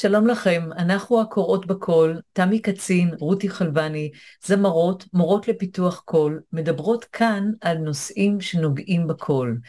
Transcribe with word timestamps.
שלום 0.00 0.26
לכם, 0.26 0.68
אנחנו 0.76 1.20
הקוראות 1.20 1.66
בקול, 1.66 2.20
תמי 2.32 2.62
קצין, 2.62 3.14
רותי 3.20 3.48
חלבני, 3.48 4.10
זמרות, 4.46 5.04
מורות 5.12 5.48
לפיתוח 5.48 6.02
קול, 6.04 6.40
מדברות 6.52 7.04
כאן 7.04 7.50
על 7.60 7.78
נושאים 7.78 8.40
שנוגעים 8.40 9.06
בקול. 9.06 9.60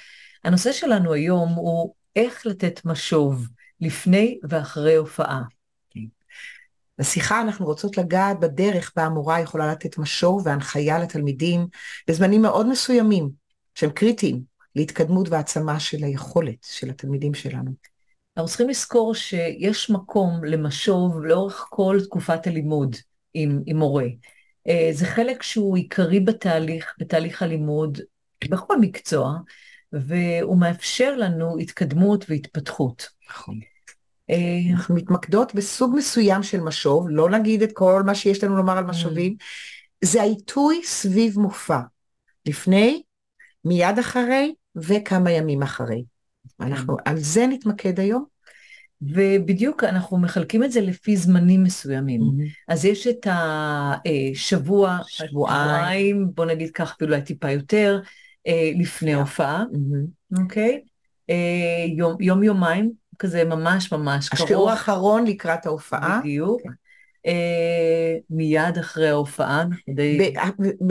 הנושא 0.44 0.72
שלנו 0.72 1.14
היום 1.14 1.50
הוא 1.50 1.94
איך 2.16 2.46
לתת 2.46 2.86
משוב 2.86 3.48
לפני 3.82 4.40
ואחרי 4.50 4.96
הופעה. 4.96 5.42
בשיחה 6.98 7.42
אנחנו 7.42 7.66
רוצות 7.66 7.98
לגעת 7.98 8.40
בדרך 8.40 8.92
בה 8.96 9.04
המורה 9.04 9.40
יכולה 9.40 9.72
לתת 9.72 9.98
משוב 9.98 10.42
והנחיה 10.46 11.00
לתלמידים 11.00 11.68
בזמנים 12.08 12.42
מאוד 12.42 12.68
מסוימים, 12.70 13.30
שהם 13.76 13.90
קריטיים 13.90 14.42
להתקדמות 14.76 15.30
והעצמה 15.30 15.80
של 15.80 16.04
היכולת 16.04 16.64
של 16.64 16.90
התלמידים 16.90 17.34
שלנו. 17.34 17.99
אנחנו 18.40 18.48
צריכים 18.48 18.70
לזכור 18.70 19.16
שיש 19.16 19.90
מקום 19.90 20.44
למשוב 20.44 21.24
לאורך 21.24 21.66
כל 21.70 22.00
תקופת 22.04 22.48
הלימוד 22.48 22.96
עם, 23.34 23.62
עם 23.66 23.78
מורה. 23.78 24.06
אה, 24.68 24.90
זה 24.92 25.06
חלק 25.06 25.44
שהוא 25.44 25.78
עיקרי 25.78 26.20
בתהליך, 26.20 26.94
בתהליך 27.00 27.42
הלימוד, 27.42 27.98
בכל 28.50 28.80
מקצוע, 28.80 29.34
והוא 29.94 30.58
מאפשר 30.60 31.16
לנו 31.16 31.58
התקדמות 31.58 32.26
והתפתחות. 32.30 33.10
נכון. 33.30 33.60
אה, 34.30 34.72
אנחנו 34.72 34.96
מתמקדות 34.96 35.56
בסוג 35.56 35.94
מסוים 35.96 36.44
של 36.44 36.60
משוב, 36.60 37.08
לא 37.10 37.30
נגיד 37.30 37.62
את 37.62 37.72
כל 37.74 38.04
מה 38.06 38.16
שיש 38.16 38.44
לנו 38.44 38.58
לומר 38.58 38.78
על 38.78 38.84
משובים, 38.84 39.36
זה 40.04 40.22
העיתוי 40.22 40.82
סביב 40.84 41.40
מופע, 41.40 41.80
לפני, 42.46 43.02
מיד 43.66 44.00
אחרי 44.00 44.54
וכמה 44.76 45.32
ימים 45.32 45.64
אחרי. 45.64 46.04
אנחנו 46.62 46.98
על 47.06 47.18
זה 47.18 47.48
נתמקד 47.48 48.00
היום. 48.00 48.26
ובדיוק 49.02 49.84
אנחנו 49.84 50.18
מחלקים 50.18 50.64
את 50.64 50.72
זה 50.72 50.82
לפי 50.82 51.18
זמנים 51.18 51.64
מסוימים. 51.64 52.22
Mm-hmm. 52.22 52.64
אז 52.68 52.86
יש 52.86 53.08
את 53.08 53.28
השבוע, 53.30 54.98
שבועיים, 55.08 56.28
בוא 56.36 56.46
נגיד 56.46 56.72
כך 56.72 56.94
אפילו 56.96 57.14
אולי 57.14 57.22
טיפה 57.22 57.52
יותר, 57.52 58.02
אה, 58.48 58.72
לפני 58.76 59.14
הופעה, 59.14 59.64
mm-hmm. 59.74 60.42
אוקיי? 60.42 60.82
אה, 61.30 61.86
יום, 61.98 62.22
יום 62.22 62.44
יומיים, 62.44 62.92
כזה 63.20 63.44
ממש 63.44 63.92
ממש 63.92 64.30
קרוב. 64.30 64.44
השיעור 64.44 64.72
האחרון 64.72 65.28
לקראת 65.28 65.66
ההופעה. 65.66 66.20
בדיוק. 66.20 66.62
אה, 67.26 68.16
מיד 68.30 68.78
אחרי 68.80 69.10
ההופעה. 69.10 69.66
די... 69.96 70.34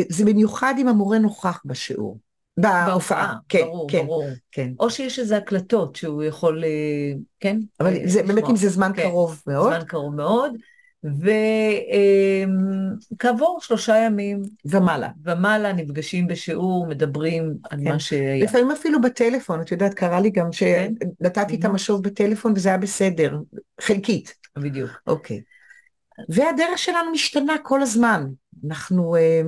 זה 0.09 0.25
במיוחד 0.25 0.75
אם 0.79 0.89
המורה 0.89 1.19
נוכח 1.19 1.62
בשיעור. 1.64 2.19
בהופעה, 2.61 3.34
כן, 3.48 3.61
ברור, 3.61 3.91
כן, 3.91 4.06
ברור. 4.06 4.28
כן. 4.53 4.70
או 4.81 4.91
שיש 4.91 5.19
איזה 5.19 5.37
הקלטות 5.37 5.97
שהוא 5.97 6.23
יכול, 6.23 6.64
אה, 6.64 7.12
כן? 7.41 7.59
אבל 7.81 7.97
אה, 7.97 8.03
זה 8.05 8.23
באמת 8.23 8.45
אם 8.51 8.56
זה 8.56 8.69
זמן 8.69 8.92
כן, 8.97 9.03
קרוב 9.03 9.42
מאוד. 9.47 9.73
זמן 9.73 9.84
קרוב 9.84 10.14
מאוד. 10.14 10.53
וכעבור 13.14 13.59
שלושה 13.62 13.97
ימים 13.97 14.42
ומעלה, 14.64 15.09
ומעלה 15.25 15.73
נפגשים 15.73 16.27
בשיעור, 16.27 16.86
מדברים 16.86 17.55
על 17.70 17.79
כן. 17.79 17.89
מה 17.89 17.98
שהיה. 17.98 18.45
לפעמים 18.45 18.70
אפילו 18.70 19.01
בטלפון, 19.01 19.61
את 19.61 19.73
יודעת, 19.73 19.95
קרה 19.95 20.20
לי 20.20 20.31
גם 20.31 20.48
כן. 20.59 20.92
שנתתי 21.20 21.56
את 21.56 21.64
המשוב 21.64 22.03
בטלפון 22.03 22.53
וזה 22.56 22.69
היה 22.69 22.79
בסדר, 22.79 23.39
חלקית. 23.81 24.34
בדיוק. 24.56 24.91
אוקיי. 25.06 25.42
והדרך 26.29 26.79
שלנו 26.79 27.12
משתנה 27.12 27.55
כל 27.62 27.83
הזמן. 27.83 28.27
אנחנו 28.67 29.17
אה, 29.17 29.42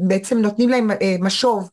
בעצם 0.00 0.38
נותנים 0.38 0.68
להם 0.68 0.90
אה, 0.90 1.16
משוב 1.20 1.70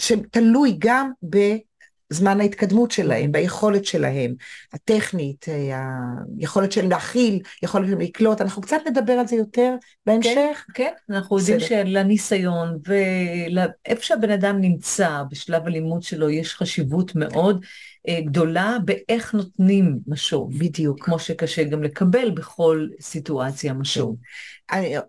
שתלוי 0.00 0.76
גם 0.78 1.10
בזמן 1.22 2.40
ההתקדמות 2.40 2.90
שלהם, 2.90 3.32
ביכולת 3.32 3.84
שלהם, 3.84 4.34
הטכנית, 4.72 5.46
אה, 5.48 5.80
היכולת 6.38 6.72
שלהם 6.72 6.90
להכיל, 6.90 7.40
יכולת 7.62 7.86
שלהם 7.86 8.00
לקלוט, 8.00 8.40
אנחנו 8.40 8.62
קצת 8.62 8.78
נדבר 8.86 9.12
על 9.12 9.26
זה 9.26 9.36
יותר 9.36 9.74
בהמשך. 10.06 10.64
כן, 10.74 10.84
כן, 10.84 11.14
אנחנו 11.14 11.38
יודעים 11.38 11.60
שלניסיון 11.60 12.78
ואיפה 12.86 14.02
שהבן 14.02 14.30
אדם 14.30 14.60
נמצא 14.60 15.22
בשלב 15.30 15.66
הלימוד 15.66 16.02
שלו 16.02 16.30
יש 16.30 16.54
חשיבות 16.54 17.14
מאוד. 17.14 17.64
אה, 18.08 18.20
גדולה 18.20 18.76
באיך 18.84 19.34
נותנים 19.34 19.98
משוב. 20.06 20.58
בדיוק. 20.58 21.04
כמו 21.04 21.18
שקשה 21.18 21.64
גם 21.64 21.82
לקבל 21.82 22.30
בכל 22.30 22.88
סיטואציה 23.00 23.72
משוב. 23.72 24.16
כן. 24.16 24.22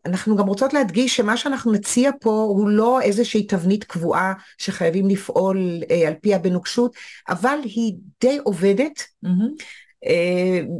אנחנו 0.05 0.35
גם 0.35 0.47
רוצות 0.47 0.73
להדגיש 0.73 1.15
שמה 1.15 1.37
שאנחנו 1.37 1.71
נציע 1.71 2.11
פה 2.21 2.45
הוא 2.49 2.69
לא 2.69 3.01
איזושהי 3.01 3.47
תבנית 3.47 3.83
קבועה 3.83 4.33
שחייבים 4.57 5.09
לפעול 5.09 5.81
אה, 5.91 6.07
על 6.07 6.13
פיה 6.21 6.39
בנוקשות, 6.39 6.95
אבל 7.29 7.59
היא 7.63 7.93
די 8.21 8.39
עובדת. 8.43 9.03
Mm-hmm. 9.25 9.63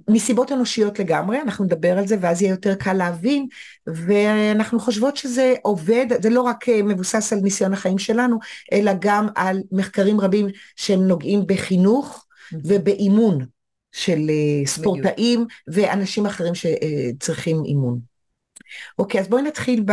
מסיבות 0.10 0.52
אנושיות 0.52 1.00
לגמרי, 1.00 1.42
אנחנו 1.42 1.66
נדבר 1.66 1.98
על 1.98 2.08
זה 2.08 2.16
ואז 2.22 2.42
יהיה 2.42 2.52
יותר 2.52 2.76
קל 2.76 2.94
להבין, 2.94 3.48
ואנחנו 3.88 4.80
חושבות 4.80 5.18
שזה 5.18 5.54
עובד, 5.62 6.06
זה 6.22 6.30
לא 6.30 6.42
רק 6.42 6.70
אה, 6.70 6.84
מבוסס 6.84 7.34
על 7.34 7.40
ניסיון 7.40 7.74
החיים 7.74 7.98
שלנו, 7.98 8.40
אלא 8.74 8.92
גם 9.00 9.28
על 9.36 9.62
מחקרים 9.72 10.22
רבים 10.22 10.48
שהם 10.76 11.08
נוגעים 11.08 11.44
בחינוך 11.48 12.26
ובאימון 12.66 13.46
של 13.92 14.32
ספורטאים 14.66 15.46
ואנשים 15.68 16.26
אחרים 16.26 16.54
שצריכים 16.56 17.64
אימון. 17.66 18.00
אוקיי, 19.00 19.22
אז 19.22 19.28
בואי 19.28 19.42
נתחיל 19.42 19.84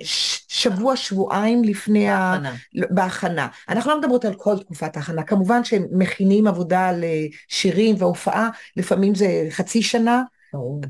בשבוע, 0.00 0.92
אה, 0.92 0.96
שבועיים 0.96 1.64
לפני 1.64 2.06
בהכנה. 2.06 2.50
ה... 2.50 2.54
בהכנה. 2.90 3.48
אנחנו 3.68 3.90
לא 3.90 3.98
מדברות 3.98 4.24
על 4.24 4.34
כל 4.34 4.58
תקופת 4.58 4.96
ההכנה, 4.96 5.22
כמובן 5.22 5.64
שמכינים 5.64 6.46
עבודה 6.46 6.92
לשירים 6.92 7.96
והופעה, 7.98 8.48
לפעמים 8.76 9.14
זה 9.14 9.46
חצי 9.50 9.82
שנה, 9.82 10.22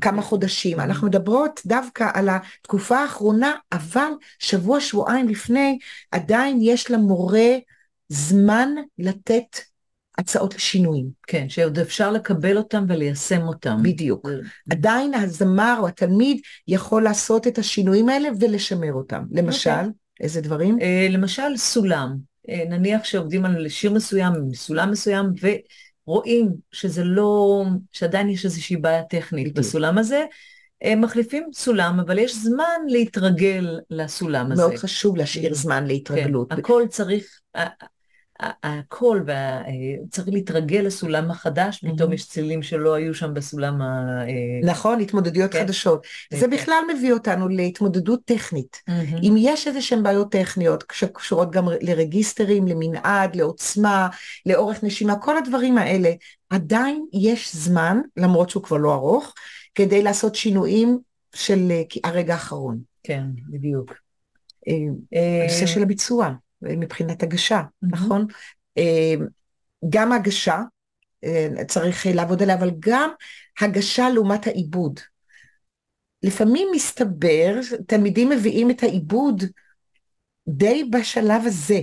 כמה 0.01 0.21
חודשים. 0.21 0.79
אנחנו 0.79 1.07
מדברות 1.07 1.61
דווקא 1.65 2.09
על 2.13 2.29
התקופה 2.29 2.97
האחרונה, 2.97 3.53
אבל 3.71 4.09
שבוע, 4.39 4.79
שבועיים 4.79 5.29
לפני, 5.29 5.79
עדיין 6.11 6.59
יש 6.61 6.91
למורה 6.91 7.49
זמן 8.09 8.69
לתת 8.99 9.59
הצעות 10.17 10.55
לשינויים. 10.55 11.05
כן, 11.27 11.49
שעוד 11.49 11.79
אפשר 11.79 12.11
לקבל 12.11 12.57
אותם 12.57 12.85
וליישם 12.87 13.41
אותם. 13.41 13.77
בדיוק. 13.83 14.29
עדיין 14.71 15.13
הזמר 15.13 15.77
או 15.79 15.87
התלמיד 15.87 16.39
יכול 16.67 17.03
לעשות 17.03 17.47
את 17.47 17.57
השינויים 17.57 18.09
האלה 18.09 18.29
ולשמר 18.39 18.93
אותם. 18.93 19.23
למשל, 19.31 19.69
okay. 19.69 19.73
אוקיי. 19.73 19.91
איזה 20.19 20.41
דברים? 20.41 20.77
Uh, 20.79 21.11
למשל, 21.11 21.57
סולם. 21.57 22.15
Uh, 22.47 22.51
נניח 22.69 23.03
שעובדים 23.03 23.45
על 23.45 23.69
שיר 23.69 23.91
מסוים, 23.91 24.33
סולם 24.53 24.91
מסוים, 24.91 25.25
ורואים 26.07 26.49
שזה 26.71 27.03
לא, 27.03 27.63
שעדיין 27.91 28.29
יש 28.29 28.45
איזושהי 28.45 28.77
בעיה 28.77 29.03
טכנית 29.03 29.47
בדיוק. 29.47 29.57
בסולם 29.57 29.97
הזה. 29.97 30.25
הם 30.81 31.01
מחליפים 31.01 31.49
סולם, 31.53 31.99
אבל 31.99 32.19
יש 32.19 32.35
זמן 32.35 32.79
להתרגל 32.87 33.79
לסולם 33.89 34.51
הזה. 34.51 34.61
מאוד 34.61 34.75
חשוב 34.75 35.17
להשאיר 35.17 35.53
זמן 35.53 35.85
להתרגלות. 35.85 36.53
כן, 36.53 36.59
הכל 36.59 36.83
צריך, 36.89 37.39
הכל, 38.39 39.21
צריך 40.09 40.27
להתרגל 40.27 40.79
לסולם 40.79 41.31
החדש, 41.31 41.85
פתאום 41.93 42.13
יש 42.13 42.27
צלילים 42.27 42.63
שלא 42.63 42.93
היו 42.93 43.13
שם 43.13 43.33
בסולם 43.33 43.81
ה... 43.81 44.21
אה, 44.27 44.69
נכון, 44.71 44.99
התמודדויות 44.99 45.51
כן. 45.51 45.59
חדשות. 45.59 46.05
כן. 46.29 46.37
זה 46.37 46.47
בכלל 46.47 46.83
מביא 46.95 47.13
אותנו 47.13 47.47
להתמודדות 47.47 48.19
טכנית. 48.25 48.81
אם 49.23 49.35
יש 49.37 49.67
איזה 49.67 49.81
שהן 49.81 50.03
בעיות 50.03 50.31
טכניות 50.31 50.83
שקשורות 50.91 51.51
גם 51.51 51.65
לרגיסטרים, 51.81 52.67
למנעד, 52.67 53.35
לעוצמה, 53.35 54.09
לאורך 54.45 54.83
נשימה, 54.83 55.19
כל 55.19 55.37
הדברים 55.37 55.77
האלה, 55.77 56.11
עדיין 56.49 57.05
יש 57.13 57.55
זמן, 57.55 58.01
למרות 58.17 58.49
שהוא 58.49 58.63
כבר 58.63 58.77
לא 58.77 58.93
ארוך, 58.93 59.33
כדי 59.75 60.03
לעשות 60.03 60.35
שינויים 60.35 60.97
של 61.35 61.71
אה, 61.71 61.81
הרגע 62.03 62.33
האחרון. 62.33 62.79
כן, 63.03 63.23
בדיוק. 63.49 63.93
אה, 64.67 65.41
הנושא 65.41 65.65
של 65.65 65.83
הביצוע. 65.83 66.31
מבחינת 66.61 67.23
הגשה, 67.23 67.61
mm-hmm. 67.61 67.87
נכון? 67.91 68.25
אה, 68.77 69.15
גם 69.89 70.11
הגשה, 70.11 70.61
אה, 71.23 71.65
צריך 71.67 72.05
לעבוד 72.09 72.43
עליה, 72.43 72.55
אבל 72.55 72.71
גם 72.79 73.09
הגשה 73.61 74.09
לעומת 74.09 74.47
העיבוד. 74.47 74.99
לפעמים 76.23 76.67
מסתבר, 76.75 77.59
תלמידים 77.87 78.29
מביאים 78.29 78.71
את 78.71 78.83
העיבוד 78.83 79.43
די 80.47 80.83
בשלב 80.83 81.41
הזה. 81.45 81.79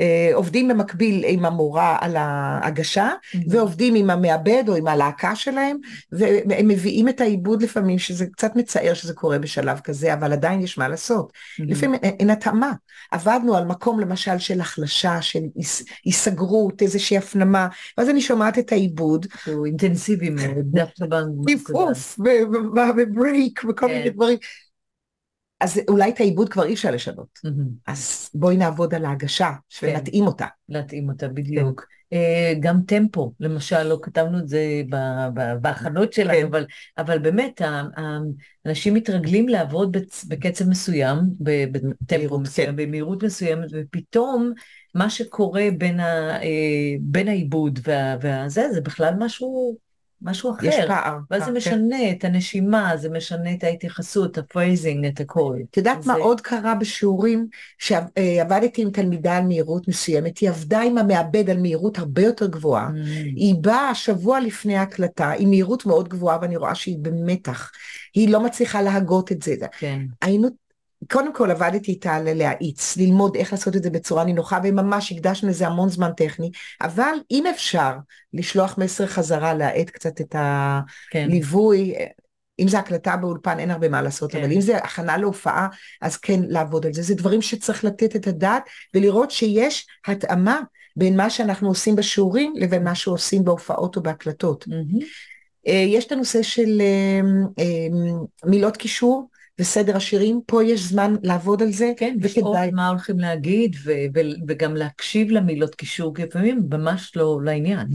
אה, 0.00 0.30
עובדים 0.34 0.68
במקביל 0.68 1.24
עם 1.26 1.44
המורה 1.44 1.96
על 2.00 2.16
ההגשה, 2.16 3.10
mm-hmm. 3.10 3.38
ועובדים 3.48 3.94
עם 3.94 4.10
המעבד 4.10 4.64
או 4.68 4.76
עם 4.76 4.86
הלהקה 4.86 5.34
שלהם, 5.34 5.76
והם 6.12 6.68
מביאים 6.68 7.08
את 7.08 7.20
העיבוד 7.20 7.62
לפעמים, 7.62 7.98
שזה 7.98 8.26
קצת 8.26 8.56
מצער 8.56 8.94
שזה 8.94 9.14
קורה 9.14 9.38
בשלב 9.38 9.80
כזה, 9.80 10.14
אבל 10.14 10.32
עדיין 10.32 10.60
יש 10.60 10.78
מה 10.78 10.88
לעשות. 10.88 11.32
Mm-hmm. 11.32 11.64
לפעמים 11.66 12.00
אין 12.02 12.30
התאמה. 12.30 12.72
עבדנו 13.10 13.56
על 13.56 13.64
מקום 13.64 14.00
למשל 14.00 14.38
של 14.38 14.60
החלשה, 14.60 15.22
של 15.22 15.40
היסגרות, 16.04 16.82
איזושהי 16.82 17.16
הפנמה, 17.16 17.68
ואז 17.98 18.08
אני 18.08 18.20
שומעת 18.20 18.58
את 18.58 18.72
העיבוד. 18.72 19.26
שהוא 19.44 19.66
אינטנסיבי 19.66 20.30
מאוד, 20.30 20.64
דווקא 20.64 21.06
בנקודה. 21.06 21.92
ו 22.96 23.07
break 23.07 23.62
וכל 23.68 23.86
מיני 23.86 24.04
כן. 24.04 24.10
דברים. 24.10 24.38
אז 25.60 25.80
אולי 25.88 26.10
את 26.10 26.20
העיבוד 26.20 26.48
כבר 26.48 26.64
אי 26.64 26.74
אפשר 26.74 26.90
לשנות. 26.90 27.38
Mm-hmm. 27.46 27.70
אז 27.86 28.30
בואי 28.34 28.56
נעבוד 28.56 28.94
על 28.94 29.04
ההגשה 29.04 29.50
ונתאים 29.82 30.24
כן. 30.24 30.28
אותה. 30.28 30.46
להתאים 30.68 31.08
אותה, 31.08 31.28
בדיוק. 31.28 31.86
אה, 32.12 32.54
גם 32.60 32.80
טמפו, 32.86 33.32
למשל, 33.40 33.82
לא 33.82 33.98
כתבנו 34.02 34.38
את 34.38 34.48
זה 34.48 34.82
בהכנות 35.60 36.12
שלנו, 36.12 36.38
כן. 36.40 36.46
אבל, 36.46 36.66
אבל 36.98 37.18
באמת, 37.18 37.62
אנשים 38.66 38.94
מתרגלים 38.94 39.48
לעבוד 39.48 39.96
בקצב 40.28 40.68
מסוים, 40.68 41.18
בטמפו 41.40 42.38
מסוים, 42.38 42.68
כן. 42.68 42.76
במהירות 42.76 43.22
מסוימת, 43.22 43.68
ופתאום 43.72 44.52
מה 44.94 45.10
שקורה 45.10 45.68
בין, 45.78 46.00
ה, 46.00 46.42
אה, 46.42 46.96
בין 47.00 47.28
העיבוד 47.28 47.78
והזה, 48.20 48.68
זה 48.72 48.80
בכלל 48.80 49.14
משהו 49.18 49.76
משהו 50.26 50.50
אחר. 50.50 50.66
יש 50.66 50.74
פער. 50.86 51.18
ואז 51.30 51.42
זה 51.42 51.50
כן. 51.50 51.56
משנה 51.56 51.98
כן. 51.98 52.14
את 52.16 52.24
הנשימה, 52.24 52.96
זה 52.96 53.10
משנה 53.10 53.52
את 53.52 53.64
ההתייחסות, 53.64 54.38
ה 54.38 54.45
phrasing, 54.45 55.06
את 55.06 55.20
הכל. 55.20 55.56
את 55.70 55.76
יודעת 55.76 56.02
זה... 56.02 56.12
מה 56.12 56.18
עוד 56.18 56.40
קרה 56.40 56.74
בשיעורים? 56.74 57.46
שעבדתי 57.78 58.82
עם 58.82 58.90
תלמידה 58.90 59.36
על 59.36 59.44
מהירות 59.44 59.88
מסוימת, 59.88 60.38
היא 60.38 60.50
עבדה 60.50 60.80
עם 60.80 60.98
המעבד 60.98 61.50
על 61.50 61.58
מהירות 61.58 61.98
הרבה 61.98 62.22
יותר 62.22 62.46
גבוהה. 62.46 62.88
Mm. 62.88 62.92
היא 63.36 63.54
באה 63.60 63.94
שבוע 63.94 64.40
לפני 64.40 64.76
ההקלטה 64.76 65.32
עם 65.38 65.48
מהירות 65.50 65.86
מאוד 65.86 66.08
גבוהה, 66.08 66.38
ואני 66.42 66.56
רואה 66.56 66.74
שהיא 66.74 66.98
במתח. 67.02 67.70
היא 68.14 68.28
לא 68.28 68.40
מצליחה 68.40 68.82
להגות 68.82 69.32
את 69.32 69.42
זה. 69.42 69.54
כן. 69.78 70.00
היינו 70.22 70.48
קודם 71.10 71.34
כל 71.34 71.50
עבדתי 71.50 71.90
איתה 71.90 72.18
להאיץ, 72.22 72.96
ללמוד 72.96 73.36
איך 73.36 73.52
לעשות 73.52 73.76
את 73.76 73.82
זה 73.82 73.90
בצורה 73.90 74.24
נינוחה, 74.24 74.58
וממש 74.64 75.12
הקדשנו 75.12 75.48
לזה 75.48 75.66
המון 75.66 75.88
זמן 75.88 76.10
טכני, 76.16 76.50
אבל 76.80 77.14
אם 77.30 77.46
אפשר 77.46 77.92
לשלוח 78.32 78.78
מסר 78.78 79.06
חזרה, 79.06 79.54
להאט 79.54 79.90
קצת 79.90 80.20
את 80.20 80.36
הליווי, 81.14 81.94
כן. 81.98 82.04
אם 82.58 82.68
זה 82.68 82.78
הקלטה 82.78 83.16
באולפן 83.16 83.58
אין 83.58 83.70
הרבה 83.70 83.88
מה 83.88 84.02
לעשות, 84.02 84.32
כן. 84.32 84.38
אבל 84.38 84.52
אם 84.52 84.60
זה 84.60 84.76
הכנה 84.76 85.16
להופעה, 85.16 85.68
אז 86.02 86.16
כן 86.16 86.40
לעבוד 86.48 86.86
על 86.86 86.92
זה. 86.92 87.02
זה 87.02 87.14
דברים 87.14 87.42
שצריך 87.42 87.84
לתת 87.84 88.16
את 88.16 88.26
הדעת 88.26 88.62
ולראות 88.94 89.30
שיש 89.30 89.86
התאמה 90.06 90.60
בין 90.96 91.16
מה 91.16 91.30
שאנחנו 91.30 91.68
עושים 91.68 91.96
בשיעורים 91.96 92.52
לבין 92.56 92.84
מה 92.84 92.94
שעושים 92.94 93.44
בהופעות 93.44 93.96
או 93.96 94.02
בהקלטות. 94.02 94.64
Mm-hmm. 94.64 95.04
יש 95.66 96.04
את 96.06 96.12
הנושא 96.12 96.42
של 96.42 96.80
אה, 96.80 97.20
אה, 97.58 97.86
מילות 98.44 98.76
קישור. 98.76 99.28
וסדר 99.58 99.96
השירים, 99.96 100.40
פה 100.46 100.64
יש 100.64 100.80
זמן 100.80 101.14
לעבוד 101.22 101.62
על 101.62 101.72
זה, 101.72 101.92
כן, 101.96 102.16
וכדאי. 102.22 102.70
מה 102.70 102.88
הולכים 102.88 103.18
להגיד, 103.18 103.76
ו- 103.84 103.90
ו- 104.14 104.20
וגם 104.48 104.76
להקשיב 104.76 105.30
למילות 105.30 105.74
קישור, 105.74 106.14
כי 106.14 106.22
לפעמים 106.22 106.60
ממש 106.70 107.12
לא 107.16 107.40
לעניין, 107.44 107.86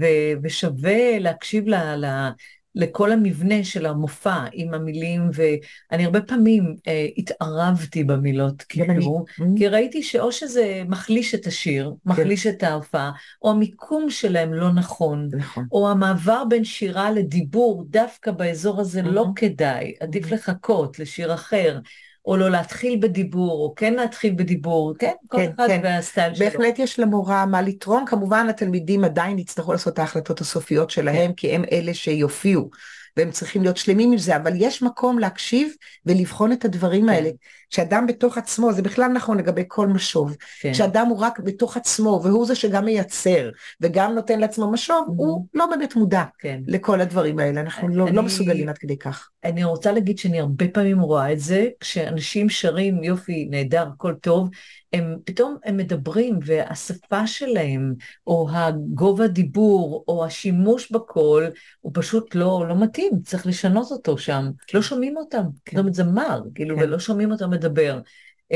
ו- 0.00 0.32
ושווה 0.42 1.18
להקשיב 1.18 1.68
ל- 1.68 1.74
ל- 2.04 2.30
לכל 2.74 3.12
המבנה 3.12 3.64
של 3.64 3.86
המופע 3.86 4.44
עם 4.52 4.74
המילים, 4.74 5.30
ואני 5.34 6.04
הרבה 6.04 6.20
פעמים 6.20 6.76
אה, 6.88 7.06
התערבתי 7.16 8.04
במילות, 8.04 8.62
כאילו, 8.62 9.24
כי 9.56 9.68
ראיתי 9.68 10.02
שאו 10.02 10.32
שזה 10.32 10.82
מחליש 10.88 11.34
את 11.34 11.46
השיר, 11.46 11.92
כן. 12.04 12.10
מחליש 12.10 12.46
את 12.46 12.62
ההופעה, 12.62 13.12
או 13.42 13.50
המיקום 13.50 14.10
שלהם 14.10 14.54
לא 14.54 14.72
נכון, 14.72 15.28
נכון, 15.32 15.66
או 15.72 15.90
המעבר 15.90 16.44
בין 16.48 16.64
שירה 16.64 17.10
לדיבור, 17.10 17.84
דווקא 17.90 18.30
באזור 18.30 18.80
הזה 18.80 19.02
לא 19.02 19.26
כדאי, 19.36 19.94
עדיף 20.00 20.30
לחכות 20.30 20.98
לשיר 20.98 21.34
אחר. 21.34 21.78
או 22.26 22.36
לא 22.36 22.50
להתחיל 22.50 22.98
בדיבור, 23.02 23.64
או 23.64 23.74
כן 23.74 23.94
להתחיל 23.94 24.34
בדיבור, 24.36 24.94
כן, 24.98 25.12
כל 25.28 25.36
כן, 25.36 25.50
אחד 25.54 25.66
כן. 25.66 25.80
והסטייל 25.84 26.34
שלו. 26.34 26.46
בהחלט 26.46 26.78
יש 26.78 26.98
למורה 26.98 27.46
מה 27.46 27.62
לתרום, 27.62 28.04
כמובן 28.06 28.46
התלמידים 28.48 29.04
עדיין 29.04 29.38
יצטרכו 29.38 29.72
לעשות 29.72 29.94
את 29.94 29.98
ההחלטות 29.98 30.40
הסופיות 30.40 30.90
שלהם, 30.90 31.28
כן. 31.28 31.34
כי 31.36 31.52
הם 31.52 31.64
אלה 31.72 31.94
שיופיעו. 31.94 32.70
והם 33.16 33.30
צריכים 33.30 33.62
להיות 33.62 33.76
שלמים 33.76 34.12
עם 34.12 34.18
זה, 34.18 34.36
אבל 34.36 34.52
יש 34.56 34.82
מקום 34.82 35.18
להקשיב 35.18 35.72
ולבחון 36.06 36.52
את 36.52 36.64
הדברים 36.64 37.02
כן. 37.02 37.08
האלה. 37.08 37.30
כשאדם 37.70 38.06
בתוך 38.06 38.38
עצמו, 38.38 38.72
זה 38.72 38.82
בכלל 38.82 39.12
נכון 39.12 39.38
לגבי 39.38 39.62
כל 39.68 39.86
משוב, 39.86 40.36
כן. 40.60 40.72
כשאדם 40.72 41.06
הוא 41.06 41.18
רק 41.18 41.40
בתוך 41.40 41.76
עצמו, 41.76 42.20
והוא 42.24 42.46
זה 42.46 42.54
שגם 42.54 42.84
מייצר, 42.84 43.50
וגם 43.80 44.14
נותן 44.14 44.40
לעצמו 44.40 44.70
משוב, 44.70 45.06
mm-hmm. 45.06 45.12
הוא 45.16 45.46
לא 45.54 45.66
באמת 45.66 45.96
מודע 45.96 46.24
כן. 46.38 46.60
לכל 46.66 47.00
הדברים 47.00 47.38
האלה, 47.38 47.60
אנחנו 47.60 47.88
לא, 47.88 47.96
לא 47.96 48.08
אני, 48.08 48.16
לא 48.16 48.22
מסוגלים 48.22 48.68
עד 48.68 48.78
כדי 48.78 48.98
כך. 48.98 49.28
אני 49.44 49.64
רוצה 49.64 49.92
להגיד 49.92 50.18
שאני 50.18 50.40
הרבה 50.40 50.68
פעמים 50.68 51.00
רואה 51.00 51.32
את 51.32 51.40
זה, 51.40 51.68
כשאנשים 51.80 52.48
שרים 52.48 53.04
יופי, 53.04 53.48
נהדר, 53.50 53.88
הכל 53.94 54.14
טוב, 54.14 54.48
הם 54.94 55.16
פתאום 55.24 55.56
הם 55.64 55.76
מדברים 55.76 56.38
והשפה 56.44 57.26
שלהם, 57.26 57.94
או 58.26 58.48
הגובה 58.52 59.26
דיבור, 59.26 60.04
או 60.08 60.24
השימוש 60.24 60.92
בקול, 60.92 61.50
הוא 61.80 61.92
פשוט 61.94 62.34
לא, 62.34 62.64
לא 62.68 62.80
מתאים, 62.80 63.12
צריך 63.24 63.46
לשנות 63.46 63.90
אותו 63.90 64.18
שם. 64.18 64.50
כן. 64.66 64.76
לא 64.76 64.82
שומעים 64.82 65.16
אותם, 65.16 65.42
כן. 65.64 65.76
זאת 65.76 65.80
אומרת 65.80 65.94
זה 65.94 66.04
מר, 66.04 66.42
כאילו, 66.54 66.76
כן. 66.76 66.82
ולא 66.82 66.98
שומעים 66.98 67.32
אותם 67.32 67.50
מדבר. 67.64 68.00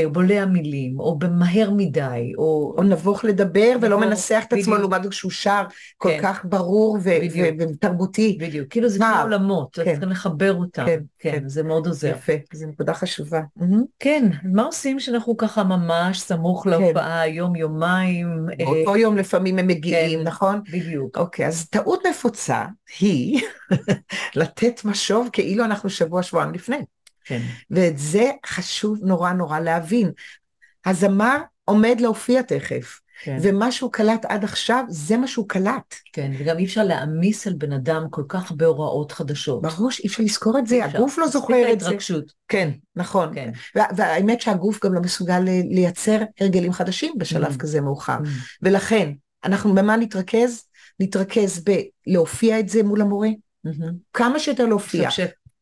או 0.05 0.11
בולע 0.11 0.45
מילים, 0.45 0.99
או 0.99 1.19
במהר 1.19 1.71
מדי, 1.71 2.33
או... 2.37 2.75
או 2.77 2.83
נבוך 2.83 3.25
לדבר 3.25 3.75
ולא 3.81 3.99
מנסח 3.99 4.43
את 4.47 4.53
עצמו 4.53 4.75
לעומת 4.75 5.13
שהוא 5.13 5.31
שר 5.31 5.63
כל 5.97 6.09
כן. 6.09 6.19
כך 6.21 6.45
ברור 6.45 6.97
ותרבותי. 7.03 8.37
בדיוק, 8.39 8.67
כאילו 8.69 8.89
זה 8.89 8.97
שני 8.97 9.21
עולמות, 9.21 9.75
כן. 9.75 9.91
צריכים 9.91 10.09
לחבר 10.09 10.53
אותם. 10.53 10.85
כן, 10.85 10.99
כן, 11.19 11.31
כן, 11.31 11.49
זה 11.49 11.63
מאוד 11.63 11.87
עוזר. 11.87 12.07
יפה, 12.07 12.33
זו 12.53 12.67
נקודה 12.67 12.93
חשובה. 12.93 13.41
כן, 13.99 14.29
מה 14.43 14.63
עושים 14.63 14.99
שאנחנו 14.99 15.37
ככה 15.37 15.63
ממש 15.63 16.19
סמוך 16.19 16.63
כן. 16.63 16.69
להופעה, 16.69 17.27
יום, 17.27 17.55
יומיים? 17.55 18.45
באותו 18.57 18.97
יום 18.97 19.17
לפעמים 19.17 19.59
הם 19.59 19.67
מגיעים, 19.67 20.19
כן, 20.19 20.27
נכון? 20.27 20.61
בדיוק. 20.71 21.17
אוקיי, 21.17 21.47
אז 21.47 21.69
טעות 21.69 22.05
נפוצה 22.09 22.65
היא 22.99 23.41
לתת 24.35 24.81
משוב 24.85 25.29
כאילו 25.33 25.65
אנחנו 25.65 25.89
שבוע, 25.89 26.23
שבועיים 26.23 26.53
לפני. 26.53 26.79
כן. 27.29 27.41
ואת 27.71 27.97
זה 27.97 28.31
חשוב 28.45 28.99
נורא 29.01 29.31
נורא 29.31 29.59
להבין. 29.59 30.11
הזמר 30.85 31.37
עומד 31.65 32.01
להופיע 32.01 32.41
תכף. 32.41 32.99
כן. 33.23 33.37
ומה 33.41 33.71
שהוא 33.71 33.91
קלט 33.91 34.25
עד 34.25 34.43
עכשיו, 34.43 34.85
זה 34.89 35.17
מה 35.17 35.27
שהוא 35.27 35.49
קלט. 35.49 35.95
כן, 36.13 36.31
וגם 36.39 36.57
אי 36.57 36.65
אפשר 36.65 36.83
להעמיס 36.83 37.47
על 37.47 37.53
בן 37.53 37.73
אדם 37.73 38.05
כל 38.09 38.23
כך 38.27 38.51
הרבה 38.51 38.65
הוראות 38.65 39.11
חדשות. 39.11 39.61
ברור 39.61 39.91
שאי 39.91 40.07
אפשר 40.07 40.23
לזכור 40.23 40.59
את 40.59 40.67
זה, 40.67 40.85
הגוף 40.85 41.17
לא 41.17 41.27
זוכר 41.27 41.73
את 41.73 41.79
זה. 41.79 41.85
ההתרגשות. 41.85 42.33
כן, 42.47 42.69
נכון. 42.95 43.35
כן. 43.35 43.51
והאמת 43.75 44.41
שהגוף 44.41 44.85
גם 44.85 44.93
לא 44.93 45.01
מסוגל 45.01 45.39
לייצר 45.69 46.19
הרגלים 46.39 46.73
חדשים 46.73 47.13
בשלב 47.17 47.55
mm. 47.55 47.57
כזה 47.57 47.81
מאוחר. 47.81 48.17
Mm. 48.17 48.27
ולכן, 48.61 49.11
אנחנו 49.45 49.75
במה 49.75 49.97
נתרכז? 49.97 50.63
נתרכז 50.99 51.63
בלהופיע 52.07 52.59
את 52.59 52.69
זה 52.69 52.83
מול 52.83 53.01
המורה. 53.01 53.29
Mm-hmm. 53.67 53.93
כמה 54.13 54.39
שיותר 54.39 54.65
להופיע. 54.65 55.09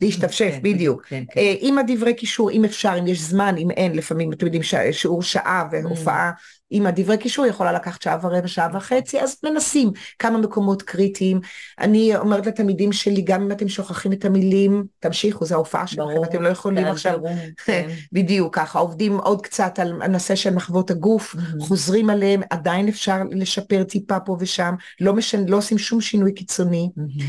להשתפשף, 0.01 0.51
כן, 0.51 0.59
בדיוק. 0.61 1.05
כן, 1.05 1.23
כן. 1.31 1.39
אה, 1.39 1.55
עם 1.59 1.77
הדברי 1.77 2.13
קישור, 2.13 2.51
אם 2.51 2.65
אפשר, 2.65 2.93
אם 2.99 3.07
יש 3.07 3.19
זמן, 3.19 3.55
אם 3.57 3.71
אין, 3.71 3.95
לפעמים 3.95 4.33
אתם 4.33 4.45
יודעים 4.45 4.63
שיעור 4.91 5.23
שעה 5.23 5.67
והופעה 5.71 6.31
אם 6.71 6.85
הדברי 6.85 7.17
קישור 7.17 7.45
יכולה 7.45 7.71
לקחת 7.71 8.01
שעה 8.01 8.17
ורבע, 8.21 8.47
שעה 8.47 8.69
וחצי, 8.73 9.19
אז 9.21 9.37
מנסים 9.43 9.91
כמה 10.19 10.37
מקומות 10.37 10.81
קריטיים. 10.81 11.39
אני 11.79 12.15
אומרת 12.15 12.45
לתלמידים 12.45 12.91
שלי, 12.91 13.21
גם 13.21 13.41
אם 13.41 13.51
אתם 13.51 13.67
שוכחים 13.67 14.13
את 14.13 14.25
המילים, 14.25 14.83
תמשיכו, 14.99 15.45
זו 15.45 15.55
ההופעה 15.55 15.87
שלכם, 15.87 16.23
אתם 16.23 16.41
לא 16.41 16.49
יכולים 16.49 16.85
עכשיו, 16.85 17.19
כן. 17.65 17.89
בדיוק 18.11 18.55
ככה, 18.55 18.79
עובדים 18.79 19.17
עוד 19.17 19.41
קצת 19.41 19.79
על 19.79 20.01
הנושא 20.01 20.35
של 20.35 20.53
מחוות 20.53 20.91
הגוף, 20.91 21.35
mm-hmm. 21.35 21.63
חוזרים 21.63 22.09
עליהם, 22.09 22.41
עדיין 22.49 22.87
אפשר 22.87 23.21
לשפר 23.31 23.83
טיפה 23.83 24.19
פה 24.19 24.37
ושם, 24.39 24.73
לא, 25.01 25.13
משנ... 25.13 25.45
לא 25.47 25.57
עושים 25.57 25.77
שום 25.77 26.01
שינוי 26.01 26.33
קיצוני. 26.33 26.89
Mm-hmm. 26.97 27.23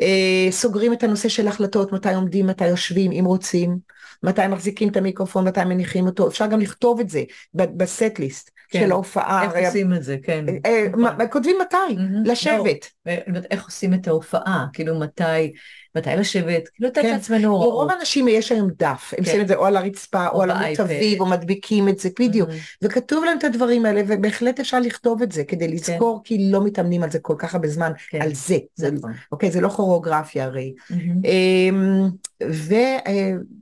אה, 0.00 0.48
סוגרים 0.50 0.92
את 0.92 1.02
הנושא 1.02 1.28
של 1.28 1.48
החלטות, 1.48 1.92
מתי 1.92 2.14
עומדים, 2.14 2.46
מתי 2.46 2.66
יושבים, 2.66 3.12
אם 3.12 3.24
רוצים. 3.24 3.78
מתי 4.22 4.46
מחזיקים 4.46 4.88
את 4.88 4.96
המיקרופון, 4.96 5.48
מתי 5.48 5.64
מניחים 5.64 6.06
אותו, 6.06 6.28
אפשר 6.28 6.46
גם 6.46 6.60
לכתוב 6.60 7.00
את 7.00 7.10
זה 7.10 7.22
בסט 7.54 8.18
ליסט. 8.18 8.50
כן. 8.72 8.80
של 8.80 8.92
ההופעה. 8.92 9.44
איך 9.54 9.66
עושים 9.68 9.94
את 9.94 10.02
זה, 10.02 10.16
כן. 10.22 10.44
אה, 10.66 10.86
נכון. 10.88 11.28
כותבים 11.30 11.56
מתי, 11.62 11.96
לשבת. 12.24 12.90
לא, 13.06 13.12
איך 13.50 13.64
עושים 13.64 13.94
את 13.94 14.08
ההופעה, 14.08 14.66
כאילו 14.72 14.98
מתי, 15.00 15.52
מתי 15.96 16.10
לשבת, 16.18 16.68
כאילו 16.68 16.88
לתת 16.88 17.02
כן. 17.02 17.10
לעצמנו 17.10 17.48
הוראות. 17.48 17.68
לרוב 17.68 17.90
האנשים 17.90 18.28
יש 18.28 18.52
היום 18.52 18.70
דף, 18.78 19.14
הם 19.18 19.24
כן. 19.24 19.30
שמים 19.30 19.42
את 19.42 19.48
זה 19.48 19.54
או 19.54 19.66
על 19.66 19.76
הרצפה 19.76 20.28
או, 20.28 20.34
או 20.34 20.42
על 20.42 20.50
עמוד 20.50 20.74
תביב 20.74 21.20
או 21.20 21.26
מדביקים 21.26 21.88
את 21.88 21.98
זה, 21.98 22.08
בדיוק. 22.20 22.48
Mm-hmm. 22.48 22.78
וכתוב 22.82 23.24
להם 23.24 23.38
את 23.38 23.44
הדברים 23.44 23.86
האלה 23.86 24.02
ובהחלט 24.06 24.60
אפשר 24.60 24.80
לכתוב 24.80 25.22
את 25.22 25.32
זה 25.32 25.44
כדי 25.44 25.66
כן. 25.68 25.72
לזכור 25.72 26.20
כן. 26.24 26.28
כי 26.28 26.50
לא 26.50 26.64
מתאמנים 26.64 27.02
על 27.02 27.10
זה 27.10 27.18
כל 27.18 27.34
כך 27.38 27.54
הרבה 27.54 27.68
זמן, 27.68 27.92
כן. 28.10 28.22
על 28.22 28.34
זה. 28.34 28.58
זה 28.74 28.90
נכון. 28.90 29.12
אוקיי, 29.32 29.50
זה 29.50 29.60
לא 29.60 29.68
כוריאוגרפיה 29.68 30.44
הרי. 30.44 30.74
Mm-hmm. 30.90 31.28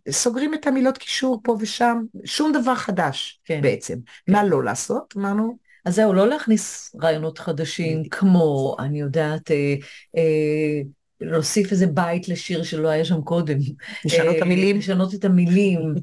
וסוגרים 0.09 0.55
את 0.55 0.67
המילות 0.67 0.99
קישור 0.99 1.41
פה 1.45 1.57
ושם, 1.61 2.03
שום 2.25 2.53
דבר 2.53 2.75
חדש 2.75 3.41
כן. 3.45 3.61
בעצם. 3.63 3.95
כן. 4.27 4.33
מה 4.33 4.45
לא 4.45 4.65
לעשות? 4.65 5.15
אמרנו. 5.17 5.71
אז 5.85 5.95
זהו, 5.95 6.13
לא 6.13 6.29
להכניס 6.29 6.97
רעיונות 7.03 7.39
חדשים 7.39 8.03
כמו, 8.11 8.77
אני 8.79 9.01
יודעת, 9.01 9.51
אה, 9.51 9.75
אה, 10.17 10.83
להוסיף 11.21 11.73
איזה 11.73 11.87
בית 11.87 12.29
לשיר 12.29 12.63
שלא 12.63 12.89
היה 12.89 13.05
שם 13.05 13.21
קודם. 13.23 13.59
לשנות 14.05 14.37
את 14.37 14.43
המילים. 14.43 14.79
לשנות 14.79 15.15
את 15.15 15.25
המילים. 15.25 15.95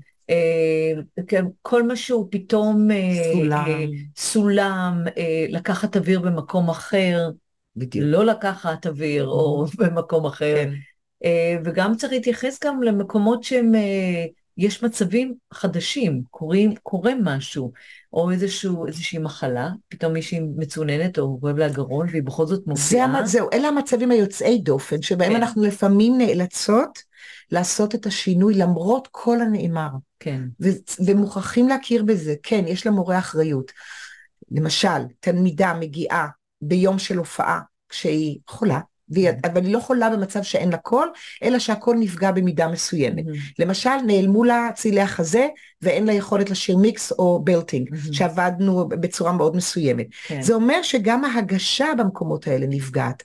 כן, 1.28 1.46
כל 1.62 1.84
מה 1.84 1.96
שהוא 1.96 2.28
פתאום 2.32 2.88
סולם, 3.34 3.70
סולם 4.18 5.04
לקחת 5.50 5.98
אוויר 5.98 6.20
במקום 6.20 6.70
אחר, 6.70 7.30
בדיוק. 7.76 8.06
לא 8.08 8.26
לקחת 8.26 8.88
אוויר 8.88 9.28
או 9.28 9.66
במקום 9.80 10.26
אחר. 10.26 10.56
כן. 11.24 11.60
וגם 11.66 11.96
צריך 11.96 12.14
להתייחס 12.14 12.64
גם 12.64 12.84
למקומות 12.84 13.44
שהם 13.44 13.72
יש 14.58 14.84
מצבים 14.84 15.34
חדשים, 15.54 16.24
קוראים, 16.32 16.76
קורה 16.84 17.14
משהו, 17.24 17.72
או 18.14 18.32
איזשהו, 18.32 18.88
איזושהי 18.88 19.20
מחלה, 19.20 19.70
פתאום 19.90 20.14
מישהי 20.14 20.40
מצוננת 20.58 21.20
או 21.20 21.38
כואב 21.42 21.58
לה 21.58 21.70
גרון 21.70 22.08
והיא 22.12 22.24
בכל 22.24 22.46
זאת 22.46 22.68
מופיעה. 22.68 23.26
זה, 23.26 23.32
זהו, 23.32 23.50
אלה 23.54 23.68
המצבים 23.68 24.12
היוצאי 24.12 24.58
דופן, 24.58 25.02
שבהם 25.02 25.32
כן. 25.32 25.36
אנחנו 25.36 25.64
לפעמים 25.64 26.18
נאלצות 26.18 27.00
לעשות 27.52 27.96
את 27.96 28.06
השינוי 28.06 28.54
למרות 28.54 29.08
כל 29.12 29.42
הנאמר. 29.42 29.90
כן. 30.20 30.42
ו- 30.62 31.06
ומוכרחים 31.06 31.68
להכיר 31.68 32.04
בזה, 32.04 32.36
כן, 32.44 32.64
יש 32.68 32.88
למורה 32.88 33.20
אחריות. 33.20 33.72
למשל, 34.52 35.00
תלמידה 35.20 35.74
מגיעה 35.80 36.28
ביום 36.62 37.00
של 37.00 37.18
הופעה 37.18 37.60
כשהיא 37.90 38.40
חולה, 38.48 38.80
והיא, 39.10 39.32
כן. 39.32 39.50
אבל 39.52 39.66
היא 39.66 39.74
לא 39.74 39.80
חולה 39.80 40.10
במצב 40.10 40.42
שאין 40.44 40.70
לה 40.70 40.78
קול, 40.78 41.12
אלא 41.44 41.60
שהקול 41.60 41.98
נפגע 42.00 42.32
במידה 42.32 42.68
מסוימת. 42.68 43.26
Mm-hmm. 43.26 43.54
למשל, 43.60 43.96
נעלמו 44.08 44.44
לה 44.44 44.70
צלילי 44.76 45.02
החזה, 45.02 45.48
ואין 45.82 46.06
לה 46.06 46.14
יכולת 46.14 46.50
לשיר 46.50 46.78
מיקס 46.78 47.12
או 47.12 47.42
belting, 47.44 47.90
mm-hmm. 47.90 48.14
שעבדנו 48.14 48.88
בצורה 48.90 49.32
מאוד 49.32 49.56
מסוימת. 49.56 50.08
כן. 50.28 50.42
זה 50.42 50.54
אומר 50.54 50.82
שגם 50.82 51.26
ההגשה 51.26 51.88
במקומות 51.98 52.48
האלה 52.48 52.66
נפגעת. 52.70 53.24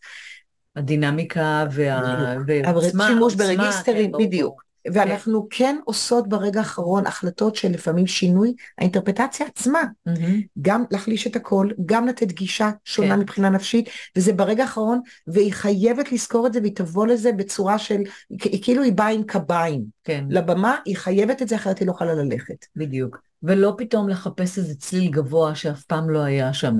הדינמיקה 0.77 1.67
וה... 1.71 2.37
והעוצמה, 2.47 3.07
שימוש 3.07 3.35
ברגיסטרים, 3.35 4.13
כן, 4.13 4.19
בדיוק. 4.19 4.72
ואנחנו 4.93 5.47
כן. 5.51 5.65
כן 5.65 5.77
עושות 5.85 6.29
ברגע 6.29 6.61
האחרון 6.61 7.07
החלטות 7.07 7.57
של 7.57 7.71
לפעמים 7.71 8.07
שינוי 8.07 8.55
האינטרפרטציה 8.79 9.47
עצמה. 9.47 9.83
Mm-hmm. 10.09 10.43
גם 10.63 10.85
להחליש 10.91 11.27
את 11.27 11.37
הכל, 11.37 11.69
גם 11.87 12.07
לתת 12.07 12.33
גישה 12.33 12.71
שונה 12.85 13.15
כן. 13.15 13.21
מבחינה 13.21 13.51
נפשית, 13.51 13.89
וזה 14.17 14.33
ברגע 14.33 14.63
האחרון, 14.63 15.01
והיא 15.27 15.53
חייבת 15.53 16.13
לזכור 16.13 16.47
את 16.47 16.53
זה 16.53 16.61
והיא 16.61 16.77
תבוא 16.77 17.07
לזה 17.07 17.33
בצורה 17.33 17.79
של, 17.79 18.01
כאילו 18.39 18.83
היא 18.83 18.93
באה 18.93 19.09
עם 19.09 19.23
קביים. 19.23 19.85
כן. 20.05 20.25
לבמה, 20.31 20.77
היא 20.85 20.97
חייבת 20.97 21.43
את 21.43 21.49
זה, 21.49 21.57
אחרת 21.57 21.79
היא 21.79 21.87
לא 21.87 21.93
יכולה 21.93 22.15
ללכת. 22.15 22.67
בדיוק. 22.77 23.19
ולא 23.43 23.75
פתאום 23.79 24.09
לחפש 24.09 24.59
איזה 24.59 24.75
צליל 24.75 25.11
גבוה 25.11 25.55
שאף 25.55 25.83
פעם 25.83 26.11
לא 26.11 26.19
היה 26.19 26.53
שם. 26.53 26.79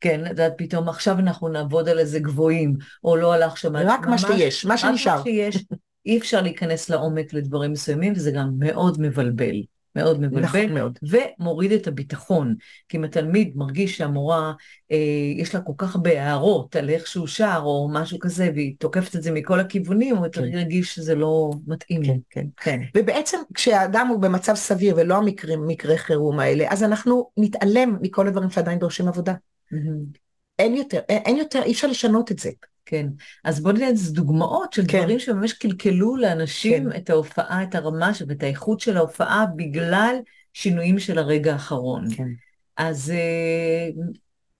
כן, 0.00 0.24
את 0.24 0.30
יודעת, 0.30 0.52
פתאום 0.56 0.88
עכשיו 0.88 1.18
אנחנו 1.18 1.48
נעבוד 1.48 1.88
על 1.88 1.98
איזה 1.98 2.18
גבוהים, 2.18 2.76
או 3.04 3.16
לא 3.16 3.32
הלך 3.32 3.56
שם. 3.56 3.76
רק 3.76 4.06
ממש, 4.06 4.24
מה 4.24 4.36
שיש, 4.36 4.64
מה 4.64 4.78
שנשאר. 4.78 5.12
רק 5.12 5.18
מה 5.18 5.24
שיש. 5.24 5.64
אי 6.06 6.18
אפשר 6.18 6.42
להיכנס 6.42 6.90
לעומק 6.90 7.32
לדברים 7.32 7.72
מסוימים, 7.72 8.12
וזה 8.16 8.30
גם 8.30 8.50
מאוד 8.58 9.00
מבלבל. 9.00 9.62
מאוד 9.96 10.20
מבלבל, 10.20 10.42
נכון 10.42 10.74
מאוד. 10.74 10.98
ומוריד 11.02 11.72
את 11.72 11.86
הביטחון. 11.86 12.54
כי 12.88 12.96
אם 12.96 13.04
התלמיד 13.04 13.52
מרגיש 13.56 13.96
שהמורה, 13.96 14.52
אה, 14.92 14.96
יש 15.36 15.54
לה 15.54 15.60
כל 15.60 15.72
כך 15.78 15.94
הרבה 15.94 16.22
הערות 16.22 16.76
על 16.76 16.90
איך 16.90 17.06
שהוא 17.06 17.26
שר, 17.26 17.60
או 17.64 17.88
משהו 17.92 18.18
כזה, 18.18 18.50
והיא 18.54 18.74
תוקפת 18.78 19.16
את 19.16 19.22
זה 19.22 19.32
מכל 19.32 19.60
הכיוונים, 19.60 20.16
הוא 20.16 20.26
כן. 20.32 20.44
ירגיש 20.44 20.94
שזה 20.94 21.14
לא 21.14 21.50
מתאים. 21.66 22.02
כן, 22.04 22.16
כן. 22.30 22.46
כן. 22.56 22.80
ובעצם 22.96 23.38
כשהאדם 23.54 24.06
הוא 24.06 24.20
במצב 24.20 24.54
סביר, 24.54 24.94
ולא 24.96 25.16
המקרים, 25.16 25.66
מקרי 25.66 25.98
חירום 25.98 26.40
האלה, 26.40 26.64
אז 26.68 26.82
אנחנו 26.82 27.30
נתעלם 27.36 27.96
מכל 28.00 28.28
הדברים 28.28 28.50
שעדיין 28.50 28.78
דורשים 28.78 29.08
עבודה. 29.08 29.34
Mm-hmm. 29.72 30.18
אין 30.58 30.76
יותר, 30.76 30.98
אין 31.08 31.36
יותר, 31.36 31.62
אי 31.62 31.72
אפשר 31.72 31.86
לשנות 31.86 32.30
את 32.30 32.38
זה. 32.38 32.50
כן. 32.90 33.06
אז 33.44 33.60
בוא 33.62 33.72
נראה 33.72 33.88
איזה 33.88 34.12
דוגמאות 34.12 34.72
של 34.72 34.82
כן. 34.88 34.98
דברים 34.98 35.18
שממש 35.18 35.52
קלקלו 35.52 36.16
לאנשים 36.16 36.90
כן. 36.90 36.96
את 36.96 37.10
ההופעה, 37.10 37.62
את 37.62 37.74
הרמה 37.74 38.10
ואת 38.26 38.42
האיכות 38.42 38.80
של 38.80 38.96
ההופעה 38.96 39.46
בגלל 39.56 40.16
שינויים 40.52 40.98
של 40.98 41.18
הרגע 41.18 41.52
האחרון. 41.52 42.14
כן. 42.14 42.28
אז 42.76 43.10
אה, 43.10 44.02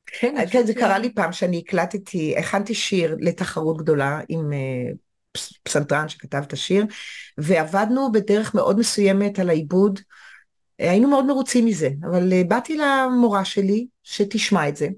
כן. 0.06 0.34
כן, 0.50 0.66
זה 0.66 0.74
קרה 0.74 0.98
לי 0.98 1.14
פעם 1.14 1.32
שאני 1.32 1.62
הקלטתי, 1.66 2.36
הכנתי 2.38 2.74
שיר 2.74 3.16
לתחרות 3.20 3.76
גדולה 3.76 4.20
עם 4.28 4.52
אה, 4.52 4.92
פסנתרן 5.62 6.08
שכתב 6.08 6.42
את 6.46 6.52
השיר, 6.52 6.84
ועבדנו 7.38 8.12
בדרך 8.12 8.54
מאוד 8.54 8.78
מסוימת 8.78 9.38
על 9.38 9.48
העיבוד. 9.48 10.00
היינו 10.78 11.08
מאוד 11.08 11.26
מרוצים 11.26 11.66
מזה, 11.66 11.90
אבל 12.02 12.32
אה, 12.32 12.42
באתי 12.48 12.76
למורה 12.76 13.44
שלי 13.44 13.86
שתשמע 14.02 14.68
את 14.68 14.76
זה, 14.76 14.88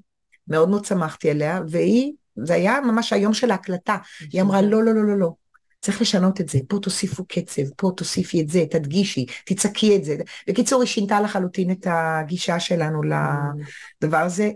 מאוד 0.48 0.68
מאוד 0.68 0.84
שמחתי 0.84 1.30
עליה, 1.30 1.60
והיא 1.68 2.12
זה 2.36 2.54
היה 2.54 2.80
ממש 2.80 3.12
היום 3.12 3.34
של 3.34 3.50
ההקלטה. 3.50 3.96
היא 4.32 4.42
אמרה, 4.42 4.62
לא, 4.62 4.82
לא, 4.82 4.94
לא, 4.94 5.04
לא, 5.04 5.18
לא. 5.18 5.32
צריך 5.80 6.00
לשנות 6.00 6.40
את 6.40 6.48
זה, 6.48 6.58
פה 6.68 6.78
תוסיפו 6.82 7.24
קצב, 7.28 7.62
פה 7.76 7.90
תוסיפי 7.96 8.40
את 8.40 8.48
זה, 8.48 8.64
תדגישי, 8.70 9.26
תצעקי 9.46 9.96
את 9.96 10.04
זה. 10.04 10.16
בקיצור, 10.48 10.80
היא 10.80 10.88
שינתה 10.88 11.20
לחלוטין 11.20 11.70
את 11.70 11.86
הגישה 11.90 12.60
שלנו 12.60 13.00
לדבר 13.02 14.18
הזה. 14.18 14.50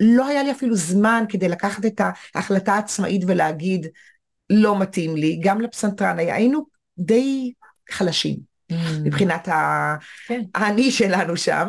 לא 0.00 0.26
היה 0.26 0.42
לי 0.42 0.52
אפילו 0.52 0.76
זמן 0.76 1.24
כדי 1.28 1.48
לקחת 1.48 1.86
את 1.86 2.00
ההחלטה 2.34 2.74
העצמאית 2.74 3.22
ולהגיד, 3.26 3.86
לא 4.50 4.78
מתאים 4.78 5.16
לי. 5.16 5.40
גם 5.42 5.60
לפסנתרן, 5.60 6.18
היינו 6.18 6.66
די 6.98 7.52
חלשים. 7.90 8.55
Mm. 8.72 8.74
מבחינת 9.04 9.48
כן. 10.28 10.40
האני 10.54 10.90
שלנו 10.90 11.36
שם, 11.36 11.68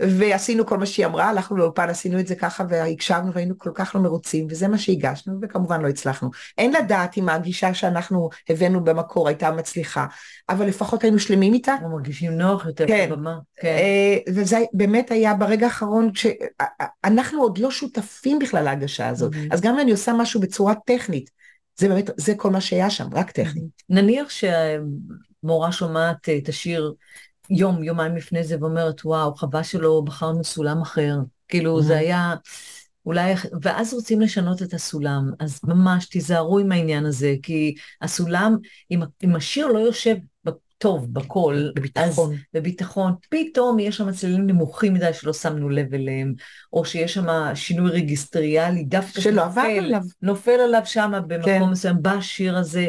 ועשינו 0.00 0.66
כל 0.66 0.78
מה 0.78 0.86
שהיא 0.86 1.06
אמרה, 1.06 1.28
הלכנו 1.28 1.56
לאולפן, 1.56 1.88
עשינו 1.88 2.20
את 2.20 2.26
זה 2.26 2.34
ככה 2.34 2.64
והקשבנו 2.68 3.32
והיינו 3.32 3.58
כל 3.58 3.70
כך 3.74 3.94
לא 3.94 4.00
מרוצים, 4.00 4.46
וזה 4.50 4.68
מה 4.68 4.78
שהגשנו, 4.78 5.38
וכמובן 5.42 5.80
לא 5.80 5.88
הצלחנו. 5.88 6.30
אין 6.58 6.72
לדעת 6.74 7.18
אם 7.18 7.28
הגישה 7.28 7.74
שאנחנו 7.74 8.28
הבאנו 8.48 8.84
במקור 8.84 9.28
הייתה 9.28 9.50
מצליחה, 9.50 10.06
אבל 10.48 10.66
לפחות 10.66 11.02
היינו 11.02 11.18
שלמים 11.18 11.54
איתה. 11.54 11.72
אנחנו 11.72 11.88
מרגישים 11.88 12.32
נוח 12.32 12.66
יותר 12.66 12.86
כן. 12.86 13.08
בבמה. 13.10 13.38
כן. 13.56 13.68
אה, 13.68 14.18
וזה 14.34 14.58
באמת 14.72 15.10
היה 15.10 15.34
ברגע 15.34 15.66
האחרון, 15.66 16.10
כשאנחנו 16.12 17.42
עוד 17.42 17.58
לא 17.58 17.70
שותפים 17.70 18.38
בכלל 18.38 18.64
להגשה 18.64 19.08
הזאת, 19.08 19.32
mm-hmm. 19.32 19.54
אז 19.54 19.60
גם 19.60 19.74
אם 19.74 19.80
אני 19.80 19.90
עושה 19.90 20.12
משהו 20.12 20.40
בצורה 20.40 20.74
טכנית, 20.86 21.30
זה 21.76 21.88
באמת, 21.88 22.10
זה 22.16 22.34
כל 22.34 22.50
מה 22.50 22.60
שהיה 22.60 22.90
שם, 22.90 23.08
רק 23.12 23.30
טכנית. 23.30 23.64
נניח 23.88 24.28
שמורה 25.42 25.72
שומעת 25.72 26.28
את 26.28 26.48
השיר 26.48 26.92
יום, 27.50 27.82
יומיים 27.82 28.16
לפני 28.16 28.44
זה, 28.44 28.56
ואומרת, 28.60 29.04
וואו, 29.04 29.34
חבל 29.34 29.62
שלא 29.62 30.02
בחרנו 30.04 30.44
סולם 30.44 30.82
אחר. 30.82 31.16
כאילו, 31.48 31.82
זה 31.82 31.98
היה... 31.98 32.34
אולי, 33.06 33.34
ואז 33.62 33.94
רוצים 33.94 34.20
לשנות 34.20 34.62
את 34.62 34.74
הסולם, 34.74 35.30
אז 35.40 35.60
ממש 35.64 36.06
תיזהרו 36.06 36.58
עם 36.58 36.72
העניין 36.72 37.06
הזה, 37.06 37.34
כי 37.42 37.74
הסולם, 38.02 38.56
אם, 38.90 39.00
אם 39.24 39.36
השיר 39.36 39.66
לא 39.66 39.78
יושב 39.78 40.16
טוב 40.78 41.06
בקול, 41.12 41.72
בביטחון. 41.76 42.32
אז 42.32 42.38
בביטחון, 42.54 43.14
פתאום 43.30 43.78
יש 43.78 43.96
שם 43.96 44.12
צלילים 44.12 44.46
נמוכים 44.46 44.94
מדי 44.94 45.12
שלא 45.12 45.32
שמנו 45.32 45.68
לב 45.68 45.94
אליהם, 45.94 46.34
או 46.72 46.84
שיש 46.84 47.14
שם 47.14 47.26
שינוי 47.54 47.90
רגיסטריאלי, 47.90 48.84
דווקא 48.84 49.20
שלא 49.20 49.44
עבר 49.44 49.60
עליו. 49.60 50.00
נופל 50.22 50.60
עליו 50.60 50.82
שם 50.84 51.12
במקום 51.26 51.44
כן. 51.44 51.62
מסוים, 51.62 51.96
בשיר 52.02 52.56
הזה, 52.56 52.88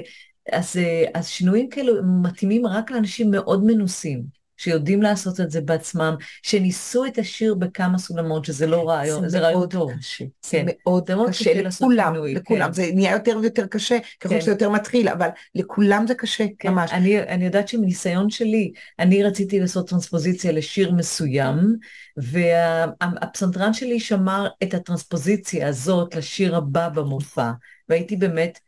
אז, 0.52 0.76
אז 1.14 1.28
שינויים 1.28 1.70
כאלו 1.70 1.94
מתאימים 2.04 2.66
רק 2.66 2.92
לאנשים 2.92 3.32
מאוד 3.32 3.64
מנוסים. 3.66 4.40
שיודעים 4.60 5.02
לעשות 5.02 5.40
את 5.40 5.52
זה 5.52 5.62
בעצמם, 5.62 6.16
שניסו 6.44 7.06
את 7.06 7.18
השיר 7.18 7.56
בכמה 7.56 7.98
סולמות, 7.98 8.46
שזה 8.46 8.68
לא 8.68 8.90
רעיון, 8.90 9.22
זה, 9.22 9.30
זה 9.30 9.40
רעיון 9.40 9.68
טוב. 9.68 9.92
קשה. 9.92 10.26
כן. 10.26 10.32
זה 10.50 10.64
מאוד 10.66 11.08
זה 11.08 11.16
מאוד 11.16 11.30
קשה, 11.30 11.62
לכולם, 11.62 12.14
לכולם. 12.26 12.68
כן. 12.68 12.74
זה 12.74 12.90
נהיה 12.94 13.12
יותר 13.14 13.38
ויותר 13.42 13.68
קשה, 13.68 13.98
ככל 14.20 14.30
כן. 14.30 14.42
שזה 14.42 14.52
יותר 14.52 14.70
מתחיל, 14.70 15.10
אבל 15.10 15.28
לכולם 15.56 16.08
זה 16.08 16.16
קשה, 16.16 16.46
כן. 16.60 16.70
ממש. 16.70 16.92
אני, 16.92 17.20
אני 17.20 17.46
יודעת 17.46 17.68
שמניסיון 17.68 18.30
שלי, 18.30 18.72
אני 19.00 19.24
רציתי 19.24 19.60
לעשות 19.60 19.90
טרנספוזיציה 19.90 20.52
לשיר 20.52 20.92
מסוים, 20.92 21.76
והפסנתרן 22.18 23.74
שלי 23.74 24.00
שמר 24.00 24.48
את 24.64 24.74
הטרנספוזיציה 24.74 25.68
הזאת 25.68 26.16
לשיר 26.16 26.56
הבא 26.56 26.90
במופע, 26.90 27.52
והייתי 27.90 28.16
באמת, 28.16 28.60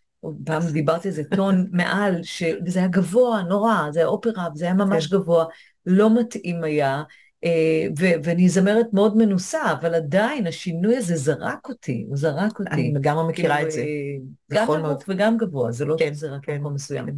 פעם 0.45 0.61
דיברתי 0.71 1.07
על 1.07 1.13
זה 1.13 1.23
טון 1.23 1.67
מעל, 1.71 2.23
שזה 2.23 2.79
היה 2.79 2.87
גבוה, 2.87 3.43
נורא, 3.49 3.91
זה 3.91 3.99
היה 3.99 4.07
אופרה, 4.07 4.47
זה 4.55 4.65
היה 4.65 4.73
ממש 4.73 5.07
כן. 5.07 5.17
גבוה, 5.17 5.45
לא 5.85 6.19
מתאים 6.19 6.63
היה, 6.63 7.03
אה, 7.43 7.87
ו- 7.99 8.23
ואני 8.23 8.49
זמרת 8.49 8.85
מאוד 8.93 9.17
מנוסה, 9.17 9.71
אבל 9.71 9.95
עדיין 9.95 10.47
השינוי 10.47 10.97
הזה 10.97 11.15
זרק 11.15 11.69
אותי, 11.69 12.05
הוא 12.07 12.17
זרק 12.17 12.59
אותי. 12.59 12.71
אני 12.71 12.93
לגמרי 12.95 13.31
מכירה 13.31 13.61
את 13.61 13.71
זה. 13.71 13.81
אה, 13.81 13.85
גם 14.51 14.63
נכון 14.63 14.85
נמוך 14.85 15.03
וגם 15.07 15.37
גבוה, 15.37 15.71
זה 15.71 15.85
לא 15.85 15.95
כן, 15.99 16.13
שזה 16.13 16.29
רק 16.29 16.45
כן, 16.45 16.57
מקום 16.57 16.73
מסוים. 16.73 17.05
כן. 17.05 17.13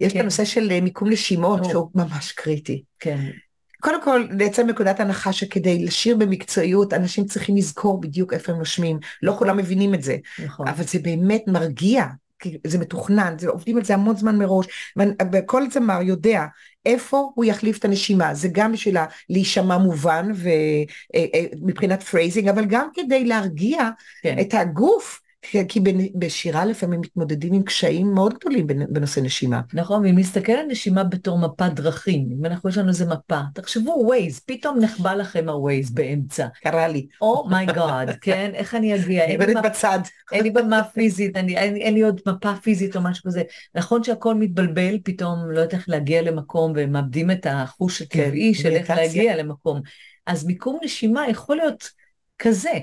יש 0.00 0.12
כן. 0.12 0.18
את 0.18 0.22
הנושא 0.22 0.44
של 0.44 0.70
אה, 0.70 0.80
מיקום 0.80 1.08
נשימות, 1.08 1.64
שהוא 1.64 1.90
ממש 1.94 2.32
קריטי. 2.32 2.82
כן. 2.98 3.30
קודם 3.84 4.02
כל, 4.02 4.26
לייצר 4.30 4.64
מנקודת 4.64 5.00
הנחה 5.00 5.32
שכדי 5.32 5.84
לשיר 5.84 6.16
במקצועיות, 6.16 6.92
אנשים 6.92 7.24
צריכים 7.24 7.56
לזכור 7.56 8.00
בדיוק 8.00 8.32
איפה 8.32 8.52
הם 8.52 8.58
נושמים. 8.58 8.98
לא 9.22 9.34
כולם 9.38 9.56
מבינים 9.56 9.94
את 9.94 10.02
זה. 10.02 10.16
נכון. 10.44 10.68
אבל 10.68 10.84
זה 10.84 10.98
באמת 10.98 11.42
מרגיע, 11.46 12.04
כי 12.38 12.58
זה 12.66 12.78
מתוכנן, 12.78 13.34
זה, 13.38 13.48
עובדים 13.48 13.76
על 13.76 13.84
זה 13.84 13.94
המון 13.94 14.16
זמן 14.16 14.38
מראש, 14.38 14.66
וכל 15.32 15.70
זמר 15.70 16.02
יודע 16.02 16.44
איפה 16.86 17.30
הוא 17.34 17.44
יחליף 17.44 17.78
את 17.78 17.84
הנשימה, 17.84 18.34
זה 18.34 18.48
גם 18.52 18.72
בשביל 18.72 18.96
להישמע 19.30 19.78
מובן 19.78 20.30
ומבחינת 20.34 21.98
אה, 21.98 22.04
אה, 22.04 22.10
phrasing, 22.10 22.48
אבל 22.48 22.64
גם 22.64 22.88
כדי 22.94 23.24
להרגיע 23.24 23.90
כן. 24.22 24.36
את 24.40 24.54
הגוף 24.54 25.20
כי 25.68 25.80
בשירה 26.14 26.64
לפעמים 26.64 27.00
מתמודדים 27.00 27.54
עם 27.54 27.62
קשיים 27.62 28.14
מאוד 28.14 28.34
גדולים 28.34 28.66
בנושא 28.66 29.20
נשימה. 29.20 29.60
נכון, 29.72 30.04
ואם 30.04 30.18
נסתכל 30.18 30.52
על 30.52 30.66
נשימה 30.66 31.04
בתור 31.04 31.38
מפת 31.38 31.72
דרכים, 31.74 32.28
אם 32.38 32.44
אנחנו 32.44 32.68
יש 32.68 32.78
לנו 32.78 32.88
איזה 32.88 33.06
מפה, 33.06 33.40
תחשבו 33.54 33.90
Waze, 34.06 34.40
פתאום 34.40 34.78
נכבה 34.78 35.14
לכם 35.14 35.48
ה 35.48 35.56
Waze 35.56 35.90
באמצע. 35.90 36.46
קרה 36.62 36.88
לי. 36.88 37.06
Oh 37.20 37.42
my 37.42 37.65
god, 37.65 38.10
oh 38.10 38.12
כן? 38.22 38.50
איך 38.54 38.74
אני 38.74 38.94
אגיע? 38.94 39.24
אני 39.24 39.34
אובדת 39.34 39.64
עצות. 39.64 39.98
אין 40.32 40.42
לי 40.42 40.50
מפה 40.50 40.84
פיזית, 40.84 41.36
אני, 41.36 41.56
אין, 41.56 41.76
אין 41.76 41.94
לי 41.94 42.02
עוד 42.02 42.20
מפה 42.26 42.54
פיזית 42.62 42.96
או 42.96 43.00
משהו 43.02 43.24
כזה. 43.24 43.42
נכון 43.74 44.04
שהכל 44.04 44.34
מתבלבל, 44.34 44.98
פתאום 45.04 45.50
לא 45.50 45.60
יודעת 45.60 45.74
איך 45.74 45.88
להגיע 45.88 46.22
למקום, 46.22 46.72
ומאבדים 46.76 47.30
את 47.30 47.46
החוש 47.50 48.02
הטבעי 48.02 48.52
כן, 48.54 48.62
של 48.62 48.70
איך 48.70 48.90
להגיע 48.90 49.36
למקום. 49.36 49.80
אז 50.26 50.46
מיקום 50.46 50.78
נשימה 50.84 51.28
יכול 51.28 51.56
להיות 51.56 51.90
כזה. 52.38 52.78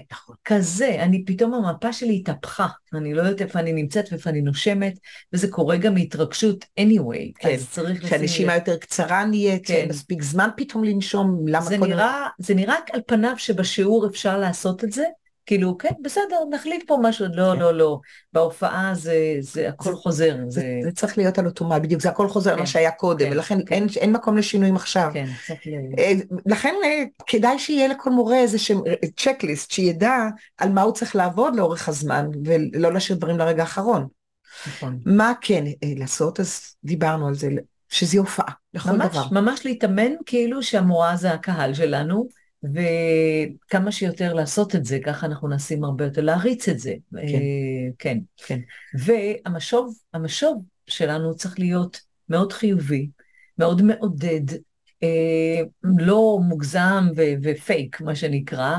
כזה, 0.46 0.96
אני 1.00 1.26
פתאום 1.26 1.54
המפה 1.54 1.94
שלי 1.94 2.16
התהפכה, 2.16 2.68
אני 2.94 3.14
לא 3.14 3.22
יודעת 3.22 3.42
איפה 3.42 3.60
אני 3.60 3.74
נמצאת 3.74 4.06
ואיפה 4.12 4.30
אני 4.30 4.42
נושמת, 4.42 4.94
וזה 5.34 5.52
קורה 5.52 5.78
גם 5.78 5.94
מהתרגשות 5.94 6.66
anyway, 6.80 7.32
כן, 7.40 7.54
אז 7.54 7.70
צריך 7.70 8.04
לשים... 8.04 8.08
כשהנשימה 8.08 8.56
יותר 8.56 8.78
קצרה 8.78 9.26
נהיית, 9.26 9.68
כן. 9.68 9.86
מספיק 9.90 10.22
זמן 10.22 10.50
פתאום 10.58 10.84
לנשום, 10.84 11.48
למה 11.48 11.66
זה 11.66 11.78
נראה, 11.78 12.28
זה 12.40 12.54
נראה 12.54 12.76
על 12.94 13.02
פניו 13.08 13.34
שבשיעור 13.38 14.08
אפשר 14.08 14.38
לעשות 14.38 14.84
את 14.84 14.92
זה, 14.92 15.04
כאילו, 15.46 15.78
כן, 15.78 15.90
בסדר, 16.02 16.36
נחליט 16.50 16.84
פה 16.88 16.98
משהו, 17.02 17.26
לא, 17.34 17.52
כן. 17.54 17.60
לא, 17.60 17.74
לא. 17.74 18.00
בהופעה 18.34 18.92
זה, 18.96 19.16
זה 19.40 19.70
הכל 19.70 19.96
חוזר. 19.96 20.36
זה, 20.48 20.62
זה... 20.62 20.80
זה 20.84 20.92
צריך 20.92 21.18
להיות 21.18 21.40
על 21.40 21.46
אוטומט, 21.46 21.82
בדיוק, 21.82 22.02
זה 22.02 22.10
הכל 22.10 22.28
חוזר 22.28 22.54
כן, 22.54 22.60
מה 22.60 22.66
שהיה 22.66 22.92
קודם, 22.92 23.26
כן, 23.26 23.32
ולכן 23.32 23.60
כן. 23.66 23.74
אין, 23.76 23.88
אין 23.98 24.12
מקום 24.12 24.38
לשינויים 24.38 24.76
עכשיו. 24.76 25.10
כן, 25.14 25.26
צריך 25.48 25.60
להיות. 25.66 26.00
אה, 26.00 26.14
לכן 26.46 26.76
אה, 26.84 27.04
כדאי 27.28 27.60
שיהיה 27.60 27.88
לכל 27.88 28.10
מורה 28.10 28.38
איזה 28.38 28.60
שהם 28.60 28.82
צ'קליסט, 29.18 29.72
שידע 29.72 30.16
על 30.58 30.70
מה 30.72 30.82
הוא 30.82 30.94
צריך 30.94 31.16
לעבוד 31.16 31.56
לאורך 31.56 31.90
הזמן, 31.90 32.26
ולא 32.46 32.94
להשאיר 32.94 33.18
דברים 33.18 33.38
לרגע 33.38 33.62
האחרון. 33.62 34.08
נכון. 34.68 35.00
מה 35.06 35.34
כן 35.42 35.66
אה, 35.68 35.94
לעשות, 35.98 36.40
אז 36.40 36.62
דיברנו 36.84 37.28
על 37.28 37.36
זה, 37.36 37.50
שזה 37.90 38.20
הופעה, 38.20 38.54
לכל 38.74 38.92
ממש, 38.92 39.12
דבר. 39.12 39.24
ממש 39.32 39.66
להתאמן 39.66 40.12
כאילו 40.26 40.64
שהמורה 40.64 41.16
זה 41.16 41.32
הקהל 41.32 41.74
שלנו. 41.74 42.41
וכמה 42.64 43.92
שיותר 43.92 44.34
לעשות 44.34 44.76
את 44.76 44.86
זה, 44.86 45.00
ככה 45.06 45.26
אנחנו 45.26 45.50
נסים 45.50 45.84
הרבה 45.84 46.06
יותר 46.06 46.22
להריץ 46.22 46.70
את 46.70 46.80
זה. 46.80 46.94
כן. 47.12 47.18
אה, 47.18 47.90
כן, 48.00 48.18
כן. 48.38 48.60
והמשוב, 48.94 49.96
המשוב 50.14 50.64
שלנו 50.88 51.36
צריך 51.36 51.60
להיות 51.60 52.02
מאוד 52.30 52.54
חיובי, 52.54 53.10
מאוד 53.58 53.82
מעודד, 53.82 54.54
אה, 55.04 55.62
לא 55.84 56.40
מוגזם 56.44 57.08
ופייק, 57.44 58.02
מה 58.02 58.16
שנקרא, 58.16 58.78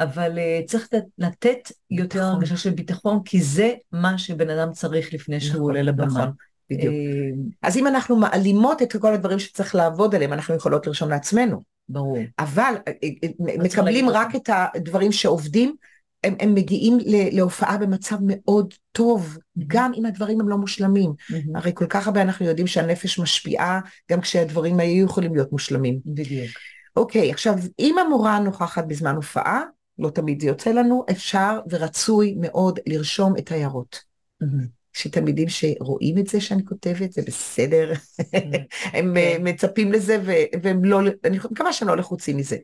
אבל 0.00 0.38
אה, 0.38 0.60
צריך 0.66 0.88
לתת 1.18 1.72
יותר 1.90 2.20
נכון. 2.20 2.34
הרגשה 2.34 2.56
של 2.56 2.70
ביטחון, 2.70 3.20
כי 3.24 3.42
זה 3.42 3.74
מה 3.92 4.18
שבן 4.18 4.50
אדם 4.50 4.72
צריך 4.72 5.14
לפני 5.14 5.40
שהוא 5.40 5.54
נכון, 5.54 5.62
עולה 5.62 5.82
לבמה. 5.82 6.06
נכון. 6.06 6.30
בדיוק. 6.70 6.94
אז 7.62 7.76
אם 7.76 7.86
אנחנו 7.86 8.16
מעלימות 8.16 8.82
את 8.82 8.96
כל 8.96 9.14
הדברים 9.14 9.38
שצריך 9.38 9.74
לעבוד 9.74 10.14
עליהם, 10.14 10.32
אנחנו 10.32 10.54
יכולות 10.54 10.86
לרשום 10.86 11.08
לעצמנו. 11.08 11.73
ברור. 11.88 12.18
אבל 12.38 12.74
אה, 12.88 12.92
אה, 13.02 13.28
מקבלים 13.38 14.08
רק 14.08 14.36
את 14.36 14.50
הדברים 14.74 15.12
שעובדים, 15.12 15.76
הם, 16.24 16.34
הם 16.40 16.54
מגיעים 16.54 16.98
להופעה 17.32 17.78
במצב 17.78 18.16
מאוד 18.20 18.74
טוב, 18.92 19.36
mm-hmm. 19.36 19.62
גם 19.66 19.92
אם 19.96 20.06
הדברים 20.06 20.40
הם 20.40 20.48
לא 20.48 20.56
מושלמים. 20.56 21.10
Mm-hmm. 21.10 21.34
הרי 21.54 21.72
כל 21.74 21.86
כך 21.86 22.06
הרבה 22.06 22.22
אנחנו 22.22 22.46
יודעים 22.46 22.66
שהנפש 22.66 23.18
משפיעה, 23.18 23.80
גם 24.10 24.20
כשהדברים 24.20 24.80
היו 24.80 25.04
יכולים 25.04 25.34
להיות 25.34 25.52
מושלמים. 25.52 26.00
בדיוק. 26.06 26.50
אוקיי, 26.96 27.30
עכשיו, 27.30 27.54
אם 27.78 27.98
המורה 27.98 28.38
נוכחת 28.38 28.84
בזמן 28.84 29.14
הופעה, 29.14 29.62
לא 29.98 30.10
תמיד 30.10 30.40
זה 30.40 30.46
יוצא 30.46 30.70
לנו, 30.70 31.04
אפשר 31.10 31.60
ורצוי 31.70 32.34
מאוד 32.40 32.78
לרשום 32.86 33.34
את 33.38 33.52
ההערות. 33.52 34.00
Mm-hmm. 34.42 34.83
שתלמידים 34.94 35.48
שרואים 35.48 36.18
את 36.18 36.26
זה 36.26 36.40
שאני 36.40 36.64
כותבת, 36.64 37.12
זה 37.12 37.22
בסדר, 37.26 37.92
הם 38.94 39.14
כן. 39.14 39.40
מצפים 39.40 39.92
לזה 39.92 40.18
והם 40.62 40.84
לא, 40.84 41.00
אני 41.24 41.38
מקווה 41.50 41.72
שהם 41.72 41.88
לא 41.88 41.96
לחוצים 41.96 42.36
מזה. 42.36 42.56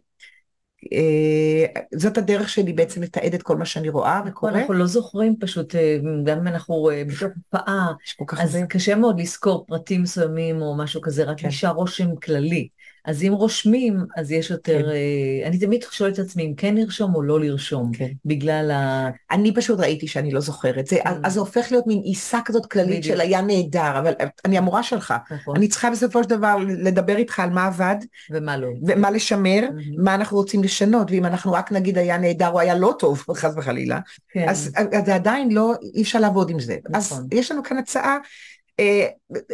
אה, 0.92 1.82
זאת 1.94 2.18
הדרך 2.18 2.48
שלי 2.48 2.72
בעצם 2.72 3.02
לתעד 3.02 3.34
את 3.34 3.42
כל 3.42 3.56
מה 3.56 3.64
שאני 3.64 3.88
רואה 3.88 4.20
וקורא. 4.26 4.50
אנחנו 4.50 4.74
לא 4.74 4.86
זוכרים 4.86 5.36
פשוט, 5.40 5.74
אה, 5.74 5.98
גם 6.24 6.38
אם 6.38 6.46
אנחנו 6.46 6.90
אה, 6.90 7.02
בתוך 7.04 7.32
הופעה, 7.52 7.92
אז 8.38 8.58
קשה 8.68 8.94
מאוד 8.94 9.20
לזכור 9.20 9.64
פרטים 9.68 10.02
מסוימים 10.02 10.62
או 10.62 10.76
משהו 10.76 11.00
כזה, 11.00 11.24
רק 11.24 11.40
כן. 11.40 11.48
נשאר 11.48 11.70
רושם 11.70 12.16
כללי. 12.16 12.68
אז 13.04 13.22
אם 13.22 13.32
רושמים, 13.32 14.04
אז 14.16 14.32
יש 14.32 14.50
יותר... 14.50 14.82
כן. 14.82 14.88
אה, 14.88 15.48
אני 15.48 15.58
תמיד 15.58 15.84
שואלת 15.90 16.14
את 16.14 16.18
עצמי 16.18 16.46
אם 16.46 16.54
כן 16.54 16.74
לרשום 16.74 17.14
או 17.14 17.22
לא 17.22 17.40
לרשום, 17.40 17.90
כן. 17.92 18.08
בגלל 18.24 18.70
ה... 18.70 19.10
אני 19.30 19.54
פשוט 19.54 19.80
ראיתי 19.80 20.06
שאני 20.06 20.30
לא 20.30 20.40
זוכרת. 20.40 20.86
זה, 20.86 20.96
כן. 21.04 21.10
אז 21.24 21.32
זה 21.32 21.40
הופך 21.40 21.66
להיות 21.70 21.86
מין 21.86 22.00
עיסה 22.04 22.38
כזאת 22.44 22.66
כללית 22.66 22.98
בדיוק. 22.98 23.14
של 23.14 23.20
היה 23.20 23.40
נהדר, 23.40 23.98
אבל 23.98 24.12
אני 24.44 24.58
המורה 24.58 24.82
שלך. 24.82 25.14
נכון. 25.30 25.56
אני 25.56 25.68
צריכה 25.68 25.90
בסופו 25.90 26.22
של 26.22 26.28
דבר 26.28 26.56
לדבר 26.68 27.16
איתך 27.16 27.40
על 27.40 27.50
מה 27.50 27.66
עבד. 27.66 27.96
ומה 28.30 28.56
לא. 28.56 28.68
ומה 28.86 29.10
לשמר, 29.10 29.60
mm-hmm. 29.68 30.02
מה 30.02 30.14
אנחנו 30.14 30.36
רוצים 30.36 30.62
לשנות, 30.62 31.10
ואם 31.10 31.26
אנחנו 31.26 31.52
רק 31.52 31.72
נגיד 31.72 31.98
היה 31.98 32.18
נהדר 32.18 32.48
או 32.48 32.60
היה 32.60 32.74
לא 32.74 32.94
טוב, 32.98 33.24
חס 33.40 33.52
וחלילה, 33.56 34.00
כן. 34.32 34.48
אז 34.48 34.72
זה 35.06 35.14
עדיין 35.14 35.52
לא, 35.52 35.72
אי 35.94 36.02
אפשר 36.02 36.18
לעבוד 36.18 36.50
עם 36.50 36.60
זה. 36.60 36.76
נכון. 36.88 36.96
אז 37.00 37.26
יש 37.32 37.52
לנו 37.52 37.62
כאן 37.62 37.78
הצעה 37.78 38.10
אה, 38.14 38.18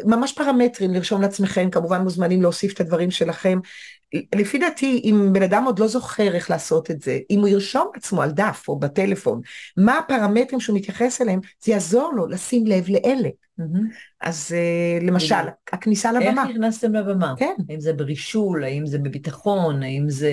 ממש 0.04 0.32
פרמטרים 0.32 0.94
לרשום 0.94 1.22
לעצמכם, 1.22 1.70
כמובן 1.70 2.02
מוזמנים 2.02 2.42
להוסיף 2.42 2.74
את 2.74 2.80
הדברים 2.80 3.10
שלכם. 3.10 3.58
לפי 4.34 4.58
דעתי, 4.58 5.00
אם 5.04 5.28
בן 5.32 5.42
אדם 5.42 5.64
עוד 5.64 5.78
לא 5.78 5.86
זוכר 5.86 6.34
איך 6.34 6.50
לעשות 6.50 6.90
את 6.90 7.02
זה, 7.02 7.18
אם 7.30 7.40
הוא 7.40 7.48
ירשום 7.48 7.90
עצמו 7.94 8.22
על 8.22 8.30
דף 8.30 8.64
או 8.68 8.78
בטלפון, 8.78 9.40
מה 9.76 9.98
הפרמטרים 9.98 10.60
שהוא 10.60 10.76
מתייחס 10.76 11.22
אליהם, 11.22 11.40
זה 11.64 11.72
יעזור 11.72 12.12
לו 12.16 12.26
לשים 12.26 12.66
לב 12.66 12.88
לאלה. 12.88 13.28
Mm-hmm. 13.60 13.62
אז 14.20 14.54
uh, 14.54 15.04
למשל, 15.04 15.34
הכניסה 15.72 16.12
לבמה. 16.12 16.42
איך 16.42 16.50
נכנסתם 16.50 16.94
לבמה? 16.94 17.34
כן. 17.36 17.54
האם 17.68 17.80
זה 17.80 17.92
ברישול, 17.92 18.64
האם 18.64 18.86
זה 18.86 18.98
בביטחון, 18.98 19.82
האם 19.82 20.04
זה... 20.08 20.32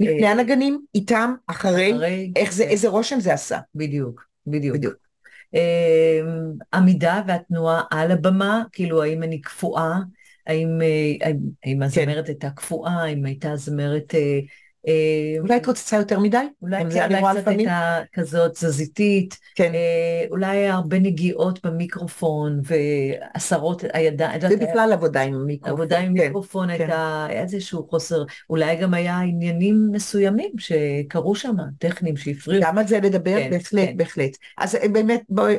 לפני 0.00 0.28
הנגנים, 0.28 0.80
איתם, 0.94 1.34
אחרי, 1.46 1.92
אחרי 1.94 2.32
איך 2.36 2.52
זה, 2.52 2.64
כן. 2.64 2.70
איזה 2.70 2.88
רושם 2.88 3.20
זה 3.20 3.34
עשה. 3.34 3.58
בדיוק, 3.74 4.26
בדיוק. 4.46 4.76
בדיוק. 4.76 5.05
העמידה 6.72 7.20
אמ, 7.20 7.28
והתנועה 7.28 7.82
על 7.90 8.10
הבמה, 8.10 8.64
כאילו 8.72 9.02
האם 9.02 9.22
אני 9.22 9.40
קפואה, 9.40 9.98
האם, 10.46 10.82
אה, 10.82 11.26
האם, 11.26 11.36
האם 11.64 11.82
הזמרת 11.82 12.24
כן. 12.24 12.32
הייתה 12.32 12.50
קפואה, 12.50 13.02
האם 13.02 13.24
הייתה 13.24 13.56
זמרת 13.56 14.14
אה, 14.88 14.92
אה, 14.92 15.40
אולי 15.40 15.54
התרוצצה 15.54 15.96
יותר 15.96 16.18
מדי? 16.18 16.36
אולי 16.62 16.84
כן, 16.90 17.14
אולי 17.14 17.40
קצת 17.40 17.48
הייתה 17.48 18.00
כזאת 18.12 18.52
תזזיתית, 18.52 19.38
כן. 19.54 19.74
אה, 19.74 20.24
אולי 20.30 20.46
היה 20.46 20.74
הרבה 20.74 20.98
נגיעות 20.98 21.66
במיקרופון 21.66 22.60
ועשרות 22.64 23.84
הידיים. 23.92 24.40
זה 24.40 24.56
בכלל 24.56 24.92
עבודה 24.92 25.22
עם 25.22 25.46
מיקרופון. 25.46 25.80
עבודה 25.80 25.98
עם 25.98 26.16
כן, 26.16 26.22
מיקרופון 26.22 26.68
כן. 26.68 26.80
הייתה 26.80 27.26
איזשהו 27.30 27.86
חוסר, 27.90 28.24
אולי 28.50 28.76
גם 28.76 28.94
היה 28.94 29.20
עניינים 29.20 29.88
מסוימים 29.92 30.50
שקרו 30.58 31.34
שם, 31.34 31.56
טכניים 31.78 32.16
שהפריעו. 32.16 32.62
גם 32.62 32.78
על 32.78 32.86
זה 32.86 33.00
לדבר? 33.00 33.38
כן, 33.38 33.50
בהחלט, 33.50 33.88
כן. 33.88 33.96
בהחלט. 33.96 34.36
אז 34.58 34.74
אה, 34.74 34.88
באמת, 34.88 35.22
בואי, 35.28 35.56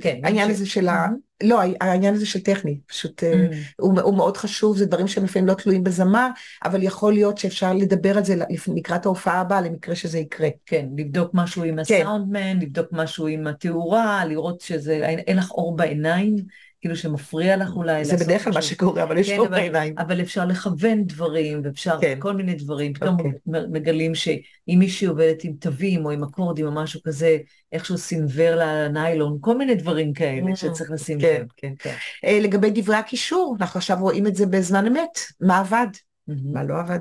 כן, 0.00 0.20
העניין 0.24 0.50
הזה 0.50 0.66
של 0.66 0.88
ה... 0.88 1.06
לא, 1.42 1.60
העניין 1.80 2.14
הזה 2.14 2.26
של 2.26 2.40
טכני, 2.40 2.78
פשוט 2.86 3.24
אה, 3.24 3.32
mm. 3.32 3.54
הוא, 3.76 4.00
הוא 4.00 4.16
מאוד 4.16 4.36
חשוב, 4.36 4.76
זה 4.76 4.86
דברים 4.86 5.08
שהם 5.08 5.24
לפעמים 5.24 5.48
לא 5.48 5.54
תלויים 5.54 5.84
בזמר, 5.84 6.28
אבל 6.64 6.82
יכול 6.82 7.12
להיות 7.12 7.38
שאפשר 7.38 7.72
לדבר 7.72 8.18
על 8.18 8.24
זה 8.24 8.34
לקראת 8.76 9.06
ההופעה 9.06 9.40
הבאה, 9.40 9.60
למקרה 9.60 9.94
שזה 9.94 10.18
יקרה. 10.18 10.48
כן, 10.66 10.86
לבדוק 10.96 11.30
משהו 11.34 11.64
עם 11.64 11.74
כן. 11.74 11.80
הסאונדמן, 11.80 12.60
לבדוק 12.60 12.86
משהו 12.92 13.26
עם 13.26 13.46
התאורה, 13.46 14.24
לראות 14.24 14.60
שזה, 14.60 14.94
אין 15.26 15.36
לך 15.36 15.50
אור 15.50 15.76
בעיניים. 15.76 16.36
כאילו 16.80 16.96
שמפריע 16.96 17.56
לך 17.56 17.70
אולי 17.76 18.04
זה 18.04 18.16
בדרך 18.16 18.44
כלל 18.44 18.52
מה 18.52 18.62
שקורה, 18.62 19.02
אבל 19.02 19.18
יש 19.18 19.30
כן, 19.30 19.36
פה 19.36 19.48
בעיניים. 19.48 19.94
אבל 19.98 20.20
אפשר 20.20 20.44
לכוון 20.44 21.04
דברים, 21.04 21.60
ואפשר 21.64 22.00
כן. 22.00 22.16
כל 22.18 22.32
מיני 22.32 22.54
דברים. 22.54 22.94
פתאום 22.94 23.16
okay. 23.16 23.24
אוקיי. 23.46 23.62
מגלים 23.70 24.14
שאם 24.14 24.76
מישהי 24.78 25.06
עובדת 25.06 25.44
עם 25.44 25.52
תווים 25.52 26.04
או 26.04 26.10
עם 26.10 26.24
אקורדים 26.24 26.66
או 26.66 26.72
משהו 26.72 27.00
כזה, 27.04 27.38
איכשהו 27.72 27.98
סינוור 27.98 28.54
לניילון, 28.56 29.38
כל 29.40 29.58
מיני 29.58 29.74
דברים 29.74 30.12
כאלה 30.12 30.52
mm. 30.52 30.56
שצריך 30.56 30.90
לשים 30.90 31.20
כן, 31.20 31.40
לב. 31.40 31.46
כן, 31.56 31.72
כן. 31.78 31.94
Uh, 32.26 32.30
לגבי 32.42 32.70
דברי 32.74 32.96
הקישור, 32.96 33.56
אנחנו 33.60 33.78
עכשיו 33.78 33.96
רואים 34.00 34.26
את 34.26 34.36
זה 34.36 34.46
בזמן 34.46 34.86
אמת, 34.86 35.18
מה 35.40 35.58
עבד. 35.58 35.86
מה 36.28 36.64
לא 36.64 36.80
עבד. 36.80 37.00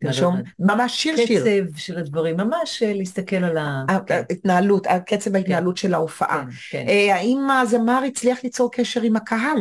תרשום, 0.00 0.36
ממש 0.58 1.02
שיר 1.02 1.16
שיר. 1.16 1.42
קצב 1.42 1.76
של 1.76 1.98
הדברים, 1.98 2.36
ממש 2.36 2.82
אה, 2.82 2.92
להסתכל 2.94 3.36
על 3.36 3.56
ההתנהלות, 3.58 4.86
כן. 4.86 4.98
קצב 5.06 5.36
ההתנהלות 5.36 5.74
כן. 5.74 5.80
של 5.82 5.94
ההופעה. 5.94 6.44
כן. 6.70 6.84
אה, 6.88 7.14
האם 7.14 7.50
הזמר 7.50 8.02
הצליח 8.06 8.38
ליצור 8.44 8.70
קשר 8.72 9.02
עם 9.02 9.16
הקהל? 9.16 9.58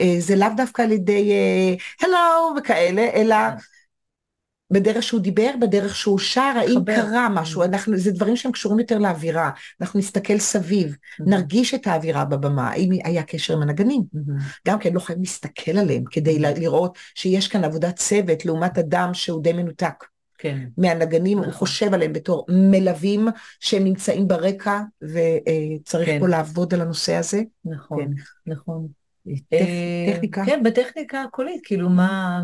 אה, 0.00 0.14
זה 0.18 0.36
לאו 0.36 0.48
דווקא 0.56 0.82
על 0.82 0.92
ידי 0.92 1.32
הלו 2.02 2.54
וכאלה, 2.58 3.08
אלא 3.14 3.36
בדרך 4.72 5.02
שהוא 5.02 5.20
דיבר, 5.20 5.50
בדרך 5.60 5.96
שהוא 5.96 6.18
שר, 6.18 6.52
האם 6.56 6.84
קרה 6.84 7.28
משהו, 7.28 7.62
אנחנו, 7.62 7.96
זה 7.96 8.10
דברים 8.10 8.36
שהם 8.36 8.52
קשורים 8.52 8.78
יותר 8.78 8.98
לאווירה, 8.98 9.50
אנחנו 9.80 9.98
נסתכל 9.98 10.38
סביב, 10.38 10.92
mm-hmm. 10.92 11.24
נרגיש 11.26 11.74
את 11.74 11.86
האווירה 11.86 12.24
בבמה, 12.24 12.70
האם 12.70 12.90
היה 13.04 13.22
קשר 13.22 13.54
עם 13.54 13.62
הנגנים, 13.62 14.02
mm-hmm. 14.14 14.60
גם 14.68 14.78
כן 14.78 14.92
לא 14.92 15.00
חייבים 15.00 15.22
להסתכל 15.22 15.78
עליהם 15.78 16.04
כדי 16.10 16.36
mm-hmm. 16.36 16.60
לראות 16.60 16.98
שיש 17.14 17.48
כאן 17.48 17.64
עבודת 17.64 17.96
צוות 17.96 18.44
לעומת 18.44 18.78
אדם 18.78 19.14
שהוא 19.14 19.42
די 19.42 19.52
מנותק. 19.52 20.04
כן. 20.38 20.58
מהנגנים, 20.78 21.38
נכון. 21.38 21.50
הוא 21.50 21.58
חושב 21.58 21.94
עליהם 21.94 22.12
בתור 22.12 22.46
מלווים 22.48 23.28
שהם 23.60 23.84
נמצאים 23.84 24.28
ברקע, 24.28 24.80
וצריך 25.02 26.08
כן. 26.08 26.20
פה 26.20 26.28
לעבוד 26.28 26.74
על 26.74 26.80
הנושא 26.80 27.14
הזה. 27.14 27.42
נכון, 27.64 28.04
כן. 28.04 28.10
נכון. 28.46 28.86
טכניקה. 30.12 30.44
כן, 30.46 30.62
בטכניקה 30.64 31.22
הקולית, 31.22 31.60
כאילו 31.64 31.88
מה... 31.88 32.42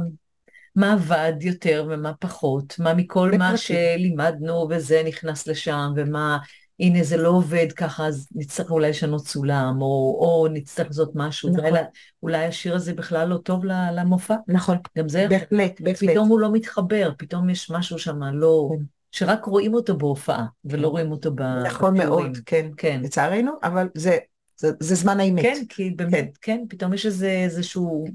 מה 0.77 0.93
עבד 0.93 1.33
יותר 1.41 1.87
ומה 1.91 2.13
פחות, 2.15 2.75
מה 2.79 2.95
מכל 2.95 3.33
מה 3.39 3.57
שלימדנו 3.57 4.67
וזה 4.71 5.03
נכנס 5.07 5.47
לשם, 5.47 5.93
ומה, 5.97 6.39
הנה 6.81 7.03
זה 7.03 7.17
לא 7.17 7.29
עובד 7.29 7.67
ככה, 7.77 8.07
אז 8.07 8.29
נצטרך 8.35 8.71
אולי 8.71 8.91
לשנות 8.91 9.27
סולם, 9.27 9.83
או, 9.83 10.19
או 10.21 10.49
נצטרך 10.53 10.87
לעשות 10.87 11.13
משהו, 11.15 11.49
נכון. 11.49 11.65
ואלה, 11.65 11.83
אולי 12.23 12.45
השיר 12.45 12.75
הזה 12.75 12.95
בכלל 12.95 13.29
לא 13.29 13.37
טוב 13.37 13.65
למופע. 13.65 14.37
נכון, 14.49 14.77
גם 14.99 15.09
זה 15.09 15.27
בהחלט, 15.31 15.81
בהחלט. 15.81 16.11
פתאום 16.11 16.29
הוא 16.29 16.41
לא 16.41 16.53
מתחבר, 16.53 17.11
פתאום 17.19 17.51
יש 17.51 17.71
משהו 17.71 17.99
שם 17.99 18.23
לא... 18.23 18.69
כן. 18.73 18.85
שרק 19.13 19.45
רואים 19.45 19.75
אותו 19.75 19.97
בהופעה, 19.97 20.47
ולא. 20.65 20.89
רואים 20.89 21.11
אותו 21.11 21.31
בפיורים. 21.31 21.67
נכון 21.67 21.99
מאוד, 21.99 22.39
כן, 22.47 22.71
כן. 22.77 23.01
לצערנו, 23.03 23.53
אבל 23.63 23.89
זה, 23.95 24.19
זה, 24.57 24.71
זה 24.81 24.95
זמן 24.95 25.21
האמת. 25.21 25.43
כן, 25.43 25.63
כי 25.69 25.91
באמת, 25.91 26.11
כן, 26.11 26.57
כן 26.59 26.65
פתאום 26.69 26.95
יש 26.95 27.07
איזה, 27.07 27.31
איזשהו 27.31 28.07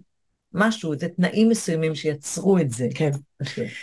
משהו, 0.54 1.00
זה 1.00 1.08
תנאים 1.08 1.50
מסוימים 1.50 1.96
שיצרו 1.96 2.58
את 2.58 2.72
זה. 2.72 2.88
כן. 2.96 3.12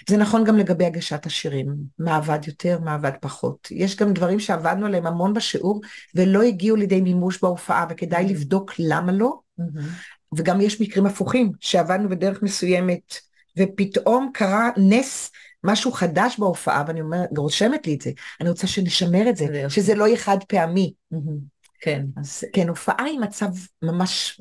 זה 0.09 0.16
נכון 0.16 0.44
גם 0.44 0.56
לגבי 0.56 0.85
הגשת 0.85 1.26
השירים, 1.26 1.76
מה 1.98 2.16
עבד 2.16 2.38
יותר, 2.46 2.78
מה 2.85 2.94
עבד 2.94 3.12
פחות. 3.20 3.68
יש 3.70 3.96
גם 3.96 4.12
דברים 4.12 4.40
שעבדנו 4.40 4.87
עליהם 4.87 5.06
המון 5.06 5.35
בשיעור 5.35 5.80
ולא 6.14 6.42
הגיעו 6.42 6.76
לידי 6.76 7.00
מימוש 7.00 7.42
בהופעה, 7.42 7.87
וכדאי 7.90 8.24
mm-hmm. 8.24 8.28
לבדוק 8.28 8.72
למה 8.78 9.12
לא. 9.12 9.38
Mm-hmm. 9.61 10.35
וגם 10.37 10.61
יש 10.61 10.80
מקרים 10.80 11.06
הפוכים, 11.06 11.52
שעבדנו 11.61 12.09
בדרך 12.09 12.42
מסוימת, 12.42 13.14
ופתאום 13.59 14.30
קרה 14.35 14.70
נס, 14.76 15.30
משהו 15.64 15.92
חדש 15.92 16.38
בהופעה, 16.38 16.85
ואני 16.87 17.00
אומרת, 17.00 17.28
רושמת 17.37 17.87
לי 17.87 17.94
את 17.94 18.00
זה, 18.00 18.11
אני 18.40 18.48
רוצה 18.48 18.66
שנשמר 18.66 19.28
את 19.28 19.37
זה, 19.37 19.46
שזה 19.68 19.94
לא 19.94 20.06
יהיה 20.06 20.18
חד 20.18 20.38
פעמי. 20.48 20.92
Mm-hmm. 21.14 21.61
כן. 21.80 22.06
אז 22.16 22.44
כן, 22.52 22.68
הופעה 22.68 23.04
היא 23.04 23.20
מצב 23.20 23.48
ממש 23.83 24.40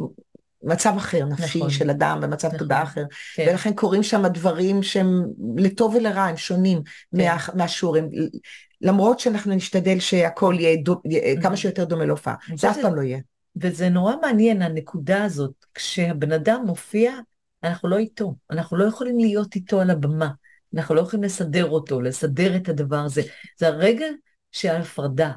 מצב 0.63 0.93
אחר 0.98 1.26
נפשי 1.26 1.58
נכון, 1.58 1.69
של 1.69 1.89
אדם, 1.89 2.19
במצב 2.22 2.48
נכון, 2.48 2.60
תודעה 2.60 2.84
אחר, 2.84 3.04
כן. 3.36 3.45
ולכן 3.50 3.74
קורים 3.74 4.04
שם 4.04 4.28
דברים 4.28 4.84
שהם 4.84 5.26
לטוב 5.58 5.95
ולרע, 5.95 6.22
הם 6.22 6.38
שונים 6.38 6.82
כן. 6.84 7.17
מה, 7.17 7.38
מהשיעורים, 7.54 8.10
למרות 8.82 9.19
שאנחנו 9.19 9.56
נשתדל 9.56 10.00
שהכל 10.00 10.56
יהיה 10.60 10.78
דו, 10.84 11.02
כמה 11.04 11.39
נכון. 11.41 11.56
שיותר 11.56 11.84
דומה 11.84 12.06
להופעה, 12.06 12.36
זה 12.56 12.69
אף 12.69 12.78
פעם 12.82 12.95
לא 12.95 13.02
יהיה. 13.02 13.19
וזה 13.56 13.89
נורא 13.89 14.13
מעניין 14.22 14.62
הנקודה 14.62 15.24
הזאת, 15.24 15.52
כשהבן 15.74 16.32
אדם 16.32 16.63
מופיע, 16.65 17.13
אנחנו 17.63 17.89
לא 17.89 17.98
איתו, 17.98 18.36
אנחנו 18.52 18.78
לא 18.78 18.86
יכולים 18.86 19.19
להיות 19.19 19.56
איתו 19.56 19.82
על 19.82 19.89
הבמה, 19.89 20.30
אנחנו 20.76 20.95
לא 20.95 21.02
יכולים 21.02 21.24
לסדר 21.24 21.69
אותו, 21.69 22.02
לסדר 22.02 22.56
את 22.56 22.69
הדבר 22.69 23.00
הזה, 23.00 23.22
זה 23.58 23.67
הרגע 23.67 24.06
של 24.52 24.69
ההפרדה, 24.69 25.32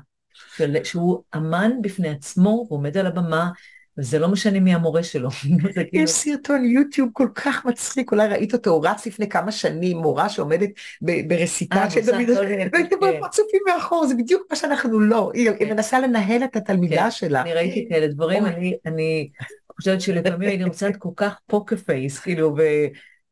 שהוא 0.85 1.23
אמן 1.37 1.71
בפני 1.83 2.09
עצמו, 2.09 2.67
ועומד 2.69 2.97
על 2.97 3.07
הבמה, 3.07 3.51
וזה 3.99 4.19
לא 4.19 4.29
משנה 4.29 4.61
מי 4.61 4.75
המורה 4.75 5.03
שלו. 5.03 5.31
כאילו- 5.91 6.05
יש 6.05 6.11
סרטון 6.11 6.65
יוטיוב 6.65 7.09
כל 7.13 7.29
כך 7.35 7.65
מצחיק, 7.65 8.13
אולי 8.13 8.29
ראית 8.29 8.53
אותו, 8.53 8.71
הוא 8.71 8.87
רץ 8.87 9.07
לפני 9.07 9.29
כמה 9.29 9.53
שנים, 9.53 9.97
מורה 9.97 10.29
שעומדת 10.29 10.71
ברסיטה 11.03 11.91
של 11.91 12.01
דוד, 12.01 12.39
פרצופים 13.21 13.61
מאחור, 13.67 14.07
זה 14.07 14.15
בדיוק 14.15 14.43
מה 14.51 14.57
שאנחנו 14.57 15.01
לא, 15.01 15.31
היא 15.35 15.51
כן. 15.59 15.69
מנסה 15.69 16.01
לנהל 16.01 16.45
את 16.45 16.57
התלמידה 16.57 17.03
כן, 17.05 17.11
שלה. 17.11 17.43
אני 17.43 17.55
ראיתי 17.55 17.87
כאלה 17.89 18.07
דברים, 18.07 18.47
אני 18.87 19.29
חושבת 19.77 20.01
שלפעמים 20.01 20.49
הייתי 20.49 20.65
רוצה 20.65 20.87
להיות 20.87 20.99
כל 21.01 21.09
כך 21.17 21.39
פוקר 21.47 21.77
פייס, 21.77 22.19
כאילו, 22.19 22.55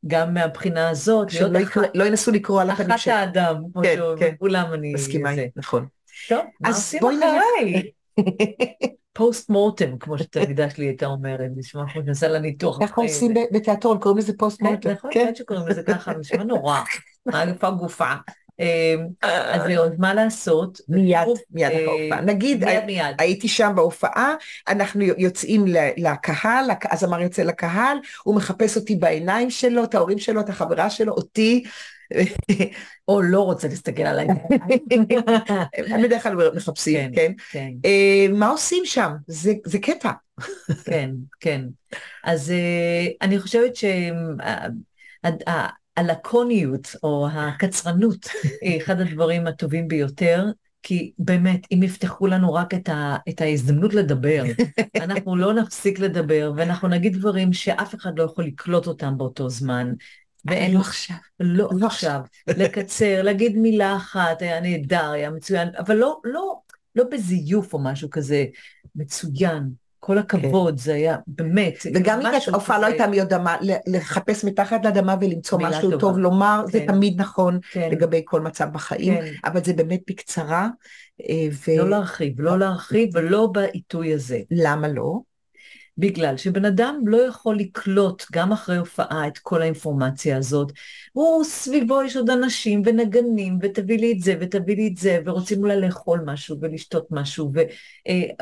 וגם 0.05 0.35
מהבחינה 0.35 0.89
הזאת, 0.89 1.31
שלא 1.31 1.61
לא 1.95 2.05
ינסו 2.05 2.33
לקרוא 2.33 2.61
על 2.61 2.71
הפנים 2.71 2.99
של... 2.99 3.11
אחת 3.11 3.19
האדם, 3.21 3.57
כמו 3.73 3.83
שכולם 4.19 4.73
אני... 4.73 4.93
מסכימה, 4.95 5.31
נכון. 5.57 5.87
טוב, 6.29 6.45
מה 6.61 6.69
עושים 6.69 7.01
אחריי? 7.03 7.91
פוסט 9.13 9.51
מורטם, 9.51 9.99
כמו 9.99 10.19
שתלמידה 10.19 10.71
שלי 10.71 10.85
הייתה 10.85 11.07
אומרת, 11.07 11.51
נשמע 11.57 11.83
כמו 11.93 12.03
שנעשה 12.03 12.29
לה 12.29 12.39
ניתוח. 12.39 12.83
איך 12.83 12.99
עושים 12.99 13.35
בתיאטרון, 13.53 13.99
קוראים 13.99 14.19
לזה 14.19 14.33
פוסט 14.39 14.63
מורטם. 14.63 14.91
נכון, 14.91 15.11
כן 15.15 15.33
שקוראים 15.35 15.69
לזה 15.69 15.83
ככה, 15.83 16.13
נשמע 16.13 16.43
נורא, 16.43 16.81
איפה 17.49 17.71
גופה. 17.71 18.13
אמ, 18.61 19.07
אז 19.23 19.63
זהו, 19.67 19.85
מה 19.99 20.15
לעשות? 20.15 20.81
מיד, 20.89 21.19
מיד 21.51 21.73
אחרי 21.73 21.87
ההופעה. 21.87 22.19
אה, 22.19 22.25
נגיד, 22.25 22.65
הייתי 23.19 23.49
שם 23.49 23.73
בהופעה, 23.77 24.35
אנחנו 24.69 25.03
יוצאים 25.03 25.65
לקהל, 25.97 26.71
הזמר 26.91 27.21
יוצא 27.21 27.43
לקהל, 27.43 27.99
הוא 28.23 28.37
מחפש 28.37 28.77
אותי 28.77 28.97
בעיניים 28.97 29.51
שלו, 29.51 29.85
את 29.85 29.95
ההורים 29.95 30.19
שלו, 30.19 30.41
את 30.41 30.49
החברה 30.49 30.91
שלו, 30.91 31.13
אותי. 31.13 31.65
או 33.09 33.23
לא 33.23 33.41
רוצה 33.41 33.69
להסתכל 33.69 34.03
עליי. 34.03 34.27
הם 35.91 36.03
בדרך 36.03 36.23
כלל 36.23 36.51
מחפשים, 36.55 37.15
כן? 37.15 37.33
כן. 37.51 37.71
אה, 37.85 38.27
מה 38.33 38.49
עושים 38.49 38.83
שם? 38.85 39.13
זה 39.27 39.79
קטע. 39.83 40.11
כן, 40.87 41.11
כן. 41.41 41.65
אז 42.25 42.51
אה, 42.51 43.07
אני 43.23 43.41
חושבת 43.41 43.73
שהלקוניות 45.97 46.95
או 47.03 47.29
הקצרנות 47.33 48.29
היא 48.61 48.81
אחד 48.81 49.01
הדברים 49.01 49.47
הטובים 49.47 49.89
ביותר. 49.89 50.47
כי 50.83 51.13
באמת, 51.19 51.61
אם 51.73 51.83
יפתחו 51.83 52.27
לנו 52.27 52.55
רק 52.55 52.75
את, 52.75 52.89
ה, 52.89 53.17
את 53.29 53.41
ההזדמנות 53.41 53.95
לדבר, 53.95 54.43
אנחנו 55.05 55.37
לא 55.37 55.55
נפסיק 55.55 55.99
לדבר, 55.99 56.53
ואנחנו 56.57 56.89
נגיד 56.89 57.17
דברים 57.17 57.53
שאף 57.53 57.95
אחד 57.95 58.19
לא 58.19 58.23
יכול 58.23 58.45
לקלוט 58.45 58.87
אותם 58.87 59.19
באותו 59.19 59.49
זמן, 59.49 59.93
ואין 60.45 60.75
לא 60.75 60.81
עכשיו. 60.81 61.17
לא, 61.41 61.69
לא 61.73 61.87
עכשיו. 61.87 62.21
לקצר, 62.47 63.23
להגיד 63.25 63.59
מילה 63.59 63.97
אחת, 63.97 64.43
היה 64.43 64.61
נהדר, 64.61 65.11
היה 65.11 65.31
מצוין, 65.31 65.69
אבל 65.79 65.97
לא, 65.97 66.21
לא, 66.25 66.59
לא 66.97 67.05
בזיוף 67.11 67.75
או 67.75 67.79
משהו 67.79 68.11
כזה. 68.11 68.45
מצוין, 68.97 69.71
כל 70.01 70.19
הכבוד, 70.19 70.75
כן. 70.75 70.79
זה 70.79 70.95
היה 70.95 71.17
באמת. 71.27 71.75
וגם 71.95 72.21
אם 72.21 72.27
ההופעה 72.53 72.79
לא 72.79 72.87
הייתה 72.87 73.07
מי 73.07 73.17
יודע 73.17 73.39
מה, 73.39 73.57
לחפש 73.87 74.45
מתחת 74.45 74.85
לאדמה 74.85 75.17
ולמצוא 75.21 75.59
משהו 75.59 75.83
טובה. 75.83 75.99
טוב 75.99 76.19
לומר, 76.19 76.63
כן. 76.67 76.73
זה 76.73 76.85
תמיד 76.87 77.21
נכון 77.21 77.59
כן. 77.73 77.89
לגבי 77.93 78.23
כל 78.25 78.41
מצב 78.41 78.69
בחיים, 78.73 79.15
כן. 79.15 79.33
אבל 79.45 79.65
זה 79.65 79.73
באמת 79.73 80.01
בקצרה. 80.11 80.69
אה, 81.29 81.49
ו... 81.53 81.79
לא 81.79 81.91
להרחיב, 81.91 82.41
לא 82.41 82.59
להרחיב, 82.59 83.11
ולא 83.15 83.47
בעיתוי 83.47 84.15
הזה. 84.15 84.41
למה 84.51 84.89
לא? 84.89 85.21
בגלל 85.99 86.37
שבן 86.37 86.65
אדם 86.65 87.01
לא 87.07 87.17
יכול 87.17 87.59
לקלוט 87.59 88.25
גם 88.33 88.53
אחרי 88.53 88.77
הופעה 88.77 89.27
את 89.27 89.39
כל 89.39 89.63
האינפורמציה 89.63 90.37
הזאת. 90.37 90.73
הוא 91.13 91.45
סביבו 91.45 92.03
יש 92.03 92.17
עוד 92.17 92.31
אנשים 92.31 92.83
ונגנים 92.87 93.59
ותביא 93.63 93.99
לי 93.99 94.13
את 94.13 94.21
זה 94.21 94.35
ותביא 94.41 94.77
לי 94.77 94.89
את 94.93 94.97
זה 94.97 95.19
ורוצים 95.25 95.63
אולי 95.63 95.81
לאכול 95.81 96.21
משהו 96.27 96.57
ולשתות 96.61 97.07
משהו 97.11 97.53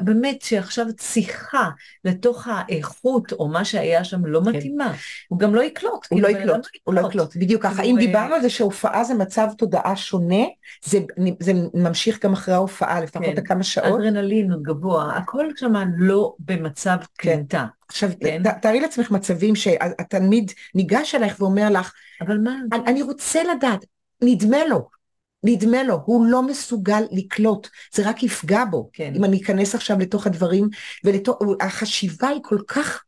ובאמת 0.00 0.42
שעכשיו 0.42 0.86
שיחה 1.00 1.68
לתוך 2.04 2.48
האיכות 2.50 3.32
או 3.32 3.48
מה 3.48 3.64
שהיה 3.64 4.04
שם 4.04 4.26
לא 4.26 4.40
כן. 4.44 4.50
מתאימה. 4.50 4.94
הוא 5.28 5.38
גם 5.38 5.54
לא 5.54 5.62
יקלוט. 5.62 6.06
הוא 6.10 6.20
לא 6.20 6.28
יקלוט, 6.28 6.66
הוא 6.84 6.94
לא 6.94 7.08
יקלוט, 7.08 7.36
בדיוק 7.36 7.62
ככה. 7.62 7.82
אם 7.82 7.96
דיברנו 7.98 8.34
על 8.34 8.42
זה 8.42 8.50
שהופעה 8.50 9.04
זה 9.04 9.14
מצב 9.14 9.48
תודעה 9.58 9.96
שונה, 9.96 10.44
זה, 10.84 10.98
זה 11.40 11.52
ממשיך 11.74 12.24
גם 12.24 12.32
אחרי 12.32 12.54
ההופעה 12.54 13.00
לפחות 13.00 13.36
כן. 13.36 13.44
כמה 13.44 13.62
שעות. 13.62 14.00
אדרנלין 14.00 14.52
גבוה, 14.62 15.16
הכל 15.16 15.46
שם 15.56 15.72
לא 15.96 16.34
במצב 16.38 16.96
כן. 17.18 17.42
איתה. 17.48 17.66
עכשיו, 17.88 18.10
כן? 18.20 18.42
תארי 18.62 18.80
לעצמך 18.80 19.10
מצבים 19.10 19.56
שהתלמיד 19.56 20.52
ניגש 20.74 21.14
אלייך 21.14 21.40
ואומר 21.40 21.70
לך, 21.70 21.92
אבל 22.20 22.38
מה? 22.38 22.56
אני, 22.72 22.82
אני 22.86 23.02
רוצה 23.02 23.42
לדעת, 23.44 23.84
נדמה 24.22 24.64
לו, 24.64 24.88
נדמה 25.44 25.82
לו, 25.82 26.00
הוא 26.04 26.26
לא 26.26 26.42
מסוגל 26.42 27.02
לקלוט, 27.10 27.68
זה 27.94 28.08
רק 28.08 28.22
יפגע 28.22 28.64
בו, 28.64 28.90
כן. 28.92 29.12
אם 29.16 29.24
אני 29.24 29.42
אכנס 29.42 29.74
עכשיו 29.74 29.98
לתוך 29.98 30.26
הדברים, 30.26 30.68
והחשיבה 31.04 32.28
היא 32.28 32.40
כל 32.42 32.58
כך, 32.68 33.04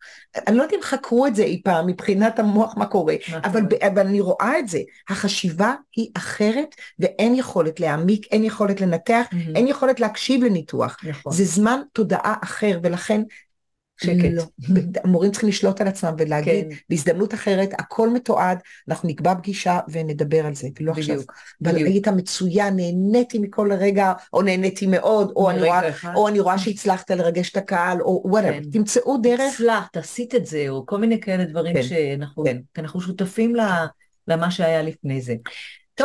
אני 0.46 0.56
לא 0.56 0.62
יודעת 0.62 0.78
אם 0.78 0.82
חקרו 0.82 1.26
את 1.26 1.36
זה 1.36 1.42
אי 1.42 1.62
פעם 1.64 1.86
מבחינת 1.86 2.38
המוח 2.38 2.76
מה 2.76 2.86
קורה, 2.86 3.14
אבל, 3.44 3.62
אבל 3.86 4.06
אני 4.06 4.20
רואה 4.20 4.58
את 4.58 4.68
זה, 4.68 4.80
החשיבה 5.08 5.74
היא 5.96 6.10
אחרת 6.16 6.74
ואין 6.98 7.34
יכולת 7.34 7.80
להעמיק, 7.80 8.26
אין 8.30 8.44
יכולת 8.44 8.80
לנתח, 8.80 9.24
mm-hmm. 9.30 9.56
אין 9.56 9.68
יכולת 9.68 10.00
להקשיב 10.00 10.44
לניתוח, 10.44 10.96
נכון. 11.02 11.32
זה 11.32 11.44
זמן 11.44 11.80
תודעה 11.92 12.34
אחר 12.42 12.78
ולכן 12.82 13.22
שקט. 14.04 14.30
לא. 14.32 14.42
המורים 15.04 15.30
צריכים 15.30 15.48
לשלוט 15.48 15.80
על 15.80 15.88
עצמם 15.88 16.14
ולהגיד, 16.18 16.64
כן. 16.70 16.76
בהזדמנות 16.90 17.34
אחרת, 17.34 17.70
הכל 17.78 18.10
מתועד, 18.10 18.58
אנחנו 18.88 19.08
נקבע 19.08 19.34
פגישה 19.34 19.78
ונדבר 19.88 20.46
על 20.46 20.54
זה, 20.54 20.68
ולא 20.80 20.92
עכשיו. 20.92 21.16
אבל 21.64 21.76
היית 21.76 22.08
מצוין, 22.08 22.76
נהניתי 22.76 23.38
מכל 23.38 23.72
רגע, 23.72 24.12
או 24.32 24.42
נהניתי 24.42 24.86
מאוד, 24.86 25.32
או 25.36 25.50
אני, 25.50 25.62
רואה, 25.62 25.80
או 26.14 26.28
אני 26.28 26.40
רואה 26.40 26.58
שהצלחת 26.58 27.10
לרגש 27.10 27.50
את 27.50 27.56
הקהל, 27.56 28.00
או 28.00 28.22
whatever, 28.24 28.52
כן. 28.52 28.70
תמצאו 28.70 29.16
דרך. 29.22 29.54
הצלחת, 29.54 29.96
עשית 29.96 30.34
את 30.34 30.46
זה, 30.46 30.64
או 30.68 30.86
כל 30.86 30.98
מיני 30.98 31.20
כאלה 31.20 31.44
דברים 31.44 31.74
כן. 31.74 31.82
שאנחנו 31.82 32.44
כן. 32.74 32.88
שותפים 33.00 33.54
למה 34.28 34.50
שהיה 34.50 34.82
לפני 34.82 35.20
זה. 35.20 35.34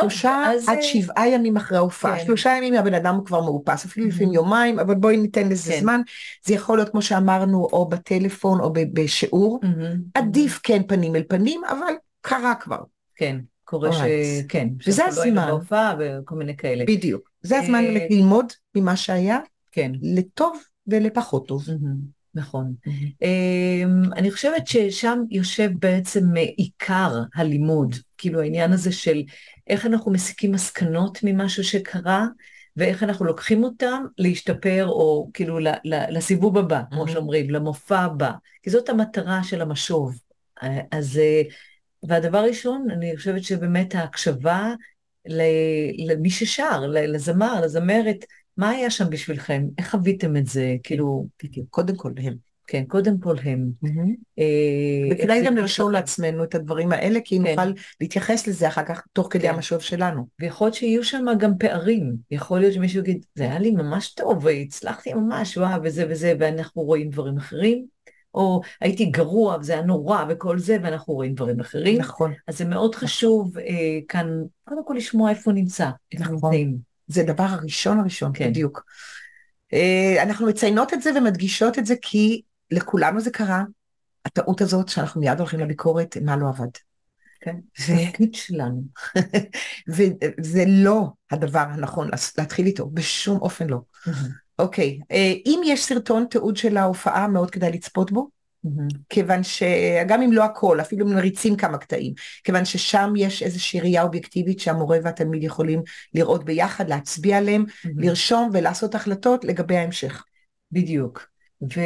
שלושה 0.01 0.43
אז... 0.47 0.69
עד 0.69 0.77
שבעה 0.81 1.29
ימים 1.29 1.58
אחרי 1.58 1.77
ההופעה, 1.77 2.19
כן. 2.19 2.25
שלושה 2.25 2.49
ימים 2.58 2.73
הבן 2.73 2.93
אדם 2.93 3.19
כבר 3.25 3.41
מאופס, 3.41 3.86
אפילו 3.86 4.08
לפעמים 4.08 4.29
mm-hmm. 4.29 4.36
יומיים, 4.36 4.79
אבל 4.79 4.95
בואי 4.95 5.17
ניתן 5.17 5.49
לזה 5.49 5.71
כן. 5.71 5.79
זמן, 5.79 6.01
זה 6.45 6.53
יכול 6.53 6.77
להיות 6.77 6.89
כמו 6.89 7.01
שאמרנו, 7.01 7.67
או 7.71 7.89
בטלפון 7.89 8.60
או 8.60 8.73
בשיעור, 8.93 9.60
mm-hmm. 9.63 9.97
עדיף 10.13 10.60
כן 10.63 10.81
פנים 10.88 11.15
אל 11.15 11.23
פנים, 11.27 11.62
אבל 11.69 11.93
קרה 12.21 12.55
כבר. 12.55 12.79
כן. 13.15 13.38
קורה 13.63 13.89
שכן, 13.93 14.67
וזה 14.88 15.03
לא 15.03 15.08
הזמן. 15.08 15.51
וכל 15.99 16.36
מיני 16.36 16.58
כאלה. 16.58 16.86
בדיוק. 16.88 17.29
זה 17.41 17.60
הזמן 17.60 17.84
ללמוד 18.10 18.45
ממה 18.75 18.95
שהיה, 18.95 19.39
כן. 19.71 19.91
לטוב 20.01 20.63
ולפחות 20.88 21.47
טוב. 21.47 21.63
נכון. 22.36 22.73
אמ, 23.21 24.13
אני 24.15 24.31
חושבת 24.31 24.67
ששם 24.67 25.19
יושב 25.31 25.69
בעצם 25.79 26.23
עיקר 26.58 27.21
הלימוד, 27.36 27.95
כאילו 28.17 28.41
העניין 28.41 28.71
הזה 28.71 28.91
של 28.91 29.23
איך 29.67 29.86
אנחנו 29.86 30.12
מסיקים 30.12 30.51
מסקנות 30.51 31.19
ממשהו 31.23 31.63
שקרה, 31.63 32.25
ואיך 32.78 33.04
אנחנו 33.04 33.25
לוקחים 33.25 33.63
אותם 33.63 34.06
להשתפר, 34.17 34.88
או 34.88 35.30
כאילו 35.34 35.60
לסיבוב 35.86 36.58
הבא, 36.58 36.82
כמו 36.91 37.08
שאומרים, 37.08 37.49
למופע 37.49 37.99
הבא. 37.99 38.32
כי 38.63 38.69
זאת 38.69 38.89
המטרה 38.89 39.43
של 39.43 39.62
המשוב. 39.62 40.19
אז, 40.91 41.17
אה, 41.17 41.41
והדבר 42.04 42.43
ראשון, 42.43 42.88
אני 42.91 43.17
חושבת 43.17 43.43
שבאמת 43.43 43.95
ההקשבה 43.95 44.73
למי 46.08 46.30
ששר, 46.30 46.82
לזמר, 46.88 47.62
לזמרת, 47.62 48.25
מה 48.58 48.69
היה 48.69 48.89
שם 48.89 49.10
בשבילכם? 49.10 49.63
איך 49.78 49.91
חוויתם 49.91 50.38
את 50.38 50.47
זה? 50.47 50.75
כאילו... 50.84 51.28
בדיוק, 51.43 51.67
קודם 51.69 51.95
כל 51.95 52.12
הם. 52.17 52.55
כן, 52.67 52.84
קודם 52.88 53.19
כל 53.19 53.36
הם. 53.43 53.69
אה, 54.39 54.43
וכדאי 55.12 55.45
גם 55.45 55.58
לרשום 55.58 55.91
לעצמנו 55.91 56.43
את 56.43 56.56
הדברים 56.56 56.91
האלה, 56.91 57.19
כי 57.25 57.39
כן. 57.39 57.49
נוכל 57.49 57.71
להתייחס 58.01 58.47
לזה 58.47 58.67
אחר 58.67 58.84
כך 58.84 59.04
תוך 59.13 59.28
כדי 59.32 59.47
כן. 59.47 59.54
המשוב 59.54 59.80
שלנו. 59.80 60.28
ויכול 60.39 60.65
להיות 60.65 60.75
שיהיו 60.75 61.04
שם 61.04 61.25
גם 61.39 61.51
פערים. 61.60 62.15
יכול 62.32 62.60
להיות 62.60 62.73
שמישהו 62.73 62.99
יגיד, 62.99 63.25
זה 63.36 63.43
היה 63.43 63.60
לי 63.60 63.71
ממש 63.71 64.13
טוב, 64.13 64.45
והצלחתי 64.45 65.13
ממש, 65.13 65.58
וואו, 65.58 65.84
וזה 65.84 66.06
וזה, 66.10 66.34
ואנחנו 66.39 66.82
רואים 66.82 67.10
דברים 67.10 67.38
אחרים. 67.38 67.86
או 68.36 68.62
הייתי 68.82 69.06
גרוע 69.06 69.58
וזה 69.60 69.73
היה 69.73 69.82
נורא 69.82 70.25
וכל 70.30 70.60
זה, 70.60 70.78
ואנחנו 70.84 71.13
רואים 71.13 71.34
דברים 71.34 71.60
אחרים. 71.60 71.99
נכון. 71.99 72.34
אז 72.47 72.58
זה 72.58 72.65
מאוד 72.65 72.95
חשוב 72.95 73.58
אה, 73.58 73.99
כאן, 74.08 74.28
קודם 74.63 74.86
כל 74.86 74.93
לשמוע 74.97 75.30
איפה 75.30 75.51
נמצא, 75.51 75.89
נכון. 76.13 76.78
זה 77.08 77.21
הדבר 77.21 77.43
הראשון 77.43 77.99
הראשון, 77.99 78.32
כן. 78.34 78.49
בדיוק. 78.49 78.84
אה, 79.73 80.23
אנחנו 80.23 80.47
מציינות 80.47 80.93
את 80.93 81.01
זה 81.01 81.10
ומדגישות 81.17 81.80
את 81.80 81.86
זה 81.86 81.95
כי 82.01 82.41
לכולנו 82.71 83.21
זה 83.21 83.32
קרה, 83.32 83.63
הטעות 84.25 84.62
הזאת 84.62 84.89
שאנחנו 84.89 85.21
מיד 85.21 85.39
הולכים 85.39 85.60
לביקורת, 85.60 86.17
מה 86.17 86.36
לא 86.36 86.49
עבד. 86.49 86.69
כן, 87.41 87.56
זה 87.78 87.93
התפקיד 87.93 88.36
שלנו. 88.36 88.82
וזה 89.95 90.63
לא 90.67 91.08
הדבר 91.32 91.60
הנכון 91.60 92.10
להתחיל 92.38 92.65
איתו, 92.65 92.89
בשום 92.89 93.38
אופן 93.38 93.67
לא. 93.67 93.80
אוקיי, 94.60 94.99
אה, 95.12 95.34
אם 95.45 95.62
יש 95.65 95.86
סרטון 95.86 96.25
תיעוד 96.30 96.58
של 96.58 96.78
ההופעה, 96.78 97.28
מאוד 97.28 97.51
כדאי 97.51 97.71
לצפות 97.71 98.12
בו. 98.12 98.30
Mm-hmm. 98.65 98.97
כיוון 99.10 99.43
שגם 99.43 100.21
אם 100.21 100.32
לא 100.32 100.43
הכל, 100.43 100.82
אפילו 100.82 101.08
מריצים 101.08 101.56
כמה 101.56 101.78
קטעים, 101.78 102.13
כיוון 102.43 102.65
ששם 102.65 103.13
יש 103.17 103.43
איזושהי 103.43 103.80
ראייה 103.80 104.04
אובייקטיבית 104.04 104.60
שהמורה 104.60 104.97
והתלמיד 105.04 105.43
יכולים 105.43 105.82
לראות 106.13 106.45
ביחד, 106.45 106.89
להצביע 106.89 107.38
עליהם, 107.38 107.65
mm-hmm. 107.67 107.89
לרשום 107.95 108.49
ולעשות 108.54 108.95
החלטות 108.95 109.43
לגבי 109.43 109.78
ההמשך. 109.78 110.23
בדיוק. 110.71 111.35
ו... 111.62 111.82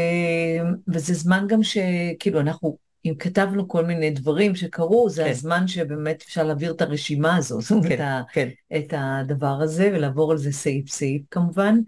וזה 0.88 1.14
זמן 1.14 1.46
גם 1.50 1.64
שכאילו 1.64 2.40
אנחנו, 2.40 2.78
אם 3.06 3.14
כתבנו 3.20 3.68
כל 3.68 3.86
מיני 3.86 4.10
דברים 4.12 4.56
שקרו, 4.56 5.10
זה 5.10 5.24
כן. 5.24 5.30
הזמן 5.30 5.68
שבאמת 5.68 6.24
אפשר 6.28 6.44
להעביר 6.44 6.72
את 6.72 6.82
הרשימה 6.82 7.36
הזאת, 7.36 7.64
כן, 7.64 7.94
את, 7.94 8.00
ה... 8.00 8.22
כן. 8.34 8.50
את 8.78 8.94
הדבר 8.98 9.58
הזה, 9.62 9.92
ולעבור 9.94 10.32
על 10.32 10.38
זה 10.38 10.52
סעיף 10.52 10.90
סעיף 10.90 11.22
כמובן. 11.32 11.80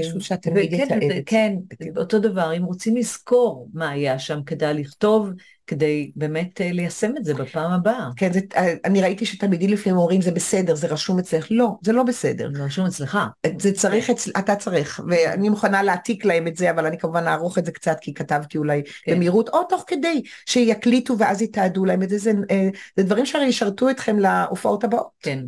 חשוב 0.00 0.14
אה, 0.14 0.20
שהתלמיד 0.20 0.72
יתעד. 0.72 1.02
כן, 1.26 1.54
אותו 1.96 2.18
דבר, 2.18 2.56
אם 2.56 2.64
רוצים 2.64 2.96
לזכור 2.96 3.68
מה 3.72 3.90
היה 3.90 4.18
שם, 4.18 4.42
כדאי 4.46 4.74
לכתוב, 4.74 5.30
כדי 5.70 6.10
באמת 6.16 6.60
אה, 6.60 6.72
ליישם 6.72 7.16
את 7.16 7.24
זה 7.24 7.34
בפעם 7.34 7.72
הבאה. 7.72 8.08
כן, 8.16 8.32
זה, 8.32 8.40
אה, 8.56 8.74
אני 8.84 9.02
ראיתי 9.02 9.26
שתלמידים 9.26 9.70
לפעמים 9.70 9.98
אומרים, 9.98 10.20
זה 10.20 10.30
בסדר, 10.30 10.74
זה 10.74 10.86
רשום 10.86 11.18
אצלך. 11.18 11.46
לא, 11.50 11.68
זה 11.82 11.92
לא 11.92 12.02
בסדר. 12.02 12.50
זה 12.54 12.64
רשום 12.64 12.86
אצלך. 12.86 13.18
זה 13.58 13.72
צריך, 13.72 14.10
אצל, 14.10 14.30
אתה 14.38 14.56
צריך, 14.56 15.00
ואני 15.08 15.48
מוכנה 15.48 15.82
להעתיק 15.82 16.24
להם 16.24 16.46
את 16.46 16.56
זה, 16.56 16.70
אבל 16.70 16.86
אני 16.86 16.98
כמובן 16.98 17.26
אערוך 17.26 17.58
את 17.58 17.64
זה 17.64 17.72
קצת, 17.72 17.96
כי 18.00 18.14
כתבתי 18.14 18.58
אולי 18.58 18.82
כן. 19.02 19.14
במהירות, 19.14 19.48
או 19.48 19.64
תוך 19.64 19.84
כדי 19.86 20.22
שיקליטו 20.46 21.18
ואז 21.18 21.42
יתעדו 21.42 21.84
להם 21.84 22.02
את 22.02 22.08
זה. 22.08 22.18
זה, 22.18 22.32
זה 22.96 23.02
דברים 23.02 23.26
שהרי 23.26 23.46
ישרתו 23.46 23.90
אתכם 23.90 24.18
להופעות 24.18 24.84
הבאות. 24.84 25.08
כן. 25.22 25.38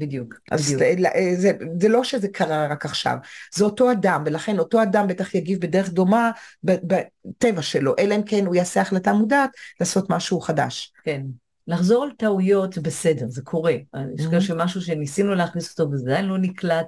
בדיוק. 0.00 0.34
אז 0.50 0.72
בדיוק. 0.72 1.00
זה, 1.12 1.34
זה, 1.36 1.52
זה 1.80 1.88
לא 1.88 2.04
שזה 2.04 2.28
קרה 2.28 2.66
רק 2.66 2.84
עכשיו, 2.84 3.16
זה 3.54 3.64
אותו 3.64 3.92
אדם, 3.92 4.22
ולכן 4.26 4.58
אותו 4.58 4.82
אדם 4.82 5.06
בטח 5.06 5.34
יגיב 5.34 5.60
בדרך 5.60 5.90
דומה 5.90 6.30
בטבע 6.64 7.62
שלו, 7.62 7.94
אלא 7.98 8.14
אם 8.14 8.22
כן 8.22 8.46
הוא 8.46 8.54
יעשה 8.54 8.80
החלטה 8.80 9.12
מודעת 9.12 9.50
לעשות 9.80 10.10
משהו 10.10 10.40
חדש. 10.40 10.92
כן. 11.04 11.22
לחזור 11.66 12.04
על 12.04 12.10
טעויות 12.16 12.72
זה 12.72 12.80
בסדר, 12.80 13.26
זה 13.28 13.42
קורה. 13.42 13.74
יש 14.18 14.26
כאלה 14.26 14.40
שמשהו 14.40 14.80
שניסינו 14.80 15.34
להכניס 15.34 15.70
אותו 15.70 15.92
וזה 15.92 16.10
עדיין 16.10 16.24
לא 16.24 16.38
נקלט, 16.38 16.86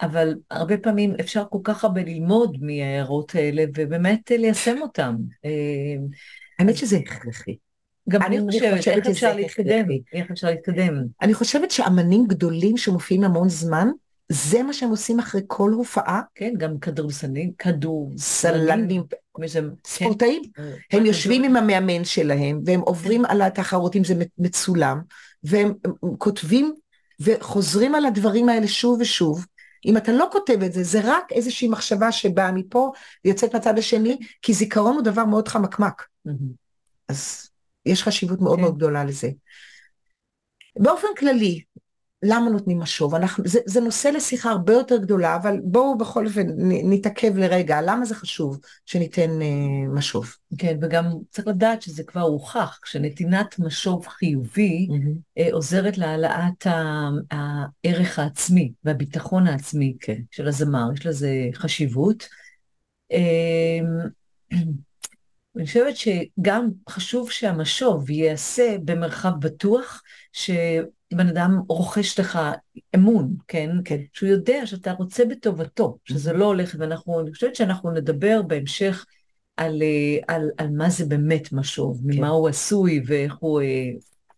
אבל 0.00 0.34
הרבה 0.50 0.76
פעמים 0.76 1.14
אפשר 1.20 1.44
כל 1.50 1.58
כך 1.64 1.84
הרבה 1.84 2.02
ללמוד 2.02 2.58
מההערות 2.60 3.34
האלה 3.34 3.64
ובאמת 3.76 4.30
ליישם 4.30 4.76
אותם. 4.82 5.16
אה, 5.44 5.50
האמת 6.58 6.76
שזה 6.76 6.96
הכרחי. 6.96 7.56
גם 8.10 8.22
אני 8.22 8.40
חושבת, 8.40 8.88
איך 8.88 9.06
אפשר 9.06 9.34
להתקדם? 9.34 9.84
איך 10.12 10.30
אפשר 10.30 10.46
להתקדם? 10.50 10.94
אני 11.22 11.34
חושבת 11.34 11.70
שאמנים 11.70 12.26
גדולים 12.26 12.76
שמופיעים 12.76 13.24
המון 13.24 13.48
זמן, 13.48 13.88
זה 14.32 14.62
מה 14.62 14.72
שהם 14.72 14.90
עושים 14.90 15.18
אחרי 15.18 15.40
כל 15.46 15.70
הופעה. 15.70 16.20
כן, 16.34 16.52
גם 16.58 16.78
כדורסנים, 16.78 17.52
כדורסלנים, 17.58 19.02
ספורטאים. 19.86 20.42
כן. 20.54 20.62
הם 20.92 21.06
יושבים 21.06 21.44
עם 21.44 21.56
המאמן 21.56 22.04
שלהם, 22.04 22.60
והם 22.64 22.80
עוברים 22.80 23.24
על 23.24 23.42
התחרות, 23.42 23.96
אם 23.96 24.04
זה 24.04 24.14
מצולם, 24.38 25.00
והם 25.44 25.74
כותבים 26.18 26.74
וחוזרים 27.20 27.94
על 27.94 28.06
הדברים 28.06 28.48
האלה 28.48 28.68
שוב 28.68 29.00
ושוב. 29.00 29.46
אם 29.86 29.96
אתה 29.96 30.12
לא 30.12 30.28
כותב 30.32 30.62
את 30.62 30.72
זה, 30.72 30.82
זה 30.82 31.00
רק 31.04 31.32
איזושהי 31.32 31.68
מחשבה 31.68 32.12
שבאה 32.12 32.52
מפה 32.52 32.92
ויוצאת 33.24 33.54
מהצד 33.54 33.78
השני, 33.78 34.18
כי 34.42 34.54
זיכרון 34.54 34.94
הוא 34.94 35.02
דבר 35.02 35.24
מאוד 35.24 35.48
חמקמק. 35.48 36.06
אז 37.08 37.49
יש 37.86 38.02
חשיבות 38.02 38.40
מאוד 38.40 38.52
okay. 38.52 38.56
כן. 38.56 38.62
מאוד 38.62 38.76
גדולה 38.76 39.04
לזה. 39.04 39.30
באופן 40.78 41.08
כללי, 41.18 41.62
למה 42.22 42.50
נותנים 42.50 42.78
משוב? 42.78 43.14
אנחנו, 43.14 43.44
זה, 43.46 43.58
זה 43.66 43.80
נושא 43.80 44.08
לשיחה 44.08 44.50
הרבה 44.50 44.72
יותר 44.72 44.96
גדולה, 44.96 45.36
אבל 45.36 45.60
בואו 45.64 45.98
בכל 45.98 46.26
אופן 46.26 46.46
נתעכב 46.84 47.36
לרגע, 47.36 47.82
למה 47.82 48.04
זה 48.04 48.14
חשוב 48.14 48.60
שניתן 48.86 49.42
אה, 49.42 49.88
משוב? 49.94 50.36
כן, 50.58 50.78
וגם 50.82 51.04
צריך 51.30 51.48
לדעת 51.48 51.82
שזה 51.82 52.02
כבר 52.04 52.20
הוכח, 52.20 52.78
כשנתינת 52.82 53.58
משוב 53.58 54.06
חיובי 54.06 54.88
mm-hmm. 54.90 55.38
אה, 55.38 55.48
עוזרת 55.52 55.98
להעלאת 55.98 56.66
הערך 57.30 58.18
העצמי 58.18 58.72
והביטחון 58.84 59.46
העצמי 59.46 59.96
כן. 60.00 60.20
של 60.30 60.48
הזמר, 60.48 60.92
יש 60.94 61.06
לזה 61.06 61.30
חשיבות. 61.54 62.28
אה, 63.12 63.80
אני 65.56 65.66
חושבת 65.66 65.94
שגם 65.96 66.68
חשוב 66.88 67.30
שהמשוב 67.30 68.10
ייעשה 68.10 68.76
במרחב 68.84 69.32
בטוח, 69.40 70.02
שבן 70.32 71.28
אדם 71.28 71.60
רוכש 71.68 72.20
לך 72.20 72.38
אמון, 72.94 73.34
כן? 73.48 73.70
כן. 73.84 74.00
שהוא 74.12 74.28
יודע 74.28 74.66
שאתה 74.66 74.92
רוצה 74.92 75.24
בטובתו, 75.24 75.98
שזה 76.04 76.32
לא 76.32 76.44
הולך, 76.44 76.76
ואנחנו, 76.78 77.20
אני 77.20 77.32
חושבת 77.32 77.56
שאנחנו 77.56 77.90
נדבר 77.90 78.42
בהמשך 78.42 79.06
על, 79.56 79.82
אה, 79.82 80.34
על, 80.34 80.50
על 80.58 80.68
מה 80.70 80.90
זה 80.90 81.04
באמת 81.04 81.52
משוב, 81.52 82.00
כן. 82.00 82.18
ממה 82.18 82.28
הוא 82.28 82.48
עשוי 82.48 83.02
ואיך 83.06 83.34
הוא... 83.40 83.60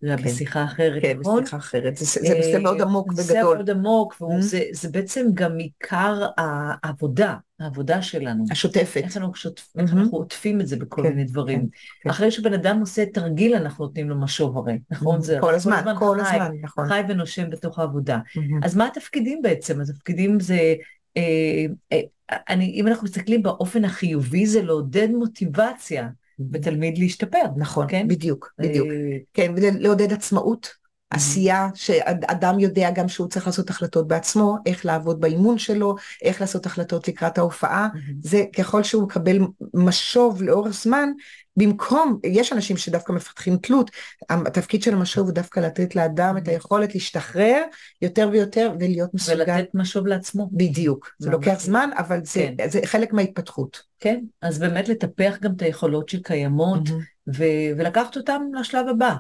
אה, 0.05 0.17
זה 0.17 0.23
כן. 0.23 0.29
בשיחה 0.29 0.65
אחרת, 0.65 1.03
כן, 1.03 1.19
נכון? 1.21 1.37
כן, 1.37 1.43
בשיחה 1.43 1.57
אחרת. 1.57 1.97
זה, 1.97 2.05
זה 2.05 2.35
נושא 2.35 2.59
מאוד 2.63 2.81
עמוק 2.81 3.09
וגדול. 3.09 3.23
זה 3.23 3.43
מאוד 3.43 3.71
עמוק, 3.71 4.23
וזה 4.23 4.59
mm-hmm. 4.59 4.77
זה 4.77 4.89
בעצם 4.89 5.27
גם 5.35 5.59
עיקר 5.59 6.27
העבודה, 6.39 7.37
העבודה 7.61 8.03
שלנו. 8.03 8.45
השוטפת. 8.51 9.01
איך 9.05 9.17
אנחנו, 9.17 9.35
שוטפ... 9.35 9.63
mm-hmm. 9.63 9.81
אנחנו 9.81 10.19
עוטפים 10.19 10.61
את 10.61 10.67
זה 10.67 10.77
בכל 10.77 11.03
כן, 11.03 11.09
מיני 11.09 11.25
דברים. 11.25 11.61
כן, 11.61 11.67
כן. 12.03 12.11
אחרי 12.11 12.31
שבן 12.31 12.55
אדם 12.55 12.81
עושה 12.81 13.07
תרגיל, 13.07 13.55
אנחנו 13.55 13.85
נותנים 13.85 14.11
לו 14.11 14.21
משוב 14.21 14.59
הרי, 14.59 14.79
נכון? 14.91 15.19
Mm-hmm. 15.19 15.23
זה 15.23 15.39
כל 15.41 15.55
הזמן, 15.55 15.83
כל, 15.85 15.95
כל 15.99 16.25
חי, 16.25 16.37
הזמן, 16.37 16.57
נכון. 16.63 16.89
חי 16.89 17.01
ונושם 17.09 17.51
בתוך 17.51 17.79
העבודה. 17.79 18.19
Mm-hmm. 18.19 18.67
אז 18.67 18.77
מה 18.77 18.87
התפקידים 18.87 19.43
בעצם? 19.43 19.81
התפקידים 19.81 20.41
זה... 20.41 20.75
אה, 21.17 21.67
אה, 21.93 22.01
אני, 22.49 22.65
אם 22.65 22.87
אנחנו 22.87 23.05
מסתכלים 23.05 23.43
באופן 23.43 23.85
החיובי, 23.85 24.47
זה 24.47 24.63
לעודד 24.63 25.09
מוטיבציה. 25.11 26.09
בתלמיד 26.51 26.99
להשתפר. 26.99 27.45
נכון, 27.57 27.87
כן? 27.89 28.09
בדיוק, 28.09 28.55
בדיוק. 28.59 28.89
אה, 28.89 29.19
כן, 29.35 29.53
לעודד 29.79 30.13
עצמאות. 30.13 30.82
עשייה, 31.13 31.69
שאדם 31.75 32.59
יודע 32.59 32.91
גם 32.91 33.09
שהוא 33.09 33.29
צריך 33.29 33.47
לעשות 33.47 33.71
החלטות 33.71 34.09
בעצמו, 34.09 34.57
איך 34.67 34.87
לעבוד 34.87 35.21
באימון 35.21 35.59
שלו, 35.59 35.97
איך 36.23 36.41
לעשות 36.41 36.67
החלטות 36.67 37.09
לקראת 37.09 37.39
ההופעה. 37.39 37.89
זה 38.23 38.45
ככל 38.57 38.83
שהוא 38.83 39.03
מקבל 39.03 39.39
משוב 39.75 40.43
לאורך 40.43 40.73
זמן, 40.73 41.09
במקום, 41.57 42.19
יש 42.25 42.53
אנשים 42.53 42.77
שדווקא 42.77 43.13
מפתחים 43.13 43.57
תלות, 43.57 43.91
התפקיד 44.31 44.83
של 44.83 44.95
המשוב 44.95 45.27
הוא 45.27 45.35
דווקא 45.35 45.61
לתת 45.61 45.97
לאדם 45.97 46.37
את 46.37 46.49
היכולת 46.49 46.95
להשתחרר 46.95 47.63
יותר 48.03 48.29
ויותר 48.33 48.73
ולהיות 48.81 49.15
מסוגל. 49.15 49.41
ולתת 49.41 49.69
משוב 49.75 50.07
לעצמו. 50.07 50.49
בדיוק, 50.53 51.15
זה 51.19 51.31
לוקח 51.31 51.57
זמן, 51.61 51.91
אבל 51.99 52.21
זה, 52.25 52.51
כן. 52.59 52.69
זה 52.71 52.81
חלק 52.85 53.13
מההתפתחות. 53.13 53.83
כן, 54.01 54.21
אז 54.43 54.59
באמת 54.59 54.89
לטפח 54.89 55.39
גם 55.41 55.53
את 55.57 55.63
היכולות 55.63 56.09
שקיימות, 56.09 56.89
ו- 57.37 57.73
ולקחת 57.77 58.17
אותן 58.17 58.43
לשלב 58.61 58.89
הבא. 58.89 59.15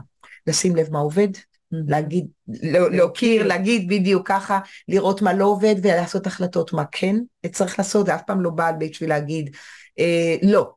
לשים 0.46 0.76
לב 0.76 0.86
מה 0.90 0.98
עובד, 0.98 1.28
להגיד, 1.72 2.26
לא, 2.62 2.90
להוקיר, 2.90 3.46
להגיד 3.46 3.88
בדיוק 3.88 4.28
ככה, 4.28 4.60
לראות 4.88 5.22
מה 5.22 5.32
לא 5.32 5.44
עובד 5.44 5.74
ולעשות 5.82 6.26
החלטות 6.26 6.72
מה 6.72 6.84
כן 6.92 7.16
צריך 7.52 7.78
לעשות, 7.78 8.06
זה 8.06 8.14
אף 8.14 8.22
פעם 8.26 8.40
לא 8.40 8.50
בעל 8.50 8.74
בשביל 8.78 9.08
להגיד, 9.08 9.56
אה, 9.98 10.36
לא, 10.42 10.72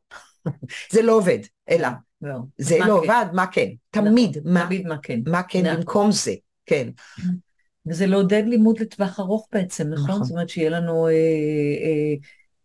זה 0.92 1.02
לא 1.02 1.12
עובד, 1.12 1.38
אלא, 1.70 1.88
לא. 2.22 2.34
זה 2.58 2.78
לא 2.78 2.84
כן? 2.84 2.90
עובד, 2.90 3.26
מה 3.32 3.46
כן, 3.46 3.68
תמיד, 3.90 4.38
מה, 4.44 4.66
תמיד 4.66 4.86
מה 4.86 4.96
כן, 5.02 5.20
מה 5.26 5.42
כן 5.42 5.66
נכון. 5.66 5.76
במקום 5.76 6.12
זה, 6.12 6.34
כן. 6.66 6.88
וזה 7.86 8.06
לעודד 8.06 8.42
לימוד 8.46 8.80
לטווח 8.80 9.20
ארוך 9.20 9.48
בעצם, 9.52 9.88
נכון? 9.88 10.10
נכון. 10.10 10.24
זאת 10.24 10.30
אומרת 10.30 10.48
שיהיה 10.48 10.70
לנו... 10.70 11.08
אה, 11.08 11.12
אה, 11.12 12.14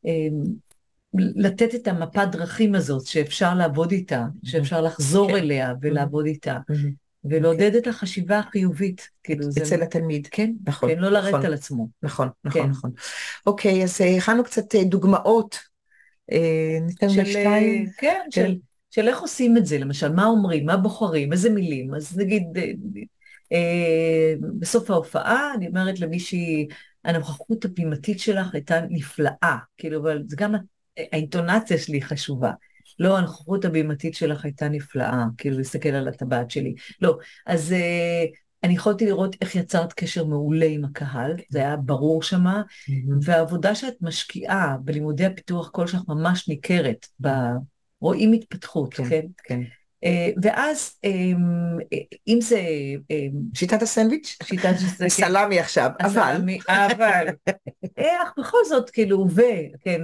אה, 0.06 0.28
לתת 1.13 1.76
את 1.76 1.88
המפת 1.88 2.28
דרכים 2.32 2.76
הזאת 2.76 3.06
שאפשר 3.06 3.54
לעבוד 3.54 3.91
איתה, 3.91 4.26
שאפשר 4.44 4.82
לחזור 4.82 5.28
כן. 5.28 5.36
אליה 5.36 5.74
ולעבוד 5.82 6.26
איתה, 6.26 6.58
ולעודד 7.24 7.76
את 7.76 7.88
החשיבה 7.88 8.40
החיובית. 8.40 9.10
כאילו 9.24 9.50
אצל 9.50 9.66
זה... 9.66 9.84
התלמיד. 9.84 10.28
כן, 10.32 10.52
נכון. 10.66 10.90
כן, 10.90 11.00
לא 11.00 11.10
לרדת 11.10 11.28
נכון, 11.28 11.46
על 11.46 11.54
עצמו. 11.54 11.88
נכון, 12.04 12.30
נכון, 12.44 12.62
כן. 12.62 12.70
נכון. 12.70 12.92
אוקיי, 13.46 13.84
אז 13.84 14.02
אה, 14.02 14.18
הכנו 14.18 14.44
קצת 14.44 14.76
אה, 14.76 14.84
דוגמאות. 14.84 15.60
אה, 16.32 16.78
ניתן 16.82 17.08
לשתיים. 17.08 17.86
כן, 17.98 18.20
כן. 18.32 18.32
של, 18.32 18.56
של 18.92 19.08
איך 19.08 19.20
עושים 19.20 19.58
את 19.58 19.66
זה, 19.66 19.78
למשל, 19.78 20.12
מה 20.12 20.26
אומרים, 20.26 20.66
מה 20.66 20.78
בוחרים, 20.78 21.32
איזה 21.32 21.50
מילים. 21.50 21.96
אז 21.96 22.18
נגיד, 22.18 22.44
אה, 23.52 24.34
בסוף 24.60 24.90
ההופעה 24.90 25.54
אני 25.56 25.68
אומרת 25.68 26.00
למישהי, 26.00 26.68
הנוכחות 27.04 27.66
הפנימתית 27.66 28.20
שלך 28.20 28.54
הייתה 28.54 28.82
נפלאה, 28.90 29.58
כאילו, 29.78 30.00
אבל 30.00 30.24
זה 30.28 30.36
גם 30.36 30.56
האינטונציה 30.98 31.78
שלי 31.78 32.02
חשובה. 32.02 32.52
לא, 33.00 33.18
הנוכחות 33.18 33.66
הבימתית 33.66 34.16
שלך 34.16 34.46
הייתה 34.46 34.70
נפלאה, 34.70 35.26
כאילו 35.38 35.58
להסתכל 35.58 35.90
על 35.90 36.08
הטבעת 36.08 36.52
שלי. 36.52 36.76
לא, 37.02 37.18
אז 37.46 37.72
uh, 37.72 38.36
אני 38.64 38.74
יכולתי 38.74 39.06
לראות 39.06 39.36
איך 39.42 39.56
יצרת 39.56 39.94
קשר 39.94 40.26
מעולה 40.26 40.66
עם 40.66 40.86
הקהל, 40.86 41.36
זה 41.50 41.60
היה 41.60 41.78
ברור 41.78 42.24
שמה, 42.24 42.62
mm-hmm. 42.62 42.94
והעבודה 43.22 43.76
שאת 43.76 43.96
משקיעה 44.02 44.78
בלימודי 44.84 45.26
הפיתוח 45.26 45.70
קול 45.70 45.88
שלך 45.88 46.02
ממש 46.08 46.50
ניכרת, 46.50 47.08
ב... 47.22 47.28
רואים 48.02 48.34
התפתחות, 48.34 48.94
כן? 48.94 49.04
כן. 49.10 49.28
כן. 49.44 49.62
אה, 50.04 50.30
ואז 50.42 51.00
אמ, 51.04 51.78
אם 52.28 52.42
זה... 52.42 52.62
אמ, 53.10 53.32
שיטת 53.54 53.82
הסנדוויץ'? 53.82 54.38
שיטת 54.44 54.66
הסנדוויץ'. 54.76 55.14
סלמי 55.14 55.60
עכשיו, 55.60 55.90
אבל... 56.02 56.42
אבל... 56.68 57.26
איך 57.98 58.34
בכל 58.38 58.58
זאת, 58.70 58.90
כאילו, 58.90 59.28
ו... 59.30 59.42
כן, 59.84 60.02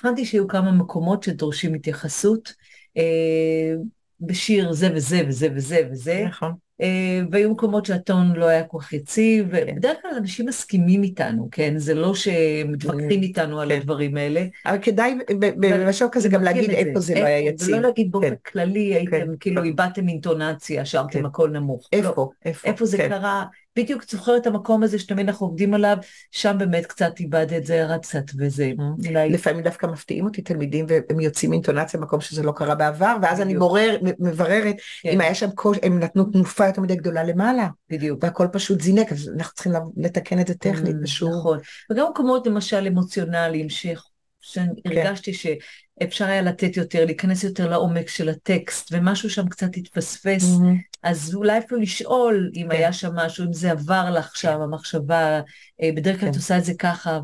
הבנתי 0.00 0.26
שיהיו 0.26 0.48
כמה 0.48 0.72
מקומות 0.72 1.22
שדורשים 1.22 1.74
התייחסות. 1.74 2.52
אה, 2.96 3.74
בשיר 4.20 4.72
זה 4.72 4.88
וזה 4.94 5.22
וזה 5.28 5.48
וזה 5.54 5.88
וזה. 5.90 6.24
נכון. 6.28 6.52
אה, 6.80 7.20
והיו 7.30 7.50
מקומות 7.50 7.86
שהטון 7.86 8.32
לא 8.36 8.44
היה 8.44 8.64
כל 8.64 8.78
כך 8.80 8.92
יציב, 8.92 9.46
ובדרך 9.50 9.96
כלל 10.02 10.10
אנשים 10.18 10.46
מסכימים 10.46 11.02
איתנו, 11.02 11.48
כן? 11.52 11.78
זה 11.78 11.94
לא 11.94 12.14
שמתווכחים 12.14 13.22
איתנו 13.22 13.60
על 13.60 13.68
כן. 13.68 13.76
הדברים 13.76 14.16
האלה. 14.16 14.44
אבל 14.66 14.78
כדאי 14.78 15.14
במשהו 15.38 16.08
כזה 16.12 16.28
גם 16.28 16.42
להגיד 16.42 16.70
איפה 16.70 17.00
זה 17.00 17.14
לא 17.14 17.24
היה 17.24 17.38
יציב. 17.38 17.68
ולא 17.68 17.80
להגיד 17.80 18.10
באופן 18.12 18.28
כן. 18.28 18.34
כללי, 18.52 18.94
הייתם 18.94 19.10
כן. 19.10 19.28
כאילו 19.40 19.62
איבדתם 19.62 20.08
אינטונציה, 20.08 20.84
שרתם 20.84 21.26
הכל 21.26 21.50
נמוך. 21.50 21.88
איפה? 21.92 22.14
לא. 22.16 22.50
איפה 22.64 22.86
זה 22.86 22.98
קרה? 22.98 23.44
בדיוק 23.76 24.10
זוכר 24.10 24.36
את 24.36 24.46
המקום 24.46 24.82
הזה 24.82 24.98
שתמיד 24.98 25.28
אנחנו 25.28 25.46
עובדים 25.46 25.74
עליו, 25.74 25.96
שם 26.30 26.56
באמת 26.58 26.86
קצת 26.86 27.20
איבד 27.20 27.52
את 27.52 27.66
זה, 27.66 27.74
ירד 27.74 28.00
קצת 28.02 28.24
וזה. 28.38 28.72
אולי... 29.06 29.30
לפעמים 29.30 29.62
דווקא 29.62 29.86
מפתיעים 29.86 30.24
אותי 30.24 30.42
תלמידים 30.42 30.86
והם 30.88 31.20
יוצאים 31.20 31.52
אינטונציה 31.52 32.00
במקום 32.00 32.20
שזה 32.20 32.42
לא 32.42 32.52
קרה 32.52 32.74
בעבר, 32.74 33.16
ואז 33.22 33.40
אני 33.40 33.54
מורר, 33.54 33.98
מבררת 34.18 34.76
כן. 35.02 35.08
אם 35.08 35.20
היה 35.20 35.34
שם 35.34 35.50
קושי, 35.50 35.80
הם 35.82 35.98
נתנו 35.98 36.24
תנופה 36.24 36.66
יותר 36.66 36.82
מדי 36.82 36.96
גדולה 36.96 37.24
למעלה. 37.24 37.68
בדיוק. 37.90 38.18
והכל 38.22 38.46
פשוט 38.52 38.80
זינק, 38.80 39.12
אז 39.12 39.30
אנחנו 39.36 39.54
צריכים 39.54 39.72
לתקן 39.96 40.40
את 40.40 40.46
זה 40.46 40.54
טכנית 40.54 40.96
mm, 41.00 41.04
פשוט. 41.04 41.30
נכון. 41.38 41.58
וגם 41.90 42.06
מקומות 42.10 42.46
למשל 42.46 42.86
אמוציונליים, 42.86 43.66
שהרגשתי 44.40 45.32
כן. 45.34 45.54
שאפשר 46.02 46.24
היה 46.24 46.42
לתת 46.42 46.76
יותר, 46.76 47.04
להיכנס 47.04 47.44
יותר 47.44 47.70
לעומק 47.70 48.08
של 48.08 48.28
הטקסט, 48.28 48.88
ומשהו 48.92 49.30
שם 49.30 49.48
קצת 49.48 49.76
התפספס, 49.76 50.44
mm-hmm. 50.44 50.90
אז 51.02 51.34
אולי 51.34 51.58
אפילו 51.58 51.80
לשאול 51.80 52.50
אם 52.54 52.66
כן. 52.70 52.76
היה 52.76 52.92
שם 52.92 53.10
משהו, 53.14 53.44
אם 53.46 53.52
זה 53.52 53.70
עבר 53.70 54.10
לך 54.10 54.36
שם, 54.36 54.48
כן. 54.48 54.62
המחשבה, 54.62 55.40
אה, 55.82 55.90
בדרך 55.94 56.20
כלל 56.20 56.28
כן. 56.28 56.30
את 56.30 56.36
עושה 56.36 56.58
את 56.58 56.64
זה 56.64 56.72
ככה, 56.78 57.18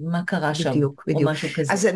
ומה 0.00 0.22
קרה 0.26 0.54
שם, 0.54 0.70
בדיוק, 0.70 1.04
בדיוק. 1.06 1.22
או 1.22 1.30
משהו 1.30 1.48
כזה. 1.54 1.72
אז 1.72 1.86
אה, 1.86 1.92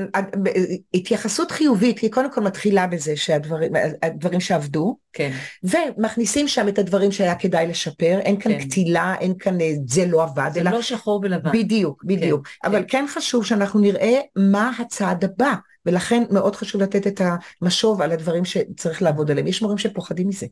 התייחסות 0.94 1.50
חיובית, 1.50 1.98
היא 1.98 2.12
קודם 2.12 2.32
כל 2.32 2.40
מתחילה 2.40 2.86
בזה 2.86 3.16
שהדברים 3.16 4.40
שעבדו, 4.40 4.96
כן. 5.12 5.30
ומכניסים 5.62 6.48
שם 6.48 6.68
את 6.68 6.78
הדברים 6.78 7.12
שהיה 7.12 7.34
כדאי 7.34 7.66
לשפר, 7.66 8.18
אין 8.20 8.40
כאן 8.40 8.52
כן. 8.52 8.68
קטילה, 8.68 9.14
אין 9.20 9.34
כאן 9.38 9.60
אה, 9.60 9.72
זה 9.86 10.06
לא 10.06 10.22
עבד, 10.22 10.50
זה 10.54 10.60
אלא... 10.60 10.70
לא 10.70 10.82
שחור 10.82 11.20
ולבן. 11.22 11.52
בדיוק, 11.52 12.04
בדיוק. 12.04 12.48
כן, 12.48 12.68
אבל 12.68 12.78
כן. 12.78 12.84
כן 12.88 13.04
חשוב 13.08 13.46
שאנחנו 13.46 13.80
נראה 13.80 14.20
מה 14.36 14.72
הצעד 14.78 15.24
הבא. 15.24 15.54
ולכן 15.86 16.22
מאוד 16.30 16.56
חשוב 16.56 16.82
לתת 16.82 17.06
את 17.06 17.20
המשוב 17.60 18.02
על 18.02 18.12
הדברים 18.12 18.44
שצריך 18.44 19.02
לעבוד 19.02 19.30
עליהם. 19.30 19.46
יש 19.46 19.62
מורים 19.62 19.78
שפוחדים 19.78 20.28
מזה. 20.28 20.46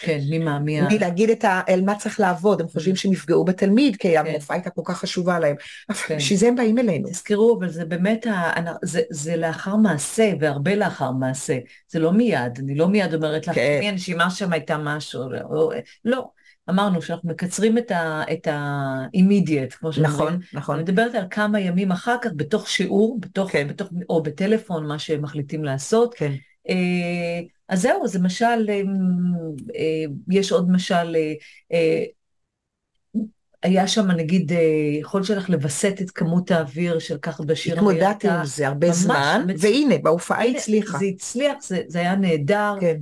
כן, 0.00 0.18
ממה? 0.30 0.58
מי 0.58 0.80
ה... 0.80 0.88
מלהגיד 0.90 1.30
את 1.30 1.44
ה... 1.44 1.60
על 1.66 1.80
מה 1.84 1.94
צריך 1.94 2.20
לעבוד, 2.20 2.60
הם 2.60 2.68
חושבים 2.68 2.96
שהם 2.96 3.12
יפגעו 3.12 3.44
בתלמיד, 3.44 3.96
כי 3.96 4.14
כן. 4.14 4.26
המופע 4.26 4.54
הייתה 4.54 4.70
כל 4.70 4.82
כך 4.84 4.98
חשובה 4.98 5.38
להם. 5.38 5.56
כן. 6.06 6.16
בשביל 6.16 6.38
זה 6.38 6.48
הם 6.48 6.56
באים 6.56 6.78
אלינו. 6.78 7.08
תזכרו, 7.08 7.58
אבל 7.58 7.68
זה 7.68 7.84
באמת. 7.84 8.26
זה, 8.82 9.00
זה 9.10 9.36
לאחר 9.36 9.76
מעשה, 9.76 10.32
והרבה 10.40 10.74
לאחר 10.74 11.10
מעשה. 11.10 11.58
זה 11.88 11.98
לא 11.98 12.12
מיד, 12.12 12.58
אני 12.58 12.74
לא 12.74 12.88
מיד 12.88 13.14
אומרת 13.14 13.46
לך, 13.46 13.54
כן. 13.54 13.78
מי 13.80 13.88
הנשימה 13.88 14.30
שם 14.30 14.52
הייתה 14.52 14.78
משהו, 14.78 15.22
לא. 16.04 16.30
אמרנו 16.70 17.02
שאנחנו 17.02 17.28
מקצרים 17.28 17.78
את 17.78 18.46
ה-immediate, 18.46 19.76
כמו 19.78 19.92
שאומרים. 19.92 20.14
נכון, 20.14 20.38
נכון. 20.52 20.74
אני 20.74 20.82
מדברת 20.82 21.14
על 21.14 21.24
כמה 21.30 21.60
ימים 21.60 21.92
אחר 21.92 22.16
כך, 22.22 22.30
בתוך 22.36 22.68
שיעור, 22.68 23.18
בתוך, 23.20 23.52
כן. 23.52 23.68
בתוך, 23.68 23.88
או 24.08 24.22
בטלפון, 24.22 24.86
מה 24.86 24.98
שמחליטים 24.98 25.64
לעשות. 25.64 26.14
כן. 26.14 26.32
אה, 26.68 27.40
אז 27.68 27.82
זהו, 27.82 28.08
זה 28.08 28.18
משל, 28.18 28.66
אה, 28.68 28.82
אה, 29.76 30.04
יש 30.30 30.52
עוד 30.52 30.70
משל, 30.70 31.16
היה 33.62 33.86
שם 33.86 34.10
נגיד 34.10 34.52
יכולת 35.00 35.24
שלך 35.24 35.50
לווסת 35.50 35.94
את 36.00 36.10
כמות 36.10 36.50
האוויר 36.50 36.98
של 36.98 37.16
ככה 37.18 37.42
בשיר 37.42 37.74
התמודדתי 37.74 38.28
עם 38.28 38.44
זה 38.44 38.68
הרבה 38.68 38.86
ממש, 38.86 38.96
זמן, 38.96 39.44
מצ... 39.46 39.56
והנה, 39.64 39.94
בהופעה 40.02 40.44
הצליחה. 40.44 40.98
זה 40.98 41.04
הצליח, 41.04 41.54
זה, 41.60 41.80
זה 41.88 41.98
היה 41.98 42.16
נהדר, 42.16 42.74
כן. 42.80 42.96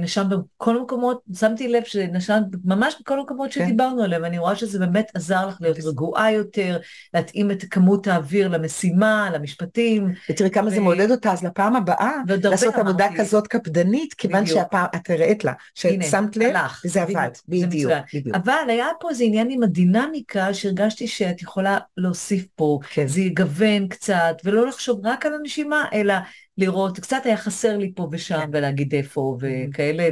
נשם 0.00 0.24
בכל 0.28 0.76
המקומות, 0.76 1.22
שמתי 1.34 1.68
לב 1.68 1.82
שנשם 1.84 2.38
ממש 2.64 2.94
בכל 3.00 3.18
המקומות 3.18 3.52
כן. 3.52 3.64
שדיברנו 3.64 4.02
עליהם, 4.02 4.24
אני 4.24 4.38
רואה 4.38 4.56
שזה 4.56 4.78
באמת 4.78 5.10
עזר 5.14 5.46
לך 5.46 5.56
להיות 5.60 5.78
רגועה 5.84 6.32
יותר, 6.32 6.78
להתאים 7.14 7.50
את 7.50 7.64
כמות 7.70 8.06
האוויר 8.06 8.48
למשימה, 8.48 9.30
למשפטים. 9.34 10.12
ותראי 10.30 10.50
כמה 10.50 10.68
ו... 10.68 10.70
זה 10.70 10.80
מעודד 10.80 11.10
אותה, 11.10 11.32
אז 11.32 11.44
לפעם 11.44 11.76
הבאה, 11.76 12.12
לעשות 12.42 12.74
עבודה 12.74 13.06
כזאת 13.16 13.46
קפדנית, 13.46 14.14
כיוון 14.14 14.46
שהפעם, 14.46 14.86
את 14.94 15.10
הראית 15.10 15.44
לה, 15.44 15.52
ששמת 15.74 16.36
לב, 16.36 16.56
וזה 16.84 17.02
עבד, 17.02 17.28
בדיוק. 17.48 17.92
אבל 18.34 18.64
היה 18.68 18.86
פה 19.00 19.10
איזה 19.10 19.24
עניין 19.24 19.50
עם 19.50 19.62
הדינמיקה. 19.62 20.05
דינמיקה 20.06 20.54
שהרגשתי 20.54 21.06
שאת 21.06 21.42
יכולה 21.42 21.78
להוסיף 21.96 22.46
פה, 22.54 22.78
כן. 22.90 23.06
זה 23.06 23.20
יגוון 23.20 23.88
קצת, 23.88 24.36
ולא 24.44 24.66
לחשוב 24.66 25.00
רק 25.06 25.26
על 25.26 25.34
הנשימה, 25.34 25.84
אלא 25.92 26.14
לראות, 26.58 27.00
קצת 27.00 27.20
היה 27.24 27.36
חסר 27.36 27.78
לי 27.78 27.92
פה 27.94 28.08
ושם, 28.12 28.38
כן. 28.38 28.50
ולהגיד 28.52 28.94
איפה 28.94 29.38
וכאלה, 29.40 30.08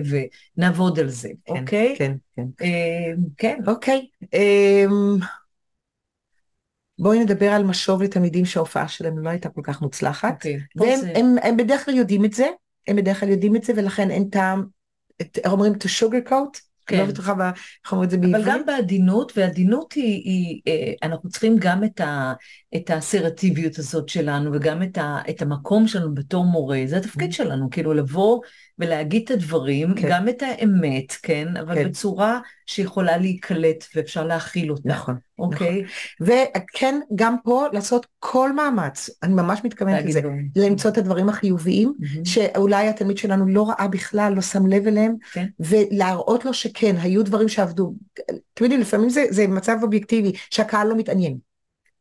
ונעבוד 0.57 0.99
על 0.99 1.09
זה, 1.09 1.29
כן, 1.45 1.57
אוקיי? 1.61 1.95
כן, 1.99 2.13
כן. 2.37 2.47
אה, 2.63 3.13
כן. 3.37 3.59
אוקיי. 3.67 4.07
אה, 4.35 4.85
בואי 6.99 7.19
נדבר 7.19 7.49
על 7.49 7.65
משוב 7.65 8.03
לתלמידים 8.03 8.45
שההופעה 8.45 8.89
שלהם 8.89 9.19
לא 9.19 9.31
הייתה 9.31 9.49
כל 9.49 9.61
כך 9.65 9.83
מוצלחת. 9.83 10.35
אוקיי. 10.35 10.61
והם 10.77 11.01
זה... 11.01 11.13
הם, 11.17 11.35
הם 11.43 11.57
בדרך 11.57 11.85
כלל 11.85 11.95
יודעים 11.95 12.25
את 12.25 12.33
זה, 12.33 12.47
הם 12.89 12.97
בדרך 12.97 13.21
כלל 13.21 13.29
יודעים 13.29 13.57
את 13.57 13.65
זה, 13.65 13.73
ולכן 13.77 14.11
אין 14.11 14.25
טעם, 14.25 14.65
אומרים 15.47 15.73
to 15.73 15.87
sugarcoat? 15.87 16.74
כן. 16.87 16.99
לא 16.99 17.05
בטוחה 17.05 17.51
איך 17.85 17.93
אומרים 17.93 18.07
את 18.07 18.11
זה 18.11 18.17
בעברית. 18.19 18.35
אבל 18.35 18.53
גם 18.53 18.67
בעדינות, 18.67 19.33
ועדינות 19.37 19.93
היא, 19.93 20.23
היא, 20.25 20.61
אה, 20.67 20.93
אנחנו 21.03 21.29
צריכים 21.31 21.57
גם 21.59 21.85
את, 21.85 22.01
ה, 22.01 22.33
את 22.77 22.91
האסרטיביות 22.91 23.79
הזאת 23.79 24.09
שלנו, 24.09 24.51
וגם 24.53 24.83
את, 24.83 24.99
ה, 24.99 25.19
את 25.31 25.43
המקום 25.43 25.89
שלנו 25.89 26.15
בתור 26.15 26.45
מורה, 26.45 26.83
זה 26.87 26.97
התפקיד 26.97 27.31
mm-hmm. 27.31 27.35
שלנו, 27.35 27.71
כאילו 27.71 27.95
לבוא 27.95 28.41
ולהגיד 28.79 29.23
את 29.25 29.31
הדברים, 29.31 29.95
כן. 29.95 30.09
גם 30.11 30.29
את 30.29 30.43
האמת, 30.43 31.13
כן, 31.23 31.57
אבל 31.57 31.75
כן. 31.75 31.89
בצורה 31.89 32.41
שיכולה 32.67 33.17
להיקלט 33.17 33.85
ואפשר 33.95 34.25
להכיל 34.25 34.71
אותה. 34.71 34.89
נכון. 34.89 35.17
אוקיי? 35.39 35.83
נכון. 36.21 36.37
וכן, 36.55 37.01
גם 37.15 37.37
פה 37.45 37.67
לעשות 37.73 38.07
כל 38.19 38.53
מאמץ, 38.53 39.11
אני 39.23 39.35
ממש 39.35 39.61
מתכוונת 39.65 40.05
לזה, 40.05 40.21
דברים. 40.21 40.49
למצוא 40.57 40.91
את 40.91 40.99
הדברים 40.99 41.29
החיוביים, 41.29 41.95
mm-hmm. 42.01 42.29
שאולי 42.29 42.89
התלמיד 42.89 43.19
שלנו 43.19 43.47
לא 43.49 43.69
ראה 43.69 43.89
בכלל, 43.89 44.33
לא 44.37 44.43
שם 44.43 44.67
לב 44.67 44.87
אליהם, 44.87 45.15
כן. 45.33 45.47
ולהראות 45.61 46.45
לו 46.45 46.55
שכן, 46.55 46.97
היו 46.99 47.25
דברים 47.25 47.49
שעבדו. 47.49 47.95
אתם 48.55 48.65
יודעים, 48.65 48.81
לפעמים 48.81 49.11
זה, 49.11 49.25
זה 49.31 49.47
מצב 49.47 49.77
אובייקטיבי, 49.83 50.33
שהקהל 50.51 50.89
לא 50.89 50.97
מתעניין. 50.97 51.37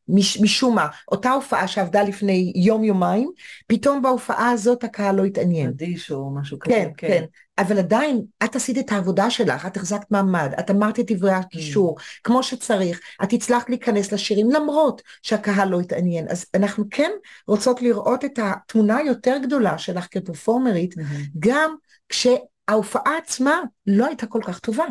מש, 0.07 0.41
משום 0.41 0.75
מה, 0.75 0.87
אותה 1.11 1.31
הופעה 1.31 1.67
שעבדה 1.67 2.03
לפני 2.03 2.53
יום-יומיים, 2.55 3.31
פתאום 3.67 4.01
בהופעה 4.01 4.49
הזאת 4.49 4.83
הקהל 4.83 5.15
לא 5.15 5.25
התעניין. 5.25 5.69
אדיש 5.69 6.11
או 6.11 6.35
משהו 6.35 6.59
כזה. 6.59 6.75
כן, 6.75 6.89
כן. 6.97 7.07
כן. 7.07 7.23
אבל 7.57 7.77
עדיין, 7.77 8.21
את 8.43 8.55
עשית 8.55 8.77
את 8.77 8.91
העבודה 8.91 9.29
שלך, 9.29 9.65
את 9.65 9.77
החזקת 9.77 10.11
מעמד, 10.11 10.53
את 10.59 10.71
אמרת 10.71 10.99
את 10.99 11.11
דברי 11.11 11.31
הקישור, 11.31 11.97
mm. 11.99 12.01
כמו 12.23 12.43
שצריך, 12.43 12.99
את 13.23 13.33
הצלחת 13.33 13.69
להיכנס 13.69 14.11
לשירים 14.11 14.51
למרות 14.51 15.01
שהקהל 15.21 15.69
לא 15.69 15.79
התעניין. 15.79 16.27
אז 16.29 16.45
אנחנו 16.55 16.85
כן 16.91 17.11
רוצות 17.47 17.81
לראות 17.81 18.25
את 18.25 18.39
התמונה 18.43 18.97
היותר 18.97 19.37
גדולה 19.43 19.77
שלך 19.77 20.07
כפרפורמרית, 20.11 20.93
mm-hmm. 20.93 21.37
גם 21.39 21.75
כשההופעה 22.09 23.17
עצמה 23.17 23.61
לא 23.87 24.05
הייתה 24.05 24.25
כל 24.25 24.41
כך 24.43 24.59
טובה. 24.59 24.85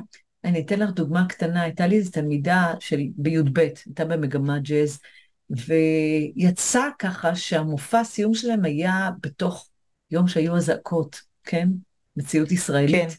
אני 0.45 0.61
אתן 0.61 0.81
לך 0.81 0.91
דוגמה 0.91 1.29
קטנה, 1.29 1.63
הייתה 1.63 1.87
לי 1.87 1.97
איזו 1.97 2.11
תלמידה 2.11 2.75
של 2.81 3.01
בי"ב, 3.17 3.59
הייתה 3.87 4.05
במגמת 4.05 4.63
ג'אז, 4.63 4.99
ויצא 5.51 6.89
ככה 6.99 7.37
שהמופע 7.37 8.05
סיום 8.05 8.35
שלהם 8.35 8.65
היה 8.65 9.11
בתוך 9.23 9.69
יום 10.11 10.29
שהיו 10.29 10.57
אזעקות, 10.57 11.21
כן? 11.45 11.69
מציאות 12.17 12.53
ישראלית. 12.53 13.11
כן. 13.11 13.15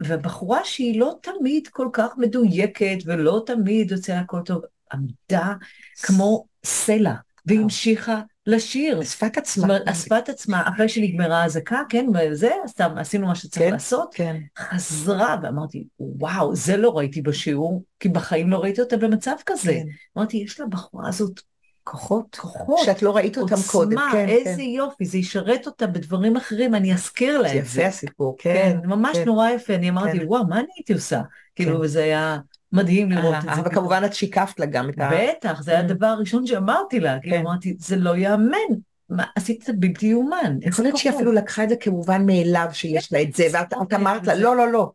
והבחורה 0.00 0.60
שהיא 0.64 1.00
לא 1.00 1.14
תמיד 1.22 1.68
כל 1.68 1.88
כך 1.92 2.10
מדויקת 2.18 2.96
ולא 3.04 3.42
תמיד 3.46 3.90
יוצא 3.90 4.14
לה 4.14 4.20
הכל 4.20 4.40
טוב, 4.44 4.62
עמדה 4.92 5.54
כמו 6.02 6.46
סלע 6.64 7.14
והמשיכה 7.46 8.20
לשיר. 8.46 9.02
שפת 9.02 9.38
עצמה. 9.38 9.60
זאת 9.60 9.64
אומרת, 9.64 9.88
השפת 9.88 10.28
עצמה, 10.28 10.68
אחרי 10.68 10.88
שנגמרה 10.88 11.42
האזעקה, 11.42 11.80
כן, 11.88 12.06
וזה, 12.14 12.50
סתם 12.66 12.90
עשינו 12.96 13.26
מה 13.26 13.34
שצריך 13.34 13.66
כן, 13.66 13.72
לעשות, 13.72 14.14
כן. 14.14 14.36
חזרה, 14.58 15.36
ואמרתי, 15.42 15.86
וואו, 15.98 16.56
זה 16.56 16.76
לא 16.76 16.96
ראיתי 16.96 17.22
בשיעור, 17.22 17.82
כי 18.00 18.08
בחיים 18.08 18.50
לא 18.50 18.58
ראיתי 18.58 18.80
אותה 18.80 18.96
במצב 18.96 19.36
כזה. 19.46 19.72
כן. 19.72 19.86
אמרתי, 20.16 20.36
יש 20.36 20.60
לבחורה 20.60 21.08
הזאת 21.08 21.40
כוחות, 21.84 22.36
כוחות, 22.36 22.78
שאת 22.84 23.02
לא 23.02 23.16
ראית 23.16 23.38
אותם 23.38 23.54
עוצמה, 23.54 23.72
קודם, 23.72 23.96
כן, 24.12 24.28
איזה 24.28 24.56
כן. 24.56 24.60
יופי, 24.60 25.04
זה 25.04 25.18
ישרת 25.18 25.66
אותה 25.66 25.86
בדברים 25.86 26.36
אחרים, 26.36 26.74
אני 26.74 26.94
אזכיר 26.94 27.38
לה 27.38 27.48
את 27.48 27.66
זה. 27.66 27.80
יפה 27.80 27.88
הסיפור, 27.88 28.36
כן. 28.38 28.78
כן, 28.82 28.88
ממש 28.88 29.16
כן. 29.16 29.24
נורא 29.24 29.50
יפה, 29.50 29.74
אני 29.74 29.90
אמרתי, 29.90 30.18
כן. 30.18 30.26
וואו, 30.26 30.46
מה 30.46 30.58
אני 30.58 30.66
הייתי 30.76 30.92
עושה? 30.92 31.20
כן. 31.54 31.64
כאילו, 31.64 31.86
זה 31.86 32.04
היה 32.04 32.38
מדהים 32.72 33.12
לראות 33.12 33.34
את 33.34 33.54
זה. 33.54 33.62
וכמובן 33.64 34.02
את 34.06 34.14
שיקפת 34.14 34.60
לה 34.60 34.66
גם 34.66 34.90
את 34.90 34.98
ה... 34.98 35.10
בטח, 35.12 35.62
זה 35.62 35.70
היה 35.70 35.80
כן. 35.80 35.86
הדבר 35.90 36.06
הראשון 36.06 36.46
שאמרתי 36.46 37.00
לה, 37.00 37.18
כאילו, 37.20 37.36
אמרתי, 37.36 37.76
זה 37.78 37.96
לא 37.96 38.16
ייאמן. 38.16 38.76
מה, 39.10 39.24
עשית 39.36 39.60
את 39.60 39.66
זה 39.66 39.72
בלתי 39.72 40.06
יאומן. 40.06 40.58
יכול 40.62 40.84
להיות 40.84 40.96
שהיא 40.96 41.12
אפילו 41.12 41.32
לקחה 41.32 41.64
את 41.64 41.68
זה 41.68 41.76
כמובן 41.76 42.26
מאליו 42.26 42.68
שיש 42.72 43.12
לה 43.12 43.22
את 43.22 43.34
זה, 43.34 43.46
ואת 43.52 43.92
אמרת 43.94 44.26
לה, 44.26 44.34
לא, 44.34 44.56
לא, 44.56 44.72
לא, 44.72 44.90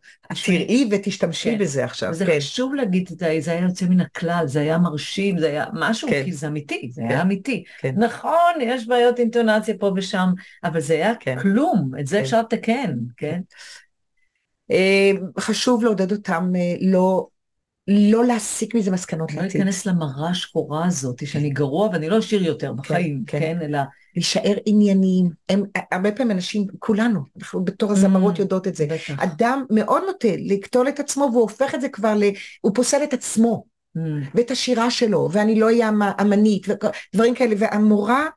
תראי 0.46 0.90
ותשתמשי 0.92 1.56
בזה 1.56 1.84
עכשיו. 1.84 2.14
זה 2.14 2.26
חשוב 2.38 2.74
להגיד 2.74 3.10
את 3.12 3.20
זה, 3.20 3.38
זה 3.40 3.52
היה 3.52 3.62
יוצא 3.62 3.86
מן 3.86 4.00
הכלל, 4.00 4.44
זה 4.48 4.62
היה 4.62 4.78
מרשים, 4.78 5.40
זה 5.40 5.48
היה 5.48 5.66
משהו, 5.74 6.10
כי 6.24 6.34
זה 6.34 6.48
אמיתי, 6.48 6.90
זה 6.94 7.02
היה 7.10 7.22
אמיתי. 7.22 7.64
נכון, 7.96 8.54
יש 8.62 8.88
בעיות 8.88 9.20
אינטונציה 9.20 9.76
פה 9.80 9.92
ושם, 9.96 10.30
אבל 10.64 10.80
זה 10.80 10.94
היה 10.94 11.14
כלום, 11.42 11.92
את 12.00 12.08
זה 12.08 12.22
אפשר 12.22 12.40
לתקן, 12.40 12.96
כן? 13.18 13.42
אה, 14.72 15.12
חשוב 15.40 15.84
לעודד 15.84 16.12
אותם 16.12 16.52
אה, 16.56 16.76
לא 16.82 17.28
לא 17.88 18.26
להסיק 18.26 18.76
מזה 18.76 18.92
מסקנות 18.92 19.34
לעתיד. 19.34 19.52
לא 19.52 19.66
להיכנס 19.66 19.86
למראה 19.86 20.30
השחורה 20.30 20.86
הזאת, 20.86 21.28
שאני 21.28 21.50
גרוע 21.50 21.90
ואני 21.90 22.10
לא 22.10 22.20
אשאיר 22.20 22.44
יותר 22.44 22.74
בחיים, 22.74 23.24
כן, 23.28 23.40
כן, 23.40 23.58
אלא... 23.62 23.80
להישאר 24.16 24.56
ענייניים. 24.66 25.30
הם, 25.50 25.64
הרבה 25.92 26.12
פעמים 26.12 26.32
אנשים, 26.32 26.68
כולנו, 26.80 27.20
אנחנו 27.40 27.66
בתור 27.66 27.92
הזמרות 27.92 28.38
mm, 28.38 28.40
יודעות 28.40 28.68
את 28.68 28.76
זה. 28.76 28.86
בטח. 28.86 29.20
אדם 29.20 29.66
מאוד 29.70 30.04
נוטה 30.08 30.28
לקטול 30.38 30.88
את 30.88 31.00
עצמו 31.00 31.30
והוא 31.32 31.42
הופך 31.42 31.76
את 31.76 31.82
זה 31.82 31.90
כבר 31.90 32.16
ל... 32.16 32.24
הוא 32.62 32.72
פוסל 32.76 33.04
את 33.04 33.14
עצמו. 33.14 33.64
Mm. 33.98 34.00
ואת 34.36 34.52
השירה 34.52 34.92
שלו, 34.92 35.30
ואני 35.32 35.60
לא 35.60 35.66
אהיה 35.66 35.90
אמנית, 36.22 36.68
ודברים 36.70 37.36
כאלה, 37.36 37.56
והמורה 37.60 38.28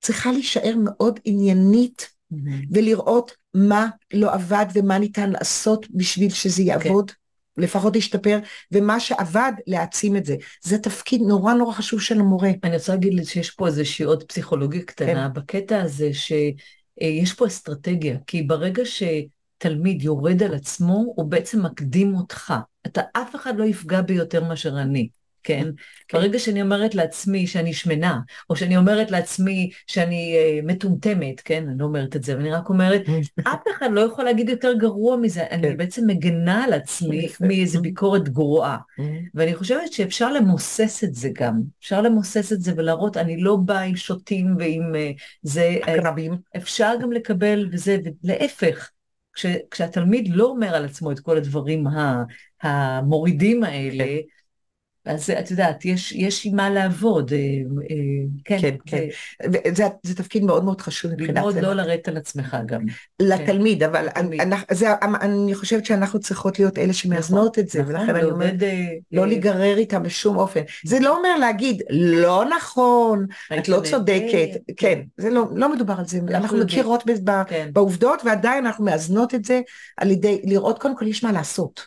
צריכה 0.00 0.32
להישאר 0.32 0.74
מאוד 0.84 1.20
עניינית 1.24 2.08
mm-hmm. 2.32 2.36
ולראות 2.72 3.32
מה 3.54 3.88
לא 4.14 4.34
עבד 4.34 4.66
ומה 4.74 4.98
ניתן 4.98 5.30
לעשות 5.30 5.86
בשביל 5.90 6.30
שזה 6.30 6.62
כן. 6.62 6.68
יעבוד. 6.68 7.10
Okay. 7.10 7.23
לפחות 7.56 7.94
להשתפר, 7.94 8.38
ומה 8.72 9.00
שעבד, 9.00 9.52
להעצים 9.66 10.16
את 10.16 10.24
זה. 10.24 10.36
זה 10.62 10.78
תפקיד 10.78 11.20
נורא 11.20 11.54
נורא 11.54 11.72
חשוב 11.72 12.00
של 12.00 12.20
המורה. 12.20 12.50
אני 12.64 12.76
רוצה 12.76 12.92
להגיד 12.92 13.24
שיש 13.24 13.50
פה 13.50 13.66
איזושהי 13.66 14.04
עוד 14.04 14.22
פסיכולוגיה 14.22 14.82
קטנה 14.82 15.28
כן. 15.34 15.40
בקטע 15.40 15.82
הזה, 15.82 16.10
שיש 16.12 17.32
פה 17.32 17.46
אסטרטגיה, 17.46 18.16
כי 18.26 18.42
ברגע 18.42 18.82
שתלמיד 18.84 20.02
יורד 20.02 20.42
על 20.42 20.54
עצמו, 20.54 21.12
הוא 21.16 21.30
בעצם 21.30 21.64
מקדים 21.64 22.14
אותך. 22.14 22.54
אתה, 22.86 23.00
אף 23.12 23.34
אחד 23.34 23.56
לא 23.56 23.64
יפגע 23.64 24.02
בי 24.02 24.14
יותר 24.14 24.44
מאשר 24.44 24.80
אני. 24.80 25.08
כן? 25.44 25.70
כן? 26.08 26.18
ברגע 26.18 26.38
שאני 26.38 26.62
אומרת 26.62 26.94
לעצמי 26.94 27.46
שאני 27.46 27.72
שמנה, 27.72 28.20
או 28.50 28.56
שאני 28.56 28.76
אומרת 28.76 29.10
לעצמי 29.10 29.70
שאני 29.86 30.36
uh, 30.36 30.66
מטומטמת, 30.66 31.40
כן? 31.40 31.68
אני 31.68 31.78
לא 31.78 31.84
אומרת 31.84 32.16
את 32.16 32.22
זה, 32.22 32.32
אבל 32.32 32.40
אני 32.40 32.50
רק 32.50 32.68
אומרת, 32.68 33.02
אף 33.40 33.60
אחד 33.76 33.88
לא 33.92 34.00
יכול 34.00 34.24
להגיד 34.24 34.48
יותר 34.48 34.72
גרוע 34.72 35.16
מזה, 35.16 35.40
כן. 35.50 35.56
אני 35.56 35.76
בעצם 35.76 36.02
מגנה 36.06 36.64
על 36.64 36.72
עצמי 36.72 37.28
מאיזו 37.40 37.82
ביקורת 37.82 38.28
גרועה. 38.28 38.78
ואני 39.34 39.54
חושבת 39.54 39.92
שאפשר 39.92 40.32
למוסס 40.32 41.04
את 41.04 41.14
זה 41.14 41.28
גם, 41.32 41.60
אפשר 41.80 42.00
למוסס 42.00 42.52
את 42.52 42.60
זה 42.60 42.72
ולהראות, 42.76 43.16
אני 43.16 43.36
לא 43.36 43.56
באה 43.56 43.82
עם 43.82 43.96
שוטים 43.96 44.56
ועם 44.58 44.92
uh, 44.94 45.22
זה, 45.42 45.76
עקרבים. 45.82 46.32
אפשר 46.56 46.94
גם 47.02 47.12
לקבל 47.12 47.68
וזה, 47.72 47.98
ולהפך. 48.24 48.90
כש, 49.34 49.46
כשהתלמיד 49.70 50.28
לא 50.28 50.44
אומר 50.44 50.74
על 50.74 50.84
עצמו 50.84 51.12
את 51.12 51.20
כל 51.20 51.36
הדברים 51.36 51.84
המורידים 52.62 53.64
האלה, 53.64 54.04
כן. 54.04 54.20
אז 55.06 55.30
את 55.30 55.50
יודעת, 55.50 55.84
יש, 55.84 56.12
יש 56.12 56.46
עם 56.46 56.56
מה 56.56 56.70
לעבוד, 56.70 57.32
אה, 57.32 57.38
אה, 57.90 57.96
כן. 58.44 58.58
כן, 58.60 58.74
כן. 58.86 59.06
זה, 59.74 59.84
זה 60.02 60.14
תפקיד 60.14 60.44
מאוד 60.44 60.64
מאוד 60.64 60.80
חשוב 60.80 61.12
מבחינת... 61.12 61.36
ללמוד 61.36 61.56
לא 61.56 61.74
לרדת 61.74 62.08
על 62.08 62.16
עצמך 62.16 62.56
גם. 62.66 62.80
לתלמיד, 63.20 63.78
כן. 63.78 63.88
אבל 63.88 64.06
לתלמיד. 64.06 64.40
אני, 64.40 64.56
זה, 64.70 64.88
אני 65.20 65.54
חושבת 65.54 65.86
שאנחנו 65.86 66.20
צריכות 66.20 66.58
להיות 66.58 66.78
אלה 66.78 66.92
שמאזנות 66.92 67.52
נכון, 67.52 67.64
את 67.64 67.68
זה, 67.68 67.82
נכון, 67.82 67.94
ולכן 67.94 68.16
אני 68.16 68.24
אומרת, 68.24 68.62
אה, 68.62 68.86
לא 69.12 69.26
להיגרר 69.26 69.76
איתם 69.76 70.02
בשום 70.02 70.36
אופן. 70.36 70.60
זה 70.84 71.00
לא 71.00 71.16
אומר 71.16 71.36
להגיד, 71.38 71.82
לא 71.90 72.44
נכון, 72.56 73.26
את 73.58 73.68
לא 73.68 73.80
צודקת, 73.80 74.48
כן, 74.76 75.00
זה 75.16 75.30
לא, 75.30 75.44
לא 75.54 75.72
מדובר 75.72 75.94
על 75.98 76.06
זה, 76.06 76.18
אנחנו 76.28 76.58
מכירות 76.58 77.02
כן. 77.48 77.70
בעובדות, 77.72 78.22
ועדיין 78.24 78.66
אנחנו 78.66 78.84
מאזנות 78.84 79.34
את 79.34 79.44
זה 79.44 79.60
על 79.96 80.10
ידי 80.10 80.40
לראות, 80.44 80.78
קודם 80.78 80.96
כל 80.96 81.06
יש 81.06 81.24
מה 81.24 81.32
לעשות. 81.32 81.86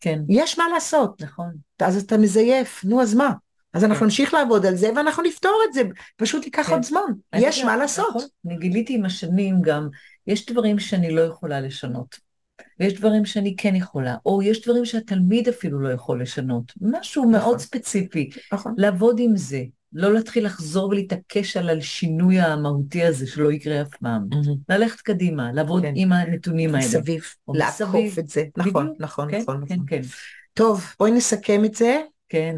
כן. 0.00 0.20
יש 0.28 0.58
מה 0.58 0.64
לעשות. 0.68 1.22
נכון. 1.22 1.54
אז 1.78 1.96
אתה 1.96 2.18
מזייף, 2.18 2.84
נו 2.84 3.02
אז 3.02 3.14
מה? 3.14 3.32
אז 3.72 3.84
אנחנו 3.84 3.98
כן. 3.98 4.04
נמשיך 4.04 4.34
לעבוד 4.34 4.66
על 4.66 4.76
זה 4.76 4.90
ואנחנו 4.96 5.22
נפתור 5.22 5.62
את 5.68 5.72
זה, 5.72 5.82
פשוט 6.16 6.44
ייקח 6.44 6.66
כן. 6.66 6.72
עוד 6.72 6.82
זמן, 6.82 7.00
יש 7.34 7.64
מה 7.64 7.76
לעשות. 7.76 8.08
נכון. 8.08 8.22
אני 8.46 8.56
גיליתי 8.56 8.94
עם 8.94 9.04
השנים 9.04 9.62
גם, 9.62 9.88
יש 10.26 10.46
דברים 10.46 10.78
שאני 10.78 11.10
לא 11.14 11.20
יכולה 11.20 11.60
לשנות, 11.60 12.18
ויש 12.80 12.94
דברים 12.94 13.24
שאני 13.24 13.54
כן 13.56 13.74
יכולה, 13.74 14.16
או 14.26 14.42
יש 14.42 14.62
דברים 14.64 14.84
שהתלמיד 14.84 15.48
אפילו 15.48 15.80
לא 15.80 15.88
יכול 15.88 16.22
לשנות, 16.22 16.72
משהו 16.80 17.22
נכון. 17.22 17.32
מאוד 17.32 17.58
ספציפי, 17.58 18.30
נכון. 18.52 18.74
לעבוד 18.76 19.16
עם 19.18 19.36
זה. 19.36 19.62
לא 19.92 20.12
להתחיל 20.14 20.46
לחזור 20.46 20.88
ולהתעקש 20.88 21.56
על 21.56 21.78
השינוי 21.78 22.40
המהותי 22.40 23.04
הזה 23.04 23.26
שלא 23.26 23.52
יקרה 23.52 23.82
אף 23.82 23.96
פעם. 24.00 24.28
Mm-hmm. 24.32 24.56
ללכת 24.68 25.00
קדימה, 25.00 25.52
לעבוד 25.52 25.82
כן. 25.82 25.92
עם 25.96 26.12
הנתונים 26.12 26.74
האלה. 26.74 26.86
מסביב, 26.86 27.22
לעקוף 27.48 28.18
את 28.18 28.28
זה. 28.28 28.44
נכון, 28.56 28.94
נכון, 28.98 29.30
כן, 29.30 29.40
נכון, 29.40 29.64
כן, 29.68 29.74
נכון. 29.74 29.86
כן. 29.86 30.00
טוב, 30.54 30.84
בואי 30.98 31.10
נסכם 31.10 31.64
את 31.64 31.74
זה. 31.74 32.00
כן. 32.28 32.56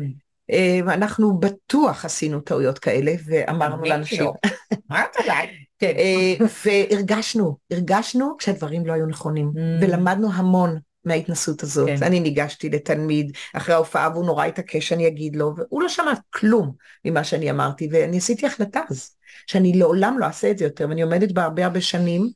אה, 0.50 0.80
אנחנו 0.86 1.40
בטוח 1.40 2.04
עשינו 2.04 2.40
טעויות 2.40 2.78
כאלה, 2.78 3.12
ואמרנו 3.24 3.84
לאנשים. 3.84 4.24
אמרת 4.90 5.16
עליי. 5.24 5.48
כן. 5.78 5.92
אה, 5.96 6.46
והרגשנו, 6.64 7.56
הרגשנו 7.70 8.36
כשהדברים 8.38 8.86
לא 8.86 8.92
היו 8.92 9.06
נכונים, 9.06 9.52
mm. 9.54 9.84
ולמדנו 9.84 10.32
המון. 10.32 10.78
מההתנסות 11.04 11.62
הזאת. 11.62 11.88
כן. 11.88 12.02
אני 12.02 12.20
ניגשתי 12.20 12.70
לתלמיד 12.70 13.32
אחרי 13.54 13.74
ההופעה 13.74 14.10
והוא 14.12 14.26
נורא 14.26 14.44
התעקש 14.44 14.88
שאני 14.88 15.06
אגיד 15.06 15.36
לו, 15.36 15.54
והוא 15.56 15.82
לא 15.82 15.88
שמע 15.88 16.12
כלום 16.30 16.72
ממה 17.04 17.24
שאני 17.24 17.50
אמרתי, 17.50 17.88
ואני 17.92 18.18
עשיתי 18.18 18.46
החלטה 18.46 18.80
אז, 18.90 19.16
שאני 19.46 19.72
לעולם 19.72 20.18
לא 20.18 20.26
אעשה 20.26 20.50
את 20.50 20.58
זה 20.58 20.64
יותר, 20.64 20.88
ואני 20.88 21.02
עומדת 21.02 21.32
בה 21.32 21.42
הרבה 21.42 21.64
הרבה 21.64 21.80
שנים, 21.80 22.30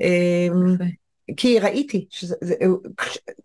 אמ, 0.00 0.76
כי 1.36 1.58
ראיתי, 1.58 2.06
שזה, 2.10 2.34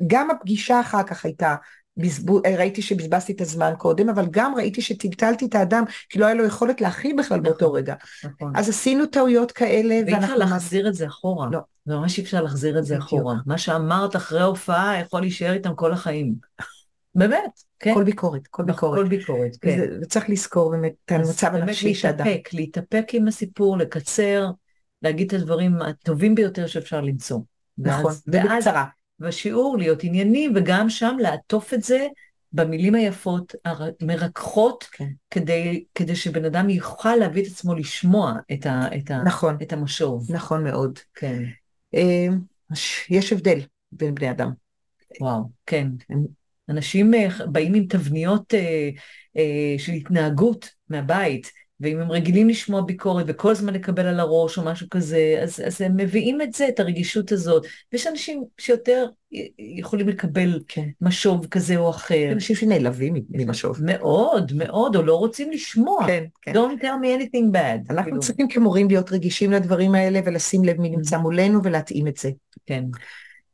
גם 0.08 0.32
הפגישה 0.32 0.80
אחר 0.80 1.04
כך 1.04 1.26
הייתה 1.26 1.56
בזבוז, 1.98 2.42
ראיתי 2.58 2.82
שבזבזתי 2.82 3.32
את 3.32 3.42
הזמן 3.42 3.74
קודם, 3.78 4.10
אבל 4.10 4.26
גם 4.32 4.56
ראיתי 4.56 4.82
שטלטלתי 4.82 5.46
את 5.46 5.56
האדם, 5.56 5.84
כי 6.10 6.20
לא 6.20 6.26
היה 6.26 6.36
לו 6.36 6.46
יכולת 6.46 6.82
להכיל 6.82 7.16
בכלל 7.18 7.38
נכון, 7.38 7.44
באותו 7.44 7.74
רגע. 7.74 7.96
נכון. 8.24 8.54
אז 8.56 8.70
עשינו 8.70 9.06
טעויות 9.06 9.52
כאלה, 9.52 9.96
ואי 10.06 10.18
אפשר 10.18 10.36
להחזיר 10.36 10.88
את 10.88 10.94
זה 10.94 11.08
אחורה. 11.08 11.50
לא. 11.52 11.60
זה 11.86 11.96
ממש 11.96 12.18
אי 12.18 12.24
אפשר 12.24 12.42
להחזיר 12.42 12.80
את 12.80 12.86
זה 12.86 12.98
אחורה. 12.98 13.36
מה 13.46 13.58
שאמרת 13.58 14.16
אחרי 14.16 14.40
ההופעה 14.40 15.00
יכול 15.00 15.22
להישאר 15.22 15.54
איתם 15.54 15.76
כל 15.76 15.94
החיים. 15.94 16.36
באמת, 17.16 17.60
כן. 17.80 17.94
כל 17.94 18.04
ביקורת, 18.04 18.48
כל 18.48 18.64
נכון, 18.64 18.90
ביקורת. 18.90 18.98
כל 18.98 19.10
ביקורת, 19.18 19.56
כן. 19.62 19.80
וצריך 20.02 20.30
לזכור 20.30 20.72
באמת 20.72 20.94
את 21.06 21.12
המצב 21.12 21.56
הנפשי 21.56 21.96
שאדם. 21.96 22.26
להתאפק, 22.26 22.54
להתאפק 22.54 23.06
עם 23.14 23.28
הסיפור, 23.28 23.78
לקצר, 23.78 24.50
להגיד 25.02 25.28
את 25.28 25.42
הדברים 25.42 25.82
הטובים 25.82 26.36
ביותר 26.36 26.68
שאפשר 26.68 27.02
למצוא. 27.02 27.40
נכון, 27.78 28.14
ובקצרה. 28.28 28.86
בשיעור 29.20 29.78
להיות 29.78 30.04
עניינים, 30.04 30.54
וגם 30.56 30.90
שם 30.90 31.18
לעטוף 31.20 31.74
את 31.74 31.84
זה 31.84 32.08
במילים 32.54 32.96
היפות, 32.96 33.56
המרככות, 33.66 34.84
כן. 34.84 35.10
כדי, 35.32 35.84
כדי 35.96 36.16
שבן 36.16 36.46
אדם 36.46 36.70
יוכל 36.70 37.16
להביא 37.16 37.44
את 37.44 37.48
עצמו 37.48 37.76
לשמוע 37.76 38.34
את, 38.54 38.66
ה, 38.66 38.88
את, 38.98 39.12
ה, 39.12 39.24
נכון, 39.24 39.58
את 39.62 39.74
המשוב. 39.74 40.32
נכון 40.32 40.64
מאוד. 40.64 41.00
כן. 41.14 41.44
אה, 41.96 42.28
יש 43.10 43.34
הבדל 43.34 43.60
בין 43.92 44.16
בני 44.16 44.32
אדם. 44.32 44.52
וואו, 45.22 45.44
כן. 45.66 45.88
אנשים 46.70 47.14
אה, 47.14 47.28
באים 47.52 47.74
עם 47.74 47.86
תבניות 47.86 48.54
אה, 48.54 48.90
אה, 49.38 49.76
של 49.78 49.92
התנהגות 49.92 50.70
מהבית, 50.90 51.52
ואם 51.80 52.00
הם 52.00 52.12
רגילים 52.12 52.50
לשמוע 52.50 52.82
ביקורת 52.82 53.26
וכל 53.28 53.52
הזמן 53.52 53.74
לקבל 53.74 54.06
על 54.06 54.20
הראש 54.20 54.58
או 54.58 54.64
משהו 54.66 54.88
כזה, 54.90 55.40
אז, 55.44 55.62
אז 55.66 55.82
הם 55.82 55.98
מביאים 55.98 56.42
את 56.42 56.54
זה, 56.54 56.68
את 56.68 56.80
הרגישות 56.80 57.32
הזאת. 57.32 57.66
ויש 57.94 58.08
אנשים 58.08 58.44
שיותר 58.58 59.06
יכולים 59.60 60.10
לקבל 60.10 60.60
כן. 60.68 60.88
משוב 61.02 61.46
כזה 61.46 61.78
או 61.78 61.90
אחר. 61.90 62.30
אנשים 62.32 62.56
שנעלבים 62.56 63.14
ממשוב. 63.30 63.78
מאוד, 63.82 64.52
מאוד, 64.56 64.96
או 64.96 65.02
לא 65.02 65.16
רוצים 65.16 65.52
לשמוע. 65.52 66.08
כן, 66.08 66.24
כן. 66.42 66.54
Don't 66.54 66.82
tell 66.82 67.04
me 67.04 67.22
anything 67.22 67.54
bad. 67.54 67.90
אנחנו 67.90 68.04
כאילו. 68.04 68.20
צריכים 68.20 68.48
כמורים 68.48 68.88
להיות 68.88 69.12
רגישים 69.12 69.52
לדברים 69.52 69.96
האלה 69.96 70.20
ולשים 70.26 70.64
לב 70.64 70.82
מי 70.82 70.90
נמצא 70.90 71.16
mm-hmm. 71.16 71.20
מולנו 71.20 71.64
ולהתאים 71.64 72.08
את 72.08 72.18
זה. 72.18 72.30
כן. 72.66 72.84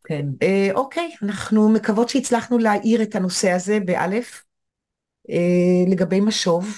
כן. 0.03 0.25
אה, 0.41 0.69
אוקיי, 0.73 1.11
אנחנו 1.23 1.69
מקוות 1.69 2.09
שהצלחנו 2.09 2.57
להעיר 2.57 3.01
את 3.01 3.15
הנושא 3.15 3.51
הזה 3.51 3.79
באלף, 3.85 4.43
אה, 5.29 5.91
לגבי 5.91 6.19
משוב, 6.19 6.77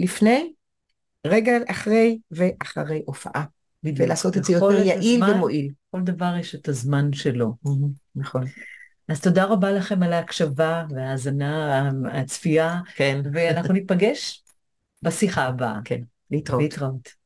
לפני, 0.00 0.52
רגע 1.26 1.52
אחרי 1.70 2.18
ואחרי 2.30 3.02
הופעה. 3.06 3.44
בדיוק. 3.82 4.00
ולעשות 4.00 4.36
את 4.36 4.44
זה 4.44 4.52
יותר 4.52 4.82
יעיל 4.84 5.22
הזמן, 5.22 5.36
ומועיל. 5.36 5.68
כל 5.90 6.00
דבר 6.00 6.34
יש 6.40 6.54
את 6.54 6.68
הזמן 6.68 7.12
שלו. 7.12 7.54
נכון. 8.16 8.44
אז 9.08 9.20
תודה 9.20 9.44
רבה 9.44 9.72
לכם 9.72 10.02
על 10.02 10.12
ההקשבה 10.12 10.84
וההאזנה, 10.90 11.90
הצפייה. 12.12 12.80
כן. 12.96 13.22
ואנחנו 13.32 13.74
ניפגש 13.74 14.44
בשיחה 15.02 15.44
הבאה. 15.44 15.78
כן, 15.84 16.00
להתראות. 16.30 16.62
להתראות. 16.62 17.23